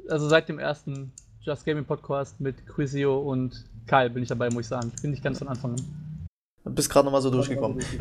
also 0.09 0.27
seit 0.27 0.49
dem 0.49 0.59
ersten 0.59 1.13
Just 1.39 1.65
Gaming 1.65 1.85
Podcast 1.85 2.39
mit 2.41 2.67
Quizio 2.67 3.19
und 3.19 3.65
Kyle 3.87 4.09
bin 4.09 4.23
ich 4.23 4.29
dabei, 4.29 4.49
muss 4.49 4.61
ich 4.65 4.67
sagen. 4.67 4.91
Bin 5.01 5.13
ich 5.13 5.21
ganz 5.21 5.39
von 5.39 5.47
Anfang 5.47 5.71
an. 5.71 6.27
Du 6.65 6.71
bist 6.71 6.89
gerade 6.89 7.05
nochmal 7.05 7.21
so 7.21 7.29
durchgekommen. 7.29 7.83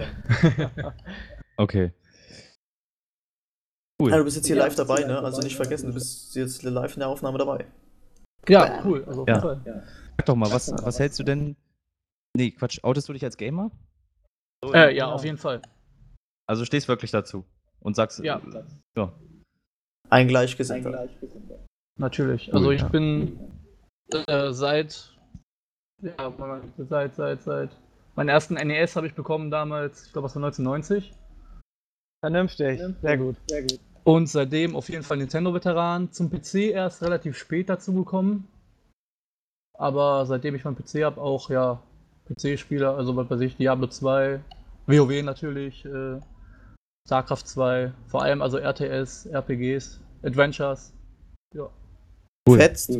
Okay. 1.56 1.92
Ja, 4.00 4.06
Cool. 4.06 4.10
du 4.12 4.24
bist 4.24 4.36
jetzt 4.38 4.46
hier 4.46 4.56
live 4.56 4.74
dabei, 4.74 5.04
ne? 5.04 5.20
Also 5.20 5.42
nicht 5.42 5.56
vergessen, 5.56 5.88
du 5.88 5.92
bist 5.92 6.34
jetzt 6.34 6.62
live 6.62 6.94
in 6.94 7.00
der 7.00 7.08
Aufnahme 7.08 7.36
dabei. 7.36 7.66
Ja, 8.48 8.80
cool. 8.84 9.04
Also 9.06 9.22
auf 9.22 9.28
Ja. 9.28 9.34
jeden 9.34 9.42
Fall. 9.42 9.84
Sag 10.16 10.26
doch 10.26 10.36
mal, 10.36 10.50
was, 10.50 10.70
was 10.72 10.98
hältst 10.98 11.18
du 11.18 11.24
denn? 11.24 11.56
Nee, 12.36 12.50
Quatsch, 12.52 12.82
outest 12.82 13.08
du 13.08 13.12
dich 13.12 13.24
als 13.24 13.36
Gamer? 13.36 13.70
Äh, 14.72 14.94
ja, 14.94 15.10
auf 15.10 15.24
jeden 15.24 15.38
Fall. 15.38 15.62
Also 16.46 16.64
stehst 16.64 16.88
wirklich 16.88 17.10
dazu 17.10 17.44
und 17.80 17.96
sagst, 17.96 18.18
Ja. 18.20 18.40
ja. 18.96 19.12
Ein 20.10 20.28
Gleichgesinnter. 20.28 21.08
Natürlich. 21.98 22.48
Cool, 22.48 22.54
Also 22.56 22.70
ich 22.72 22.82
ja. 22.82 22.88
bin 22.88 23.38
äh, 24.12 24.52
seit, 24.52 25.14
ja, 26.02 26.32
seit, 26.78 27.14
seit, 27.14 27.42
seit, 27.42 27.70
meinen 28.16 28.28
ersten 28.28 28.54
NES 28.54 28.96
habe 28.96 29.06
ich 29.06 29.14
bekommen 29.14 29.50
damals, 29.50 30.06
ich 30.06 30.12
glaube, 30.12 30.26
das 30.26 30.34
war 30.36 30.44
1990. 30.44 31.14
Vernünftig. 32.22 32.80
Sehr 33.00 33.16
gut. 33.16 33.36
Und 34.04 34.28
seitdem 34.28 34.76
auf 34.76 34.88
jeden 34.88 35.02
Fall 35.02 35.18
Nintendo-Veteran. 35.18 36.12
Zum 36.12 36.30
PC 36.30 36.70
erst 36.72 37.02
relativ 37.02 37.36
spät 37.36 37.68
dazu 37.68 37.92
gekommen. 37.92 38.48
Aber 39.74 40.26
seitdem 40.26 40.54
ich 40.54 40.64
meinen 40.64 40.76
PC 40.76 41.04
habe, 41.04 41.20
auch 41.20 41.50
ja 41.50 41.82
PC-Spieler, 42.26 42.96
also 42.96 43.16
was 43.16 43.30
weiß 43.30 43.40
ich, 43.40 43.56
Diablo 43.56 43.86
2, 43.86 44.40
WoW 44.86 45.22
natürlich, 45.22 45.84
äh, 45.84 46.20
StarCraft 47.06 47.44
2, 47.46 47.92
vor 48.06 48.22
allem 48.22 48.42
also 48.42 48.58
RTS, 48.58 49.26
RPGs, 49.26 50.00
Adventures. 50.22 50.92
Ja. 51.54 51.70
Cool. 52.48 52.58
Fetzt. 52.58 52.90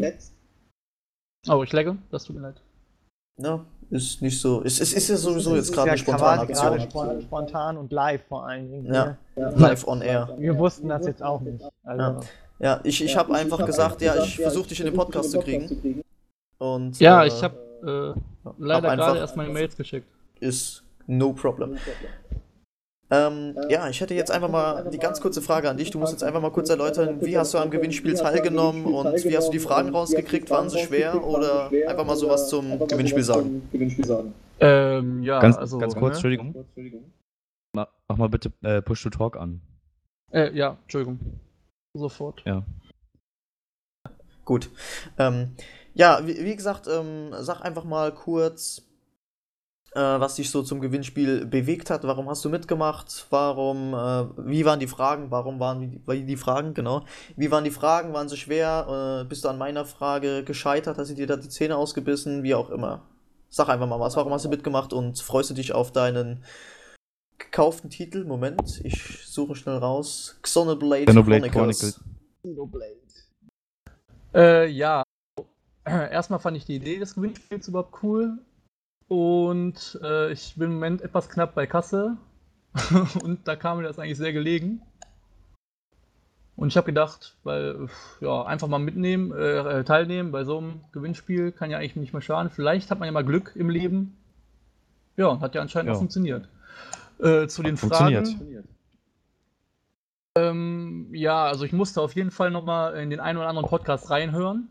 Oh, 1.48 1.62
ich 1.62 1.72
lagge, 1.72 1.96
das 2.11 2.24
tut 2.24 2.36
mir 2.36 2.42
leid. 2.42 2.62
Ja, 3.38 3.64
ist 3.91 4.22
nicht 4.22 4.41
so. 4.41 4.62
Es, 4.64 4.80
es 4.80 4.93
ist 4.93 5.09
ja 5.09 5.16
sowieso 5.16 5.57
jetzt 5.57 5.72
gerade 5.72 5.91
eine 5.91 5.95
ist 6.01 6.07
ja 6.07 6.14
spontane 6.14 6.47
quasi 6.47 6.61
gerade 6.62 6.82
Aktion. 6.82 7.09
spon- 7.09 7.22
spontan 7.22 7.76
und 7.76 7.93
live 7.93 8.22
vor 8.28 8.47
allen 8.47 8.70
Dingen. 8.70 8.93
Ja. 8.95 9.16
Live 9.36 9.86
on 9.86 10.01
air. 10.03 10.28
Wir 10.38 10.57
wussten 10.59 10.88
das 10.88 11.07
jetzt 11.07 11.22
auch 11.22 11.41
nicht. 11.41 11.64
Also, 11.84 12.03
Ja. 12.03 12.20
Ja, 12.62 12.80
ich, 12.84 13.03
ich 13.03 13.16
habe 13.16 13.34
einfach 13.34 13.64
gesagt, 13.64 14.03
ja, 14.03 14.22
ich 14.22 14.36
versuche 14.36 14.68
dich 14.68 14.80
in 14.80 14.86
den 14.86 14.95
Podcast 14.95 15.30
zu 15.30 15.38
kriegen. 15.41 16.03
Und 16.59 17.01
Ja, 17.01 17.24
äh, 17.24 17.28
ich 17.28 17.43
habe 17.43 18.14
äh, 18.14 18.20
hab 18.45 18.55
leider 18.59 18.91
einfach- 18.91 19.07
gerade 19.07 19.18
erst 19.20 19.36
meine 19.36 19.51
Mails 19.51 19.76
geschickt. 19.76 20.07
ist 20.41 20.82
no 21.07 21.32
problem. 21.32 21.76
Ähm, 23.12 23.56
ja, 23.68 23.88
ich 23.88 24.00
hätte 24.00 24.14
jetzt 24.14 24.30
einfach 24.30 24.48
mal 24.48 24.88
die 24.90 24.98
ganz 24.98 25.20
kurze 25.20 25.42
Frage 25.42 25.68
an 25.68 25.76
dich. 25.76 25.90
Du 25.90 25.98
musst 25.98 26.12
jetzt 26.12 26.22
einfach 26.22 26.40
mal 26.40 26.52
kurz 26.52 26.70
erläutern, 26.70 27.20
wie 27.20 27.36
hast 27.36 27.52
du 27.54 27.58
am 27.58 27.70
Gewinnspiel 27.70 28.14
teilgenommen 28.14 28.84
und 28.84 29.24
wie 29.24 29.36
hast 29.36 29.48
du 29.48 29.52
die 29.52 29.58
Fragen 29.58 29.88
rausgekriegt? 29.90 30.48
Waren 30.50 30.70
sie 30.70 30.78
schwer 30.78 31.24
oder 31.26 31.70
einfach 31.88 32.04
mal 32.06 32.14
sowas 32.16 32.48
zum 32.48 32.78
Gewinnspiel 32.86 33.24
sagen? 33.24 33.62
Ähm, 34.61 35.22
ja, 35.22 35.40
Ganz, 35.40 35.56
also. 35.56 35.78
ganz 35.78 35.94
kurz, 35.94 36.22
ne? 36.22 36.30
Entschuldigung. 36.34 36.64
Ma- 37.74 37.88
Mach 38.08 38.16
mal 38.16 38.28
bitte 38.28 38.52
äh, 38.62 38.80
Push 38.82 39.02
to 39.02 39.11
Talk 39.11 39.36
an. 39.36 39.61
Äh, 40.32 40.54
ja, 40.56 40.76
Entschuldigung. 40.82 41.18
Sofort. 41.96 42.42
Ja. 42.44 42.64
Gut. 44.44 44.70
Ähm, 45.18 45.56
ja, 45.94 46.20
wie, 46.26 46.44
wie 46.44 46.54
gesagt, 46.56 46.86
ähm, 46.88 47.30
sag 47.40 47.62
einfach 47.62 47.84
mal 47.84 48.12
kurz, 48.12 48.82
äh, 49.93 50.01
was 50.01 50.36
dich 50.36 50.51
so 50.51 50.62
zum 50.62 50.80
Gewinnspiel 50.80 51.47
bewegt 51.47 51.91
hat. 51.91 52.05
Warum 52.05 52.28
hast 52.28 52.45
du 52.45 52.49
mitgemacht? 52.49 53.26
Warum, 53.30 53.93
äh, 53.95 54.49
wie 54.49 54.64
waren 54.64 54.78
die 54.78 54.86
Fragen? 54.86 55.30
Warum 55.30 55.59
waren 55.59 55.80
die, 56.07 56.26
die 56.26 56.36
Fragen? 56.36 56.74
Genau. 56.74 57.05
Wie 57.36 57.51
waren 57.51 57.64
die 57.64 57.70
Fragen? 57.70 58.12
Waren 58.12 58.28
sie 58.28 58.36
schwer? 58.36 59.22
Äh, 59.22 59.28
bist 59.28 59.45
du 59.45 59.49
an 59.49 59.59
meiner 59.59 59.84
Frage 59.84 60.45
gescheitert? 60.45 60.99
Hast 60.99 61.11
du 61.11 61.14
dir 61.14 61.26
da 61.26 61.36
die 61.36 61.49
Zähne 61.49 61.76
ausgebissen? 61.76 62.43
Wie 62.43 62.55
auch 62.55 62.70
immer. 62.70 63.03
Sag 63.49 63.68
einfach 63.68 63.88
mal 63.88 63.99
was. 63.99 64.16
Warum 64.16 64.32
hast 64.32 64.45
du 64.45 64.49
mitgemacht 64.49 64.93
und 64.93 65.18
freust 65.18 65.51
du 65.51 65.55
dich 65.55 65.72
auf 65.72 65.91
deinen 65.91 66.45
gekauften 67.38 67.91
Titel? 67.91 68.24
Moment, 68.24 68.80
ich 68.84 69.26
suche 69.26 69.57
schnell 69.57 69.78
raus. 69.78 70.38
Xenoblade, 70.43 71.07
Xenoblade 71.07 71.51
Chronicles. 71.51 72.01
Äh, 74.32 74.68
ja. 74.68 75.03
Erstmal 75.84 76.38
fand 76.38 76.57
ich 76.57 76.64
die 76.64 76.76
Idee 76.76 76.99
des 77.01 77.16
Gewinnspiels 77.16 77.66
überhaupt 77.66 78.05
cool. 78.05 78.38
Und 79.11 79.98
äh, 80.04 80.30
ich 80.30 80.54
bin 80.54 80.68
im 80.68 80.74
Moment 80.74 81.02
etwas 81.02 81.28
knapp 81.28 81.56
bei 81.56 81.66
Kasse. 81.66 82.16
und 83.24 83.48
da 83.48 83.56
kam 83.56 83.78
mir 83.78 83.82
das 83.82 83.98
eigentlich 83.98 84.18
sehr 84.18 84.32
gelegen. 84.32 84.82
Und 86.54 86.68
ich 86.68 86.76
habe 86.76 86.86
gedacht, 86.86 87.34
weil, 87.42 87.88
ja, 88.20 88.44
einfach 88.44 88.68
mal 88.68 88.78
mitnehmen, 88.78 89.32
äh, 89.32 89.80
äh, 89.80 89.84
teilnehmen 89.84 90.30
bei 90.30 90.44
so 90.44 90.58
einem 90.58 90.82
Gewinnspiel 90.92 91.50
kann 91.50 91.72
ja 91.72 91.78
eigentlich 91.78 91.96
nicht 91.96 92.12
mehr 92.12 92.22
schaden. 92.22 92.50
Vielleicht 92.50 92.92
hat 92.92 93.00
man 93.00 93.06
ja 93.06 93.12
mal 93.12 93.24
Glück 93.24 93.56
im 93.56 93.68
Leben. 93.68 94.16
Ja, 95.16 95.26
und 95.26 95.40
hat 95.40 95.56
ja 95.56 95.61
anscheinend 95.61 95.88
Ja. 95.88 95.94
auch 95.94 95.98
funktioniert. 95.98 96.48
Äh, 97.18 97.48
zu 97.48 97.64
den 97.64 97.76
Funktioniert. 97.76 98.28
Fragen. 98.28 98.64
Ähm, 100.36 101.08
ja, 101.12 101.46
also 101.46 101.64
ich 101.64 101.72
musste 101.72 102.00
auf 102.00 102.14
jeden 102.14 102.30
Fall 102.30 102.52
nochmal 102.52 102.94
in 102.94 103.11
den 103.11 103.18
einen 103.18 103.38
oder 103.38 103.48
anderen 103.48 103.68
Podcast 103.68 104.08
reinhören. 104.08 104.68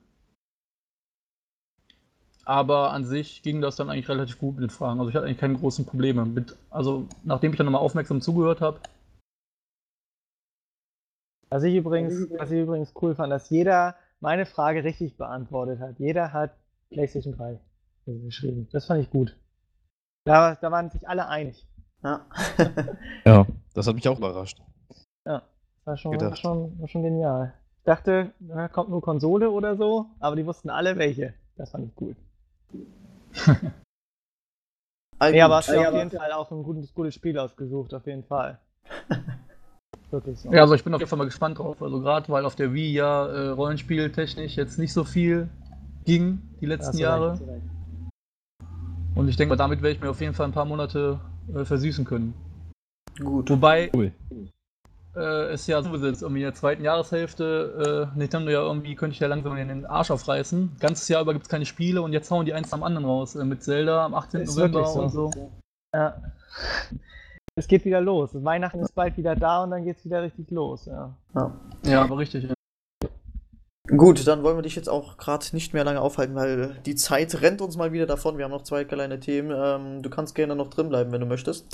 Aber 2.50 2.94
an 2.94 3.06
sich 3.06 3.44
ging 3.44 3.62
das 3.62 3.76
dann 3.76 3.92
eigentlich 3.92 4.10
relativ 4.10 4.40
gut 4.40 4.56
mit 4.56 4.64
den 4.64 4.72
Fragen. 4.72 5.00
Also 5.00 5.12
ich 5.12 5.16
hatte 5.16 5.28
eigentlich 5.28 5.38
keine 5.38 5.54
großen 5.54 5.86
Probleme 5.86 6.26
mit. 6.26 6.58
Also 6.72 7.08
nachdem 7.24 7.52
ich 7.52 7.58
dann 7.58 7.66
nochmal 7.68 7.84
aufmerksam 7.84 8.22
zugehört 8.22 8.60
habe. 8.60 8.80
Was 11.52 11.62
ich 11.62 11.76
übrigens, 11.76 12.28
was 12.40 12.50
ich 12.50 12.62
übrigens 12.62 12.92
cool 13.00 13.14
fand, 13.14 13.32
dass 13.32 13.52
jeder 13.52 13.94
meine 14.20 14.48
Frage 14.48 14.84
richtig 14.84 15.16
beantwortet 15.16 15.80
hat. 15.80 16.00
Jeder 16.00 16.34
hat 16.34 16.56
PlayStation 16.90 17.36
3 17.36 17.60
geschrieben. 18.08 18.68
Das 18.72 18.88
fand 18.88 19.04
ich 19.04 19.12
gut. 19.12 19.38
Da, 20.26 20.56
da 20.56 20.72
waren 20.72 20.90
sich 20.90 21.08
alle 21.08 21.28
einig. 21.28 21.68
Ja. 22.02 22.26
Ja, 23.26 23.46
das 23.76 23.86
hat 23.86 23.94
mich 23.94 24.08
auch 24.08 24.18
überrascht. 24.18 24.60
Ja, 25.28 25.44
war 25.86 25.98
schon, 25.98 26.20
war 26.20 26.36
schon, 26.36 26.80
war 26.80 26.88
schon 26.88 27.04
genial. 27.04 27.54
Ich 27.78 27.84
dachte, 27.84 28.32
na, 28.40 28.70
kommt 28.70 28.90
nur 28.90 29.04
Konsole 29.04 29.52
oder 29.52 29.78
so, 29.78 30.08
aber 30.20 30.36
die 30.36 30.48
wussten 30.48 30.72
alle 30.72 30.98
welche. 30.98 31.36
Das 31.56 31.70
fand 31.70 31.86
ich 31.86 32.02
cool. 32.02 32.16
Gut. 35.20 35.42
aber 35.42 35.56
hast 35.58 35.70
du 35.70 35.80
auf 35.80 35.94
jeden 35.94 36.12
Fall 36.12 36.32
auch 36.32 36.50
ein 36.52 36.64
gutes, 36.64 36.94
gutes 36.94 37.14
Spiel 37.16 37.38
ausgesucht, 37.38 37.94
auf 37.94 38.06
jeden 38.08 38.24
Fall. 38.24 38.60
Wirklich 40.12 40.40
so. 40.40 40.52
Ja, 40.52 40.62
also 40.62 40.74
ich 40.74 40.84
bin 40.84 40.94
auf 40.94 41.02
jeden 41.02 41.10
Fall 41.10 41.20
mal 41.20 41.26
gespannt 41.26 41.60
drauf. 41.60 41.82
Also 41.82 42.00
gerade 42.00 42.30
weil 42.30 42.46
auf 42.46 42.56
der 42.56 42.74
Wii 42.74 42.94
ja 42.94 43.28
äh, 43.28 43.48
Rollenspieltechnisch 43.50 44.56
jetzt 44.56 44.80
nicht 44.80 44.94
so 44.94 45.04
viel 45.04 45.50
ging 46.06 46.42
die 46.62 46.66
letzten 46.66 46.98
du 46.98 47.04
Jahre. 47.04 47.32
recht. 47.34 47.64
Und 49.16 49.28
ich 49.28 49.36
denke 49.36 49.50
mal, 49.50 49.58
damit 49.58 49.82
werde 49.82 49.96
ich 49.96 50.02
mir 50.02 50.10
auf 50.10 50.22
jeden 50.22 50.34
Fall 50.34 50.48
ein 50.48 50.54
paar 50.54 50.66
Monate 50.66 51.20
äh, 51.54 51.66
versüßen 51.66 52.06
können. 52.06 52.34
Gut. 53.20 53.50
Wobei 53.50 53.92
Cool. 53.94 54.14
Äh, 55.16 55.52
es 55.54 55.68
ja 55.68 55.82
sowieso 55.82 56.08
jetzt 56.08 56.22
irgendwie 56.22 56.42
in 56.42 56.46
der 56.46 56.54
zweiten 56.54 56.84
Jahreshälfte 56.84 58.10
äh, 58.14 58.18
Nintendo 58.18 58.52
ja 58.52 58.62
irgendwie 58.62 58.96
könnte 58.96 59.14
ich 59.14 59.20
ja 59.20 59.28
langsam 59.28 59.58
in 59.58 59.68
den 59.68 59.86
Arsch 59.86 60.12
aufreißen. 60.12 60.78
Ganzes 60.80 61.08
Jahr 61.08 61.22
über 61.22 61.34
gibt 61.34 61.46
es 61.46 61.50
keine 61.50 61.66
Spiele 61.66 62.02
und 62.02 62.14
jetzt 62.14 62.30
hauen 62.32 62.46
die 62.46 62.54
eins 62.54 62.72
am 62.74 62.84
anderen 62.84 63.06
raus. 63.06 63.36
Äh, 63.36 63.46
mit 63.46 63.64
Zelda 63.64 64.06
am 64.06 64.14
18. 64.14 64.42
Ist 64.42 64.56
November 64.56 64.86
so. 64.86 65.02
und 65.02 65.10
so. 65.10 65.52
Ja. 65.94 66.22
Es 67.56 67.68
geht 67.68 67.84
wieder 67.86 68.00
los. 68.00 68.30
Weihnachten 68.34 68.80
ist 68.80 68.96
bald 68.96 69.18
wieder 69.18 69.36
da 69.36 69.64
und 69.64 69.72
dann 69.72 69.84
geht's 69.84 70.06
wieder 70.06 70.22
richtig 70.22 70.50
los. 70.52 70.86
Ja. 70.86 71.14
Ja. 71.36 71.52
Ja, 71.86 72.02
aber 72.04 72.18
richtig. 72.18 72.46
Ja. 72.46 72.54
Gut, 73.98 74.28
dann 74.28 74.44
wollen 74.44 74.58
wir 74.58 74.62
dich 74.62 74.76
jetzt 74.76 74.88
auch 74.88 75.18
gerade 75.18 75.46
nicht 75.54 75.74
mehr 75.74 75.84
lange 75.84 76.00
aufhalten, 76.00 76.36
weil 76.36 76.80
die 76.86 76.96
Zeit 76.96 77.42
rennt 77.42 77.60
uns 77.60 77.76
mal 77.76 77.92
wieder 77.92 78.06
davon. 78.06 78.38
Wir 78.38 78.46
haben 78.46 78.52
noch 78.52 78.62
zwei 78.62 78.86
kleine 78.86 79.20
Themen. 79.20 79.52
Ähm, 79.54 80.04
du 80.04 80.10
kannst 80.12 80.36
gerne 80.36 80.56
noch 80.56 80.70
drin 80.70 80.90
bleiben, 80.90 81.12
wenn 81.12 81.22
du 81.22 81.28
möchtest. 81.28 81.66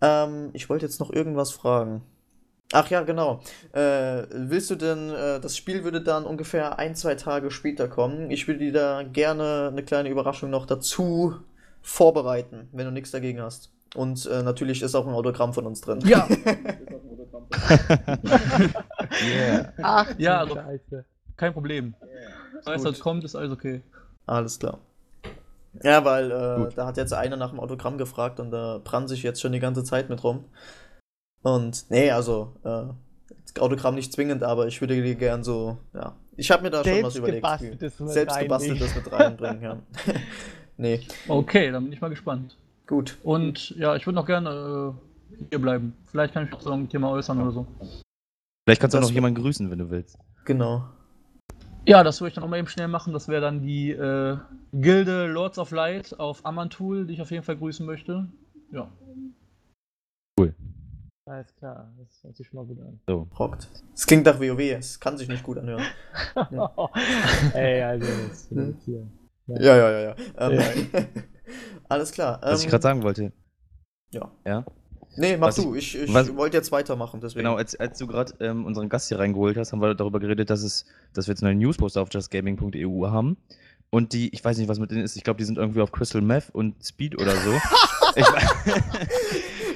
Ähm, 0.00 0.50
ich 0.52 0.68
wollte 0.68 0.84
jetzt 0.84 0.98
noch 0.98 1.12
irgendwas 1.12 1.52
fragen. 1.52 2.02
Ach 2.72 2.88
ja, 2.90 3.02
genau. 3.02 3.40
Äh, 3.72 4.24
willst 4.30 4.70
du 4.70 4.74
denn, 4.74 5.10
äh, 5.10 5.38
das 5.40 5.56
Spiel 5.56 5.84
würde 5.84 6.02
dann 6.02 6.24
ungefähr 6.24 6.78
ein, 6.78 6.94
zwei 6.96 7.14
Tage 7.14 7.50
später 7.50 7.88
kommen. 7.88 8.30
Ich 8.30 8.48
würde 8.48 8.60
dir 8.60 8.72
da 8.72 9.02
gerne 9.02 9.68
eine 9.70 9.82
kleine 9.84 10.08
Überraschung 10.08 10.50
noch 10.50 10.66
dazu 10.66 11.36
vorbereiten, 11.82 12.68
wenn 12.72 12.86
du 12.86 12.92
nichts 12.92 13.10
dagegen 13.10 13.40
hast. 13.42 13.70
Und 13.94 14.26
äh, 14.26 14.42
natürlich 14.42 14.82
ist 14.82 14.94
auch 14.96 15.06
ein 15.06 15.14
Autogramm 15.14 15.54
von 15.54 15.66
uns 15.66 15.80
drin. 15.82 16.00
Ja. 16.04 16.26
Yeah. 19.22 19.72
Ach, 19.82 20.14
Ja, 20.18 20.44
du 20.44 20.54
also- 20.54 20.60
Scheiße. 20.60 21.04
Kein 21.36 21.52
Problem. 21.52 21.94
Weiß, 22.64 22.82
Gut. 22.82 22.92
was 22.92 23.00
kommt, 23.00 23.24
ist 23.24 23.34
alles 23.36 23.52
okay. 23.52 23.82
Alles 24.26 24.58
klar. 24.58 24.78
Ja, 25.82 26.04
weil 26.04 26.30
äh, 26.30 26.72
da 26.74 26.86
hat 26.86 26.96
jetzt 26.96 27.12
einer 27.12 27.36
nach 27.36 27.50
dem 27.50 27.58
Autogramm 27.60 27.98
gefragt 27.98 28.38
und 28.40 28.50
da 28.52 28.80
brannt 28.82 29.08
sich 29.08 29.22
jetzt 29.22 29.40
schon 29.40 29.52
die 29.52 29.58
ganze 29.58 29.82
Zeit 29.84 30.08
mit 30.08 30.22
rum. 30.22 30.44
Und 31.44 31.84
nee, 31.90 32.10
also 32.10 32.52
äh, 32.64 32.84
das 33.44 33.60
Autogramm 33.62 33.94
nicht 33.94 34.12
zwingend, 34.12 34.42
aber 34.42 34.66
ich 34.66 34.80
würde 34.80 35.00
dir 35.00 35.14
gern 35.14 35.44
so, 35.44 35.76
ja. 35.92 36.14
Ich 36.36 36.50
habe 36.50 36.62
mir 36.64 36.70
da 36.70 36.82
schon 36.82 37.02
was 37.04 37.14
überlegt. 37.14 37.42
gebasteltes 37.42 38.00
mit 38.00 38.10
Selbst 38.10 38.38
gebasteltes 38.40 38.94
mit 38.96 39.12
reinbringen, 39.12 39.62
ja. 39.62 39.76
nee, 40.78 41.00
Okay, 41.28 41.70
dann 41.70 41.84
bin 41.84 41.92
ich 41.92 42.00
mal 42.00 42.08
gespannt. 42.08 42.56
gut. 42.88 43.18
Und 43.22 43.70
ja, 43.76 43.94
ich 43.94 44.06
würde 44.06 44.16
noch 44.16 44.26
gerne 44.26 44.94
äh, 45.38 45.38
hier 45.50 45.60
bleiben. 45.60 45.94
Vielleicht 46.06 46.34
kann 46.34 46.46
ich 46.46 46.50
mich 46.50 46.60
zu 46.60 46.72
einem 46.72 46.88
Thema 46.88 47.10
äußern 47.10 47.40
oder 47.40 47.52
so. 47.52 47.66
Vielleicht 48.66 48.80
kannst 48.80 48.94
du 48.94 48.98
Das 48.98 49.08
noch 49.08 49.14
jemanden 49.14 49.40
grüßen, 49.40 49.70
wenn 49.70 49.78
du 49.78 49.90
willst. 49.90 50.18
Genau. 50.46 50.84
Ja, 51.86 52.02
das 52.02 52.20
würde 52.22 52.28
ich 52.30 52.34
dann 52.34 52.44
auch 52.44 52.48
mal 52.48 52.58
eben 52.58 52.68
schnell 52.68 52.88
machen. 52.88 53.12
Das 53.12 53.28
wäre 53.28 53.42
dann 53.42 53.60
die 53.60 53.90
äh, 53.90 54.38
Gilde 54.72 55.26
Lords 55.26 55.58
of 55.58 55.70
Light 55.70 56.18
auf 56.18 56.46
Amantul, 56.46 57.06
die 57.06 57.12
ich 57.12 57.20
auf 57.20 57.30
jeden 57.30 57.42
Fall 57.44 57.56
grüßen 57.58 57.84
möchte. 57.84 58.26
Ja. 58.72 58.88
Alles 61.26 61.54
klar, 61.56 61.90
das 61.96 62.22
hört 62.22 62.36
sich 62.36 62.46
schon 62.46 62.58
mal 62.58 62.66
gut 62.66 62.78
an. 62.80 63.00
So. 63.06 63.26
Rockt. 63.38 63.68
Es 63.94 64.06
klingt 64.06 64.26
nach 64.26 64.38
WoW, 64.38 64.60
es 64.60 65.00
kann 65.00 65.16
sich 65.16 65.26
nicht 65.26 65.42
gut 65.42 65.56
anhören. 65.56 65.82
Ey, 67.54 67.82
also, 67.82 68.06
das 68.30 68.50
Hm. 68.50 68.76
hier. 68.84 69.06
Ja, 69.46 69.76
ja, 69.76 69.90
ja, 69.90 70.00
ja. 70.00 70.16
Ähm, 70.38 70.88
Alles 71.88 72.12
klar. 72.12 72.40
Was 72.42 72.60
ich 72.60 72.66
ähm, 72.66 72.70
gerade 72.70 72.82
sagen 72.82 73.02
wollte. 73.02 73.32
Ja. 74.10 74.30
Ja. 74.44 74.64
Nee, 75.16 75.36
mach 75.38 75.48
was 75.48 75.56
du. 75.56 75.74
Ich, 75.74 75.96
ich 75.96 76.12
wollte 76.12 76.56
jetzt 76.58 76.72
weitermachen, 76.72 77.20
deswegen. 77.22 77.44
Genau, 77.44 77.56
als, 77.56 77.74
als 77.76 77.98
du 77.98 78.06
gerade 78.06 78.34
ähm, 78.40 78.66
unseren 78.66 78.88
Gast 78.90 79.08
hier 79.08 79.18
reingeholt 79.18 79.56
hast, 79.56 79.72
haben 79.72 79.80
wir 79.80 79.94
darüber 79.94 80.20
geredet, 80.20 80.50
dass, 80.50 80.62
es, 80.62 80.84
dass 81.14 81.26
wir 81.26 81.32
jetzt 81.32 81.42
eine 81.42 81.54
Newsposter 81.54 82.02
auf 82.02 82.08
justgaming.eu 82.12 83.06
haben. 83.08 83.38
Und 83.90 84.12
die, 84.12 84.34
ich 84.34 84.44
weiß 84.44 84.58
nicht, 84.58 84.68
was 84.68 84.80
mit 84.80 84.90
denen 84.90 85.04
ist, 85.04 85.16
ich 85.16 85.22
glaube, 85.22 85.38
die 85.38 85.44
sind 85.44 85.56
irgendwie 85.56 85.80
auf 85.80 85.92
Crystal 85.92 86.20
Meth 86.20 86.50
und 86.52 86.84
Speed 86.84 87.20
oder 87.20 87.36
so. 87.36 87.52
ich, 88.16 88.26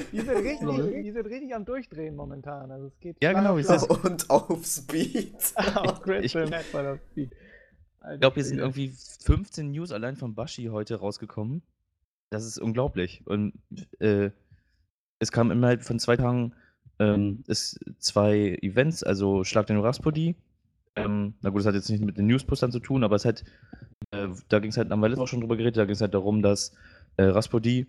Die 0.12 0.20
sind, 0.20 0.30
richtig, 0.30 1.02
die 1.02 1.12
sind 1.12 1.26
richtig 1.26 1.54
am 1.54 1.64
Durchdrehen 1.64 2.16
momentan. 2.16 2.70
Also 2.70 2.86
es 2.86 2.98
geht 3.00 3.16
Ja, 3.22 3.32
genau, 3.32 3.59
auf 3.59 3.66
Klar. 3.66 4.04
Und 4.04 4.30
auf 4.30 4.64
Speed. 4.64 5.34
auf 5.74 6.02
Crystal 6.02 6.44
ich- 6.44 6.50
das 6.72 6.98
Speed. 7.11 7.32
Ich 8.14 8.20
glaube, 8.20 8.34
hier 8.34 8.44
sind 8.44 8.59
irgendwie 8.59 8.92
15 9.22 9.70
News 9.72 9.92
allein 9.92 10.16
von 10.16 10.34
Bashi 10.34 10.66
heute 10.66 10.96
rausgekommen. 10.96 11.62
Das 12.30 12.44
ist 12.46 12.59
unglaublich. 12.59 13.22
Und 13.26 13.54
äh, 13.98 14.30
es 15.18 15.32
kam 15.32 15.50
innerhalb 15.50 15.82
von 15.82 15.98
zwei 15.98 16.16
Tagen 16.16 16.54
ähm, 16.98 17.44
ist 17.46 17.78
zwei 17.98 18.59
Events, 18.62 19.02
also 19.02 19.44
Schlag 19.44 19.66
den 19.66 19.78
Raspodi. 19.78 20.36
Ähm, 20.96 21.34
na 21.42 21.50
gut, 21.50 21.61
das 21.61 21.66
hat 21.66 21.74
jetzt 21.74 21.90
nicht 21.90 22.02
mit 22.04 22.18
den 22.18 22.26
Newspostern 22.26 22.72
zu 22.72 22.80
tun, 22.80 23.04
aber 23.04 23.16
es 23.16 23.24
hat, 23.24 23.44
äh, 24.11 24.28
da 24.48 24.59
ging 24.59 24.70
es 24.70 24.76
halt, 24.76 24.90
haben 24.90 25.00
wir 25.00 25.09
letztes 25.09 25.20
Mal 25.20 25.26
schon 25.28 25.40
drüber 25.40 25.56
geredet, 25.56 25.76
da 25.76 25.84
ging 25.84 25.94
es 25.94 26.00
halt 26.00 26.14
darum, 26.14 26.42
dass 26.42 26.72
äh, 27.16 27.24
Raspodi 27.24 27.86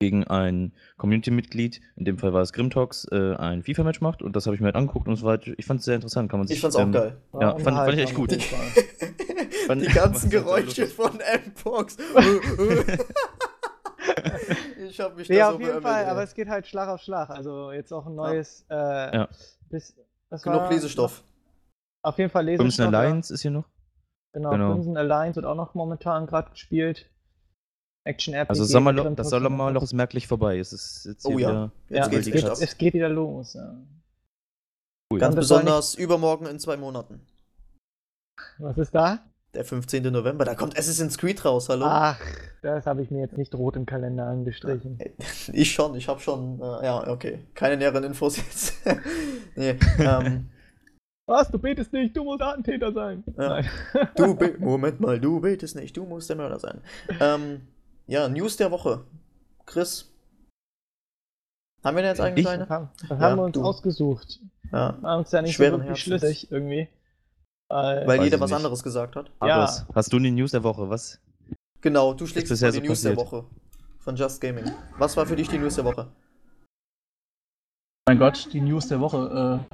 gegen 0.00 0.24
ein 0.24 0.72
Community-Mitglied, 0.96 1.80
in 1.96 2.04
dem 2.04 2.18
Fall 2.18 2.32
war 2.32 2.42
es 2.42 2.52
Grimtox, 2.52 3.06
äh, 3.10 3.34
ein 3.36 3.62
FIFA-Match 3.62 4.00
macht 4.00 4.22
und 4.22 4.34
das 4.36 4.46
habe 4.46 4.54
ich 4.54 4.60
mir 4.60 4.66
halt 4.66 4.76
angeguckt 4.76 5.06
und 5.08 5.14
es 5.14 5.22
war 5.22 5.30
halt, 5.32 5.46
ich 5.56 5.64
fand 5.66 5.80
es 5.80 5.86
sehr 5.86 5.94
interessant, 5.94 6.30
kann 6.30 6.40
man 6.40 6.46
sich 6.48 6.56
Ich 6.56 6.60
fand's 6.62 6.76
auch 6.76 6.82
ähm, 6.82 6.92
geil. 6.92 7.16
War 7.32 7.42
Ja, 7.42 7.50
fand- 7.58 7.76
fand 7.76 7.92
ich 7.94 8.00
echt 8.00 8.14
gut. 8.14 8.32
auf. 8.34 8.42
Fand- 9.66 9.80
Die 9.82 9.86
ganzen 9.86 10.28
Geräusche 10.28 10.86
von 10.86 11.12
Mpox. 11.14 11.96
ich 14.88 15.00
habe 15.00 15.14
mich 15.16 15.28
da 15.28 15.48
auf 15.50 15.54
so 15.54 15.60
jeden 15.60 15.80
Fall, 15.82 16.04
ey. 16.04 16.10
aber 16.10 16.22
es 16.22 16.34
geht 16.34 16.48
halt 16.48 16.66
Schlag 16.66 16.88
auf 16.88 17.00
Schlag. 17.00 17.30
Also 17.30 17.72
jetzt 17.72 17.92
auch 17.92 18.06
ein 18.06 18.14
neues. 18.14 18.66
Äh, 18.68 18.74
Ja. 19.16 19.28
Bis, 19.70 19.96
was 20.28 20.42
Genug 20.42 20.70
Lesestoff. 20.70 21.24
Auf 22.02 22.18
jeden 22.18 22.30
Fall 22.30 22.44
Crimson 22.44 22.66
Lesestoff. 22.66 22.92
ja. 22.92 22.98
Alliance 22.98 23.32
ist 23.32 23.40
hier 23.42 23.50
noch. 23.50 23.64
Genau, 24.34 24.50
Genau. 24.50 24.72
Crimson 24.72 24.96
Alliance 24.96 25.36
wird 25.36 25.46
auch 25.46 25.54
noch 25.54 25.74
momentan 25.74 26.26
gerade 26.26 26.50
gespielt. 26.50 27.10
Action 28.04 28.34
RPG. 28.34 28.50
Also 28.50 28.64
Sommerloch, 28.64 29.14
das 29.14 29.30
Sommerloch 29.30 29.82
ist 29.82 29.94
merklich 29.94 30.26
vorbei. 30.26 30.58
Es 30.58 30.72
ist 30.72 31.06
jetzt 31.06 31.26
Oh 31.26 31.30
ja. 31.30 31.36
wieder 31.38 31.72
Ja, 31.88 31.96
Jetzt 31.96 32.06
es 32.06 32.10
geht's 32.10 32.44
geht, 32.44 32.68
es 32.68 32.78
geht 32.78 32.94
wieder 32.94 33.08
los. 33.08 33.54
Ja. 33.54 33.74
cool. 35.12 35.18
Ganz 35.18 35.34
besonders 35.34 35.94
übermorgen 35.94 36.46
in 36.46 36.58
zwei 36.58 36.76
Monaten. 36.76 37.20
Was 38.58 38.78
ist 38.78 38.94
da? 38.94 39.24
Der 39.54 39.64
15. 39.64 40.02
November, 40.12 40.44
da 40.44 40.56
kommt 40.56 40.76
Assassin's 40.76 41.16
Creed 41.16 41.44
raus, 41.44 41.68
hallo? 41.68 41.86
Ach, 41.86 42.20
das 42.62 42.86
habe 42.86 43.02
ich 43.02 43.12
mir 43.12 43.20
jetzt 43.20 43.38
nicht 43.38 43.54
rot 43.54 43.76
im 43.76 43.86
Kalender 43.86 44.26
angestrichen. 44.26 44.98
Ich 45.52 45.72
schon, 45.72 45.94
ich 45.94 46.08
habe 46.08 46.18
schon, 46.20 46.60
äh, 46.60 46.84
ja, 46.84 47.06
okay. 47.06 47.38
Keine 47.54 47.76
näheren 47.76 48.02
Infos 48.02 48.36
jetzt. 48.36 48.74
nee, 49.54 49.78
ähm, 49.98 50.50
Was? 51.26 51.50
Du 51.50 51.58
betest 51.58 51.92
nicht, 51.92 52.14
du 52.16 52.24
musst 52.24 52.42
Attentäter 52.42 52.92
sein. 52.92 53.24
Ja. 53.38 53.48
Nein. 53.48 53.68
du, 54.16 54.36
Moment 54.58 55.00
mal, 55.00 55.18
du 55.20 55.40
betest 55.40 55.76
nicht, 55.76 55.96
du 55.96 56.04
musst 56.04 56.28
der 56.28 56.36
Mörder 56.36 56.58
sein. 56.58 56.82
Ähm, 57.20 57.62
ja, 58.06 58.28
News 58.28 58.56
der 58.56 58.70
Woche. 58.70 59.04
Chris. 59.66 60.10
Haben 61.82 61.96
wir 61.96 62.02
denn 62.02 62.10
jetzt 62.12 62.20
eigentlich 62.20 62.44
Ich? 62.46 62.50
Das 62.50 62.54
eine? 62.54 62.68
haben, 62.68 62.88
das 63.00 63.10
Ja, 63.10 63.18
haben 63.18 63.36
wir 63.36 63.44
uns 63.44 63.52
du. 63.54 63.62
ausgessucht. 63.62 64.40
Ja, 64.72 64.96
Wir 65.00 65.08
haben 65.08 65.18
uns 65.20 65.32
ja 65.32 65.42
nicht 65.42 65.54
Schweren 65.54 65.80
so 65.80 65.86
wirklich 65.86 66.06
Herzens. 66.06 66.20
schlüssig 66.20 66.50
irgendwie. 66.52 66.88
Weil, 67.68 68.06
weil 68.06 68.18
Weiß 68.18 68.24
jeder 68.24 68.40
was 68.40 68.50
nicht. 68.50 68.56
anderes 68.56 68.82
gesagt 68.82 69.16
hat. 69.16 69.30
Ja. 69.42 69.62
Abos. 69.64 69.84
Hast 69.94 70.12
du 70.12 70.18
die 70.18 70.30
News 70.30 70.50
der 70.52 70.62
Woche? 70.62 70.88
Was? 70.88 71.20
Genau, 71.80 72.14
du 72.14 72.26
schlägst 72.26 72.50
die 72.50 72.56
so 72.56 72.66
News 72.66 73.02
der 73.02 73.10
passiert? 73.10 73.16
Woche. 73.16 73.44
Von 73.98 74.16
Just 74.16 74.40
Gaming. 74.40 74.70
Was 74.98 75.16
war 75.16 75.26
für 75.26 75.36
dich 75.36 75.48
die 75.48 75.58
News 75.58 75.74
der 75.76 75.84
Woche? 75.84 76.10
Mein 78.06 78.18
Gott, 78.18 78.48
die 78.52 78.60
News 78.60 78.88
der 78.88 79.00
Woche. 79.00 79.64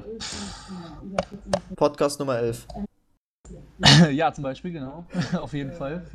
Podcast 1.75 2.19
Nummer 2.19 2.37
11. 2.39 2.65
Äh, 3.83 4.11
ja, 4.11 4.31
zum 4.33 4.43
Beispiel, 4.43 4.71
genau. 4.71 5.05
Auf 5.41 5.53
jeden 5.53 5.73
Fall. 5.73 6.05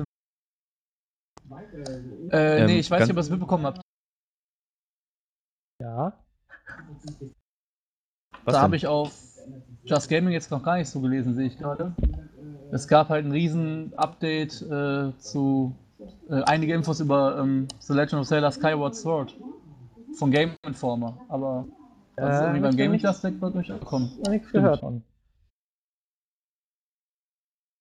Äh, 2.30 2.60
Ähm, 2.60 2.66
nee, 2.66 2.78
ich 2.78 2.90
weiß 2.90 3.00
nicht, 3.02 3.10
ob 3.10 3.16
ihr 3.16 3.20
es 3.20 3.30
mitbekommen 3.30 3.66
habt. 3.66 3.80
ja. 5.82 6.12
Was 8.44 8.54
da 8.54 8.60
habe 8.62 8.76
ich 8.76 8.86
auf 8.86 9.12
Just 9.84 10.08
Gaming 10.08 10.32
jetzt 10.32 10.50
noch 10.50 10.62
gar 10.62 10.76
nicht 10.76 10.88
so 10.88 11.00
gelesen, 11.00 11.34
sehe 11.34 11.46
ich 11.46 11.58
gerade. 11.58 11.94
Es 12.72 12.86
gab 12.88 13.08
halt 13.08 13.24
ein 13.24 13.32
riesen 13.32 13.92
Update 13.96 14.60
äh, 14.62 15.12
zu 15.18 15.74
äh, 16.28 16.42
einige 16.42 16.74
Infos 16.74 17.00
über 17.00 17.38
ähm, 17.38 17.68
The 17.80 17.92
Legend 17.94 18.20
of 18.22 18.26
Zelda 18.28 18.50
Skyward 18.50 18.94
Sword 18.94 19.36
von 20.14 20.30
Game 20.30 20.52
Informer, 20.64 21.20
aber 21.28 21.66
das 22.16 22.34
ist 22.36 22.40
Äh, 22.40 22.44
irgendwie 22.44 22.56
hab 22.58 22.62
beim 22.70 22.76
Gaming 22.76 22.92
nicht- 22.92 23.00
Class 23.02 23.20
Deck 23.20 23.38
durchgekommen. 23.40 24.10
Noch 24.24 24.30
nichts 24.30 24.50
gehört 24.50 24.80
von. 24.80 25.02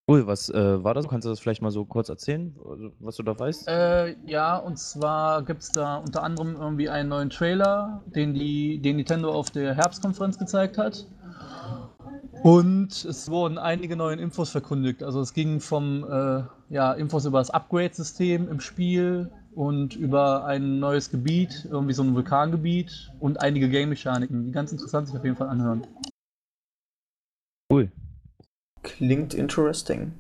Cool, 0.08 0.28
was 0.28 0.50
äh, 0.50 0.84
war 0.84 0.94
das? 0.94 1.08
Kannst 1.08 1.26
du 1.26 1.30
das 1.30 1.40
vielleicht 1.40 1.64
mal 1.64 1.72
so 1.72 1.84
kurz 1.84 2.10
erzählen, 2.10 2.56
also, 2.70 2.92
was 3.00 3.16
du 3.16 3.24
da 3.24 3.38
weißt? 3.38 3.68
Äh, 3.68 4.16
ja, 4.28 4.56
und 4.58 4.78
zwar 4.78 5.42
gibt 5.44 5.64
es 5.64 5.72
da 5.72 5.98
unter 5.98 6.22
anderem 6.22 6.56
irgendwie 6.56 6.90
einen 6.90 7.10
neuen 7.10 7.32
Trailer, 7.32 8.04
den, 8.06 8.36
die, 8.36 8.78
den 8.80 8.98
Nintendo 8.98 9.32
auf 9.34 9.50
der 9.50 9.74
Herbstkonferenz 9.74 10.38
gezeigt 10.38 10.78
hat. 10.78 11.08
Und 12.44 13.04
es 13.06 13.32
wurden 13.32 13.58
einige 13.58 13.96
neue 13.96 14.18
Infos 14.18 14.52
verkündigt. 14.52 15.02
Also 15.02 15.22
es 15.22 15.34
ging 15.34 15.60
vom 15.60 16.04
äh, 16.04 16.44
ja, 16.70 16.94
Infos 16.94 17.26
über 17.26 17.40
das 17.40 17.50
Upgrade-System 17.50 18.48
im 18.48 18.60
Spiel 18.60 19.32
und 19.56 19.96
über 19.96 20.46
ein 20.46 20.80
neues 20.80 21.10
Gebiet, 21.10 21.68
irgendwie 21.72 21.94
so 21.94 22.04
ein 22.04 22.14
Vulkangebiet 22.14 23.12
und 23.20 23.42
einige 23.42 23.70
Game-Mechaniken, 23.70 24.46
die 24.46 24.52
ganz 24.52 24.72
interessant 24.72 25.08
sich 25.08 25.18
auf 25.18 25.24
jeden 25.24 25.36
Fall 25.36 25.50
anhören. 25.50 25.88
Cool. 27.74 27.90
Klingt 28.86 29.34
interesting. 29.34 30.14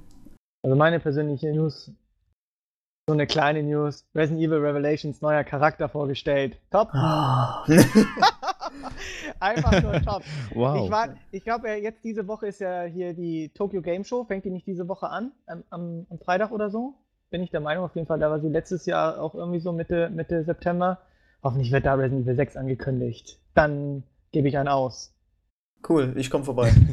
Also 0.63 0.76
meine 0.76 0.99
persönliche 0.99 1.51
News. 1.53 1.91
So 3.07 3.13
eine 3.13 3.28
kleine 3.28 3.61
News. 3.61 4.03
Resident 4.16 4.41
Evil 4.41 4.57
Revelations 4.57 5.22
neuer 5.22 5.43
Charakter 5.43 5.88
vorgestellt. 5.89 6.57
Top. 6.72 6.91
Einfach 9.39 9.82
nur 9.84 9.93
top. 10.01 10.24
Wow. 10.53 10.86
Ich, 10.86 10.91
war- 10.91 11.16
ich 11.32 11.43
glaube, 11.43 11.70
jetzt 11.76 12.03
diese 12.03 12.28
Woche 12.28 12.47
ist 12.47 12.59
ja 12.59 12.84
hier 12.84 13.13
die 13.13 13.49
Tokyo 13.53 13.82
Game 13.82 14.03
Show. 14.03 14.24
Fängt 14.26 14.45
die 14.45 14.49
nicht 14.51 14.66
diese 14.66 14.88
Woche 14.88 15.09
an? 15.09 15.32
Am, 15.45 15.63
am, 15.70 16.07
am 16.09 16.20
Freitag 16.20 16.51
oder 16.51 16.70
so? 16.70 16.95
Bin 17.30 17.43
ich 17.43 17.51
der 17.51 17.59
Meinung. 17.61 17.86
Auf 17.86 17.95
jeden 17.95 18.07
Fall, 18.07 18.20
da 18.20 18.30
war 18.32 18.39
sie 18.39 18.49
letztes 18.49 18.86
Jahr 18.88 19.22
auch 19.22 19.36
irgendwie 19.36 19.59
so 19.59 19.72
Mitte, 19.72 20.09
Mitte 20.09 20.43
September. 20.43 20.99
Hoffentlich 21.43 21.72
wird 21.72 21.86
da 21.86 21.93
Resident 21.93 22.24
Evil 22.26 22.36
6 22.36 22.57
angekündigt. 22.57 23.38
Dann 23.53 24.03
gebe 24.32 24.47
ich 24.47 24.57
einen 24.57 24.68
aus. 24.70 25.13
Cool, 25.88 26.13
ich 26.18 26.32
komme 26.32 26.43
vorbei. 26.43 26.74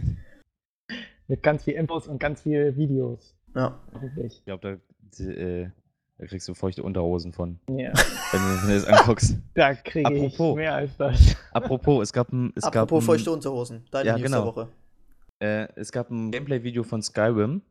Mit 1.33 1.43
ganz 1.43 1.65
viel 1.65 1.73
Infos 1.73 2.09
und 2.09 2.19
ganz 2.19 2.43
viel 2.43 2.77
Videos. 2.77 3.35
Ja. 3.55 3.81
Hoffentlich. 3.95 4.35
Ich 4.35 4.45
glaube, 4.45 4.79
da, 5.19 5.25
äh, 5.25 5.71
da 6.19 6.27
kriegst 6.27 6.47
du 6.47 6.53
feuchte 6.53 6.83
Unterhosen 6.83 7.33
von, 7.33 7.59
Ja, 7.71 7.91
wenn 8.33 8.41
du, 8.43 8.63
wenn 8.63 8.69
du 8.69 8.75
das 8.75 8.85
anguckst. 8.85 9.37
da 9.55 9.73
kriege 9.73 10.27
ich 10.27 10.39
mehr 10.39 10.75
als 10.75 10.95
das. 10.99 11.35
Apropos, 11.53 12.03
es 12.03 12.13
gab 12.13 12.31
ein, 12.35 12.53
es 12.55 12.65
gab 12.65 12.83
Apropos 12.83 13.05
ein, 13.05 13.07
feuchte 13.07 13.33
Unterhosen. 13.33 13.87
Deine 13.91 14.09
Ja, 14.09 14.13
News 14.19 14.25
genau. 14.25 14.37
der 14.45 14.47
Woche. 14.47 14.69
äh, 15.39 15.69
es 15.77 15.91
gab 15.91 16.11
ein 16.11 16.33
Gameplay-Video 16.33 16.83
von 16.83 17.01
Skyrim. 17.01 17.63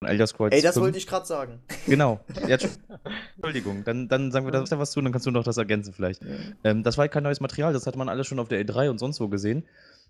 Von 0.00 0.08
Elder 0.08 0.26
Scrolls 0.26 0.54
Ey, 0.54 0.60
das 0.60 0.74
5. 0.74 0.84
wollte 0.84 0.98
ich 0.98 1.06
gerade 1.06 1.24
sagen. 1.24 1.60
Genau. 1.86 2.20
Ja, 2.46 2.58
Entschuldigung, 3.36 3.84
dann, 3.84 4.08
dann 4.08 4.30
sagen 4.32 4.44
wir 4.44 4.52
da 4.52 4.78
was 4.78 4.90
zu, 4.90 5.00
dann 5.00 5.12
kannst 5.12 5.26
du 5.26 5.30
noch 5.30 5.44
das 5.44 5.56
ergänzen 5.56 5.94
vielleicht. 5.94 6.20
Ähm, 6.62 6.82
das 6.82 6.98
war 6.98 7.04
halt 7.04 7.12
kein 7.12 7.22
neues 7.22 7.40
Material, 7.40 7.72
das 7.72 7.86
hatte 7.86 7.96
man 7.96 8.10
alles 8.10 8.26
schon 8.26 8.38
auf 8.38 8.48
der 8.48 8.62
E3 8.62 8.90
und 8.90 8.98
sonst 8.98 9.18
wo 9.18 9.28
gesehen. 9.28 9.64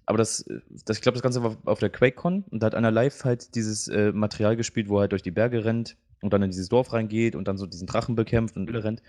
Aber 0.08 0.16
das, 0.16 0.42
das 0.86 0.96
ich 0.96 1.02
glaube, 1.02 1.16
das 1.16 1.22
Ganze 1.22 1.42
war 1.42 1.58
auf 1.66 1.80
der 1.80 1.90
QuakeCon 1.90 2.44
und 2.50 2.62
da 2.62 2.66
hat 2.68 2.74
einer 2.74 2.90
live 2.90 3.24
halt 3.24 3.54
dieses 3.54 3.88
äh, 3.88 4.10
Material 4.10 4.56
gespielt, 4.56 4.88
wo 4.88 4.96
er 4.96 5.00
halt 5.02 5.12
durch 5.12 5.20
die 5.20 5.30
Berge 5.30 5.66
rennt 5.66 5.98
und 6.22 6.32
dann 6.32 6.42
in 6.42 6.50
dieses 6.50 6.70
Dorf 6.70 6.94
reingeht 6.94 7.36
und 7.36 7.46
dann 7.46 7.58
so 7.58 7.66
diesen 7.66 7.86
Drachen 7.86 8.14
bekämpft 8.14 8.56
und 8.56 8.70
rennt. 8.70 9.02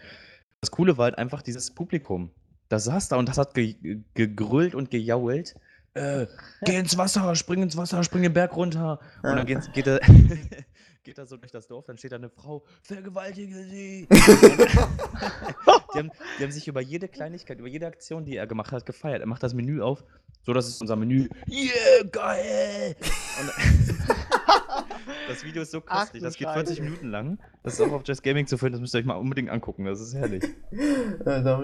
Das 0.59 0.71
Coole 0.71 0.97
war 0.97 1.05
halt 1.05 1.17
einfach 1.17 1.41
dieses 1.41 1.71
Publikum. 1.71 2.31
Das 2.67 2.83
saß 2.83 3.07
da 3.07 3.15
und 3.15 3.29
das 3.29 3.37
hat 3.37 3.53
ge 3.53 4.01
gegrüllt 4.13 4.75
und 4.75 4.91
gejault. 4.91 5.55
Äh, 5.93 6.27
geh 6.65 6.75
ins 6.75 6.97
Wasser, 6.97 7.33
spring 7.35 7.63
ins 7.63 7.77
Wasser, 7.77 8.03
spring 8.03 8.23
den 8.23 8.33
Berg 8.33 8.57
runter. 8.57 8.99
Und 9.23 9.37
dann 9.37 9.45
geht, 9.45 9.71
geht 9.71 9.87
er. 9.87 10.01
Geht 11.09 11.17
er 11.17 11.25
so 11.25 11.37
durch 11.37 11.51
das 11.51 11.65
Dorf, 11.65 11.85
dann 11.87 11.97
steht 11.97 12.11
da 12.11 12.17
eine 12.17 12.29
Frau, 12.29 12.63
vergewaltige 12.83 13.63
sie! 13.63 14.07
die, 14.11 15.97
haben, 15.97 16.11
die 16.37 16.43
haben 16.43 16.51
sich 16.51 16.67
über 16.67 16.81
jede 16.81 17.07
Kleinigkeit, 17.07 17.57
über 17.57 17.67
jede 17.67 17.87
Aktion, 17.87 18.25
die 18.25 18.35
er 18.35 18.45
gemacht 18.45 18.71
hat, 18.71 18.85
gefeiert. 18.85 19.19
Er 19.19 19.25
macht 19.25 19.41
das 19.41 19.55
Menü 19.55 19.81
auf, 19.81 20.03
so 20.43 20.53
dass 20.53 20.67
es 20.67 20.79
unser 20.79 20.95
Menü, 20.95 21.27
yeah, 21.49 22.03
geil! 22.11 22.95
Und 23.41 23.49
das 25.27 25.43
Video 25.43 25.63
ist 25.63 25.71
so 25.71 25.81
köstlich, 25.81 26.21
das 26.21 26.37
geht 26.37 26.45
Scheiße. 26.45 26.65
40 26.67 26.81
Minuten 26.83 27.09
lang. 27.09 27.39
Das 27.63 27.73
ist 27.73 27.81
auch 27.81 27.91
auf 27.91 28.03
Just 28.05 28.21
Gaming 28.21 28.45
zu 28.45 28.59
finden, 28.59 28.73
das 28.73 28.81
müsst 28.81 28.93
ihr 28.93 28.99
euch 28.99 29.05
mal 29.05 29.15
unbedingt 29.15 29.49
angucken, 29.49 29.85
das 29.85 29.99
ist 29.99 30.13
herrlich. 30.13 30.43
Da 31.25 31.63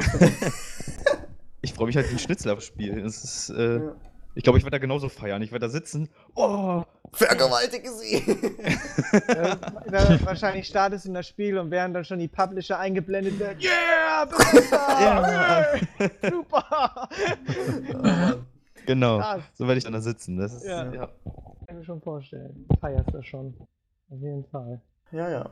Ich 1.62 1.72
freue 1.76 1.86
mich 1.86 1.96
halt 1.96 2.10
wie 2.10 2.14
ein 2.14 2.20
Schnitzel 2.20 2.50
aufs 2.52 2.66
Spiel. 2.66 3.00
Das 3.00 3.24
ist, 3.24 3.52
äh, 3.52 3.76
Ja. 3.76 3.96
Ich 4.36 4.44
glaube, 4.44 4.58
ich 4.60 4.64
werde 4.66 4.76
da 4.76 4.80
genauso 4.80 5.10
feiern. 5.10 5.42
Ich 5.42 5.52
werde 5.52 5.66
da 5.66 5.70
sitzen. 5.70 6.10
Oh! 6.36 6.84
Vergewaltige 7.14 7.90
sie! 7.92 8.22
Ja, 9.30 9.56
da 9.90 10.26
wahrscheinlich 10.26 10.68
startest 10.68 11.06
du 11.06 11.10
in 11.10 11.14
das 11.16 11.28
Spiel 11.28 11.58
und 11.58 11.72
während 11.72 11.96
dann 11.96 12.04
schon 12.06 12.20
die 12.20 12.28
Publisher 12.28 12.78
eingeblendet 12.80 13.40
werden. 13.40 13.60
Yeah. 13.62 14.28
Hey, 15.98 16.10
super! 16.32 17.10
Genau. 18.86 19.20
Krass, 19.20 19.42
So 19.54 19.68
werde 19.68 19.78
ich 19.78 19.84
dann 19.84 19.94
da 19.94 20.02
sitzen. 20.02 20.38
Das 20.38 20.54
ist, 20.54 20.66
Ja. 20.66 20.92
ja. 20.94 21.08
kann 21.08 21.68
ich 21.70 21.76
mir 21.76 21.84
schon 21.86 22.02
vorstellen. 22.02 22.68
Feierst 22.80 23.14
das 23.14 23.26
schon. 23.26 23.56
Auf 24.10 24.20
jeden 24.22 24.46
Fall. 24.46 24.82
Ja, 25.12 25.30
ja. 25.30 25.50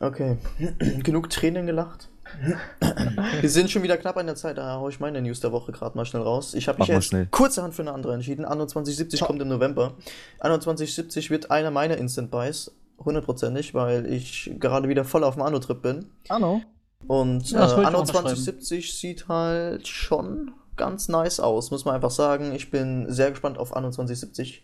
Okay. 0.00 0.36
Genug 1.02 1.30
Tränen 1.30 1.66
gelacht. 1.66 2.10
Wir 3.40 3.50
sind 3.50 3.70
schon 3.70 3.82
wieder 3.82 3.96
knapp 3.96 4.16
an 4.16 4.26
der 4.26 4.36
Zeit, 4.36 4.58
da 4.58 4.76
hau 4.76 4.88
ich 4.88 5.00
meine 5.00 5.20
News 5.20 5.40
der 5.40 5.52
Woche 5.52 5.72
gerade 5.72 5.96
mal 5.96 6.04
schnell 6.04 6.22
raus. 6.22 6.54
Ich 6.54 6.68
habe 6.68 6.78
mich 6.78 6.88
jetzt 6.88 7.06
schnell. 7.06 7.26
kurzerhand 7.30 7.74
für 7.74 7.82
eine 7.82 7.92
andere 7.92 8.14
entschieden. 8.14 8.44
Anno 8.44 8.66
2070 8.66 9.20
Top. 9.20 9.28
kommt 9.28 9.42
im 9.42 9.48
November. 9.48 9.94
Anno 10.40 10.58
2070 10.58 11.30
wird 11.30 11.50
einer 11.50 11.70
meiner 11.70 11.96
Instant 11.96 12.30
Buys. 12.30 12.72
Hundertprozentig, 13.04 13.74
weil 13.74 14.06
ich 14.06 14.52
gerade 14.58 14.88
wieder 14.88 15.04
voll 15.04 15.24
auf 15.24 15.34
dem 15.34 15.42
Anno-Trip 15.42 15.82
bin. 15.82 16.06
Anno? 16.28 16.62
Und 17.06 17.50
Ja, 17.50 17.60
äh, 17.60 17.84
Anno 17.84 17.98
auch 17.98 18.00
unterschreiben. 18.02 18.36
2070 18.36 18.98
sieht 18.98 19.28
halt 19.28 19.88
schon 19.88 20.52
ganz 20.76 21.08
nice 21.08 21.40
aus, 21.40 21.70
muss 21.70 21.84
man 21.84 21.94
einfach 21.94 22.10
sagen. 22.10 22.54
Ich 22.54 22.70
bin 22.70 23.10
sehr 23.12 23.30
gespannt 23.30 23.58
auf 23.58 23.76
Anno 23.76 23.90
2070. 23.90 24.62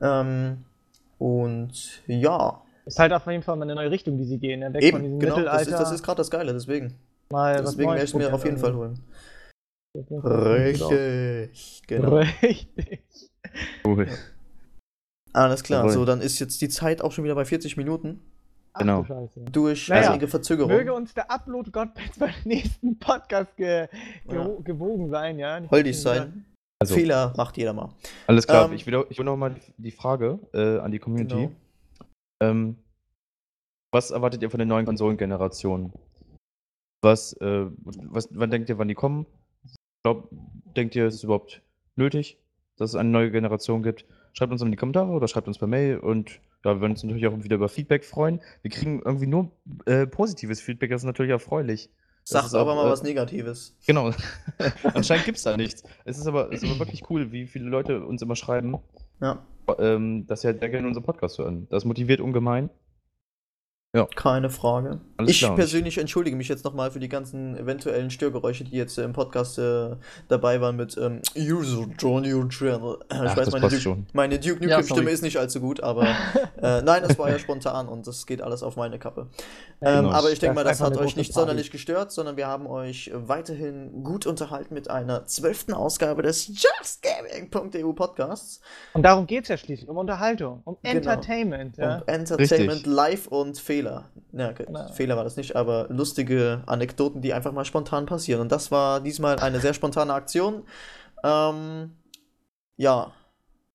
Ähm, 0.00 0.64
und 1.18 2.02
ja, 2.06 2.62
Ist 2.86 2.98
halt 2.98 3.12
auf 3.12 3.26
jeden 3.26 3.42
Fall 3.42 3.56
mal 3.56 3.64
eine 3.64 3.74
neue 3.74 3.90
Richtung, 3.90 4.16
die 4.16 4.24
sie 4.24 4.38
gehen. 4.38 4.60
Ne? 4.60 4.72
Weg 4.72 4.92
von 4.92 5.02
diesem 5.02 5.14
eben, 5.16 5.18
genau, 5.20 5.34
das 5.36 5.38
Mittelalter. 5.44 5.70
ist, 5.70 5.80
das 5.80 5.92
ist 5.92 6.02
gerade 6.04 6.16
das 6.18 6.30
Geile, 6.30 6.52
deswegen. 6.52 6.94
mal 7.30 7.56
Deswegen 7.60 7.90
werde 7.90 8.04
ich 8.04 8.14
mir 8.14 8.32
auf 8.32 8.44
jeden 8.44 8.58
Fall 8.58 8.74
holen. 8.74 9.00
Richtig, 10.22 11.82
genau. 11.86 12.16
Richtig. 12.16 13.00
Cool. 13.84 14.06
Alles 15.32 15.62
klar, 15.62 15.80
Jawohl. 15.80 15.92
so 15.92 16.04
dann 16.04 16.20
ist 16.20 16.38
jetzt 16.38 16.60
die 16.60 16.68
Zeit 16.68 17.02
auch 17.02 17.12
schon 17.12 17.24
wieder 17.24 17.34
bei 17.34 17.44
40 17.44 17.76
Minuten. 17.76 18.20
Ach, 18.72 18.80
Genau. 18.80 19.02
du 19.02 19.40
durch 19.50 19.88
Naja, 19.88 20.10
einige 20.10 20.28
Verzögerungen. 20.28 20.76
Möge 20.76 20.92
uns 20.92 21.14
der 21.14 21.30
Upload-Gott 21.30 21.88
beim 22.18 22.30
nächsten 22.44 22.98
Podcast 22.98 23.56
ge 23.56 23.88
ge 24.28 24.36
Ja. 24.36 24.48
gewogen 24.62 25.08
sein, 25.10 25.38
ja? 25.38 25.60
Holdig 25.70 25.98
sein. 26.00 26.44
Also, 26.78 26.94
Fehler 26.94 27.32
macht 27.38 27.56
jeder 27.56 27.72
mal. 27.72 27.88
alles 28.26 28.46
klar. 28.46 28.66
Ähm, 28.66 28.74
ich 28.74 28.86
will, 28.86 29.04
ich 29.08 29.16
will 29.18 29.24
noch 29.24 29.36
mal 29.36 29.54
die- 29.54 29.72
die 29.78 29.90
Frage 29.90 30.38
äh, 30.52 30.78
an 30.78 30.92
die 30.92 30.98
Community. 30.98 31.34
Genau. 31.34 31.52
Ähm, 32.40 32.76
was 33.92 34.10
erwartet 34.10 34.42
ihr 34.42 34.50
von 34.50 34.58
der 34.58 34.66
neuen 34.66 34.86
Konsolengeneration? 34.86 35.92
Was, 37.02 37.32
äh, 37.34 37.66
was, 37.78 38.28
wann 38.32 38.50
denkt 38.50 38.68
ihr, 38.68 38.78
wann 38.78 38.88
die 38.88 38.94
kommen? 38.94 39.26
Glaub, 40.02 40.28
denkt 40.76 40.94
ihr, 40.96 41.06
es 41.06 41.16
ist 41.16 41.24
überhaupt 41.24 41.62
nötig, 41.94 42.38
dass 42.76 42.90
es 42.90 42.96
eine 42.96 43.10
neue 43.10 43.30
Generation 43.30 43.82
gibt? 43.82 44.04
Schreibt 44.32 44.52
uns 44.52 44.60
in 44.60 44.70
die 44.70 44.76
Kommentare 44.76 45.10
oder 45.12 45.28
schreibt 45.28 45.48
uns 45.48 45.58
per 45.58 45.66
Mail 45.66 45.98
und 45.98 46.40
ja, 46.64 46.74
wir 46.74 46.80
würden 46.80 46.92
uns 46.92 47.04
natürlich 47.04 47.26
auch 47.26 47.42
wieder 47.42 47.56
über 47.56 47.68
Feedback 47.68 48.04
freuen. 48.04 48.40
Wir 48.62 48.70
kriegen 48.70 49.00
irgendwie 49.04 49.26
nur 49.26 49.50
äh, 49.86 50.06
positives 50.06 50.60
Feedback, 50.60 50.90
das 50.90 51.02
ist 51.02 51.06
natürlich 51.06 51.30
erfreulich. 51.30 51.90
Sagt 52.24 52.46
ist 52.46 52.54
aber 52.54 52.72
auch, 52.72 52.76
mal 52.76 52.88
äh, 52.88 52.90
was 52.90 53.04
Negatives. 53.04 53.76
Genau. 53.86 54.10
Anscheinend 54.94 55.26
gibt 55.26 55.38
es 55.38 55.44
da 55.44 55.56
nichts. 55.56 55.84
Es 56.04 56.18
ist 56.18 56.26
aber, 56.26 56.52
es 56.52 56.62
ist 56.62 56.68
aber 56.68 56.80
wirklich 56.80 57.08
cool, 57.08 57.30
wie 57.30 57.46
viele 57.46 57.66
Leute 57.66 58.04
uns 58.04 58.20
immer 58.20 58.34
schreiben, 58.34 58.76
Ja, 59.20 59.46
ähm, 59.78 60.26
dass 60.26 60.42
sie 60.42 60.48
halt 60.48 60.60
sehr 60.60 60.68
gerne 60.68 60.86
unseren 60.86 61.04
Podcast 61.04 61.38
hören. 61.38 61.66
Das 61.70 61.84
motiviert 61.84 62.20
ungemein. 62.20 62.70
Keine 64.04 64.50
Frage. 64.50 65.00
Alles 65.16 65.30
ich 65.30 65.38
klar. 65.38 65.54
persönlich 65.56 65.96
entschuldige 65.96 66.36
mich 66.36 66.48
jetzt 66.48 66.64
nochmal 66.64 66.90
für 66.90 67.00
die 67.00 67.08
ganzen 67.08 67.56
eventuellen 67.56 68.10
Störgeräusche, 68.10 68.64
die 68.64 68.76
jetzt 68.76 68.98
äh, 68.98 69.04
im 69.04 69.14
Podcast 69.14 69.58
äh, 69.58 69.96
dabei 70.28 70.60
waren 70.60 70.76
mit 70.76 70.96
ähm, 70.98 71.22
User 71.36 71.86
Join 71.98 72.30
Your 72.30 72.46
Channel. 72.50 72.98
Ich 73.10 73.16
Ach, 73.18 73.36
weiß, 73.36 73.50
meine, 73.52 73.68
Duke, 73.68 73.80
schon. 73.80 74.06
meine 74.12 74.38
Duke 74.38 74.62
Ja, 74.66 74.76
Nukem 74.76 74.84
Stimme 74.84 75.00
sorry. 75.02 75.12
ist 75.14 75.22
nicht 75.22 75.38
allzu 75.38 75.60
gut, 75.60 75.82
aber 75.82 76.02
äh, 76.62 76.82
nein, 76.82 77.02
das 77.06 77.18
war 77.18 77.30
ja 77.30 77.38
spontan 77.38 77.88
und 77.88 78.06
das 78.06 78.26
geht 78.26 78.42
alles 78.42 78.62
auf 78.62 78.76
meine 78.76 78.98
Kappe. 78.98 79.28
Ähm, 79.80 79.96
Genau. 80.04 80.10
aber 80.12 80.30
ich 80.30 80.38
denke 80.38 80.54
mal, 80.54 80.64
Das 80.64 80.80
hat 80.80 80.96
euch 80.98 81.16
nicht 81.16 81.32
Party. 81.32 81.40
sonderlich 81.46 81.70
gestört, 81.70 82.12
sondern 82.12 82.36
wir 82.36 82.46
haben 82.46 82.66
euch 82.66 83.10
weiterhin 83.14 84.02
gut 84.04 84.26
unterhalten 84.26 84.74
mit 84.74 84.90
einer 84.90 85.24
zwölften 85.26 85.72
Ausgabe 85.72 86.22
des 86.22 86.48
JustGaming.eu 86.48 87.92
Podcasts. 87.92 88.60
Und 88.92 89.02
darum 89.02 89.26
geht 89.26 89.44
es 89.44 89.48
ja 89.48 89.56
schließlich, 89.56 89.88
um 89.88 89.96
Unterhaltung, 89.96 90.60
um 90.64 90.76
Genau. 90.82 90.96
Entertainment. 90.96 91.76
Ja? 91.76 91.98
Und 91.98 92.08
Entertainment 92.08 92.70
Richtig. 92.72 92.86
live 92.86 93.26
und 93.28 93.58
Fehler. 93.58 93.85
Ja, 94.32 94.50
okay. 94.50 94.66
Fehler 94.92 95.16
war 95.16 95.24
das 95.24 95.36
nicht, 95.36 95.56
aber 95.56 95.86
lustige 95.88 96.62
Anekdoten, 96.66 97.22
die 97.22 97.32
einfach 97.32 97.52
mal 97.52 97.64
spontan 97.64 98.06
passieren. 98.06 98.40
Und 98.40 98.52
das 98.52 98.70
war 98.70 99.00
diesmal 99.00 99.38
eine 99.38 99.60
sehr 99.60 99.74
spontane 99.74 100.12
Aktion. 100.12 100.64
Ähm, 101.24 101.92
ja. 102.76 103.12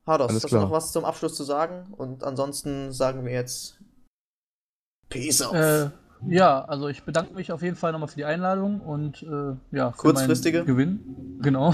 Hados, 0.06 0.30
Alles 0.30 0.44
hast 0.44 0.52
du 0.52 0.56
klar. 0.56 0.64
noch 0.64 0.72
was 0.72 0.92
zum 0.92 1.06
Abschluss 1.06 1.36
zu 1.36 1.44
sagen? 1.44 1.94
Und 1.96 2.24
ansonsten 2.24 2.92
sagen 2.92 3.26
wir 3.26 3.32
jetzt 3.32 3.80
Peace 5.10 5.42
out. 5.42 5.54
Äh, 5.54 5.90
ja, 6.28 6.64
also 6.66 6.88
ich 6.88 7.04
bedanke 7.04 7.34
mich 7.34 7.52
auf 7.52 7.62
jeden 7.62 7.76
Fall 7.76 7.92
nochmal 7.92 8.08
für 8.08 8.16
die 8.16 8.26
Einladung 8.26 8.80
und 8.82 9.24
äh, 9.24 9.56
ja, 9.76 9.92
für 9.92 9.98
Kurzfristige? 9.98 10.64
Gewinn. 10.66 11.40
Genau. 11.42 11.74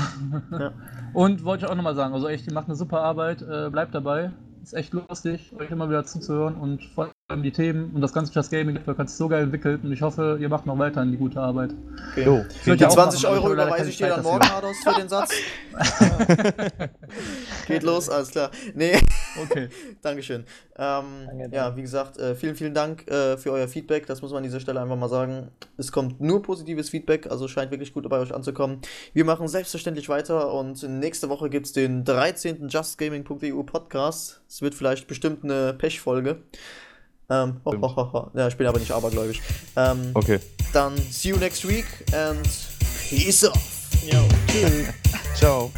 Ja. 0.52 0.74
Und 1.14 1.44
wollte 1.44 1.66
ich 1.66 1.72
auch 1.72 1.76
nochmal 1.76 1.96
sagen, 1.96 2.14
also 2.14 2.28
echt, 2.28 2.48
ihr 2.48 2.54
macht 2.54 2.68
eine 2.68 2.76
super 2.76 3.02
Arbeit, 3.02 3.42
äh, 3.42 3.70
bleibt 3.70 3.96
dabei. 3.96 4.32
Ist 4.62 4.74
echt 4.74 4.94
lustig, 4.94 5.54
euch 5.58 5.72
immer 5.72 5.90
wieder 5.90 6.06
zuzuhören 6.06 6.56
und 6.56 6.84
vor 6.84 7.10
die 7.36 7.52
Themen 7.52 7.92
und 7.94 8.00
das 8.00 8.14
ganze 8.14 8.32
Just 8.32 8.52
Gaming 8.52 8.76
Network 8.76 8.98
hat 9.00 9.10
sich 9.10 9.18
so 9.18 9.28
geil 9.28 9.44
entwickelt 9.44 9.84
und 9.84 9.92
ich 9.92 10.02
hoffe, 10.02 10.38
ihr 10.40 10.48
macht 10.48 10.66
noch 10.66 10.80
weiterhin 10.80 11.12
die 11.12 11.18
gute 11.18 11.42
Arbeit. 11.42 11.72
Okay. 12.12 12.24
Jo, 12.24 12.46
Die 12.66 12.72
ja 12.72 12.88
auch 12.88 12.94
20 12.94 13.24
machen, 13.24 13.34
Euro 13.34 13.52
überweise 13.52 13.90
ich 13.90 13.98
dir 13.98 14.08
dann 14.08 14.24
morgen, 14.24 14.50
Hados, 14.50 14.78
für 14.82 14.94
den 14.94 15.10
Satz. 15.10 15.34
Geht 17.68 17.84
los, 17.84 18.10
alles 18.10 18.30
klar. 18.32 18.50
Nee, 18.76 18.98
Okay. 19.44 19.70
Dankeschön. 20.02 20.46
Ähm, 20.78 21.06
Danke, 21.28 21.56
ja, 21.56 21.76
wie 21.76 21.82
gesagt, 21.82 22.18
äh, 22.18 22.36
vielen, 22.36 22.56
vielen 22.56 22.74
Dank 22.74 23.10
äh, 23.10 23.38
für 23.38 23.52
euer 23.52 23.68
Feedback. 23.68 24.06
Das 24.08 24.22
muss 24.22 24.32
man 24.32 24.38
an 24.38 24.44
dieser 24.44 24.60
Stelle 24.60 24.82
einfach 24.82 24.96
mal 24.96 25.10
sagen. 25.10 25.50
Es 25.78 25.92
kommt 25.92 26.20
nur 26.22 26.42
positives 26.42 26.90
Feedback, 26.90 27.30
also 27.30 27.48
scheint 27.48 27.72
wirklich 27.72 27.94
gut 27.94 28.08
bei 28.10 28.20
euch 28.20 28.34
anzukommen. 28.34 28.80
Wir 29.14 29.26
machen 29.26 29.48
selbstverständlich 29.48 30.10
weiter 30.10 30.54
und 30.54 30.82
nächste 30.84 31.30
Woche 31.30 31.50
gibt 31.50 31.68
es 31.68 31.74
den 31.74 32.04
13. 32.04 32.68
JustGaming.eu 32.70 33.64
Podcast. 33.64 34.42
Es 34.48 34.62
wird 34.62 34.76
vielleicht 34.76 35.08
bestimmt 35.08 35.44
eine 35.44 35.74
Pechfolge. 35.74 36.42
Ähm, 37.30 37.60
ho, 37.66 37.72
ho, 37.82 37.96
ho, 37.96 38.14
ho. 38.14 38.32
Ja, 38.36 38.48
ich 38.48 38.56
bin 38.56 38.68
aber 38.68 38.80
nicht 38.80 38.92
abergläubig. 38.92 39.42
Ähm, 39.76 40.12
Okay. 40.14 40.40
Dann 40.74 40.98
see 41.12 41.30
you 41.30 41.38
next 41.38 41.68
week 41.68 41.86
and 42.14 42.48
peace 43.10 43.44
off. 43.46 43.90
Tschüss. 44.48 44.88
Ciao. 45.36 45.72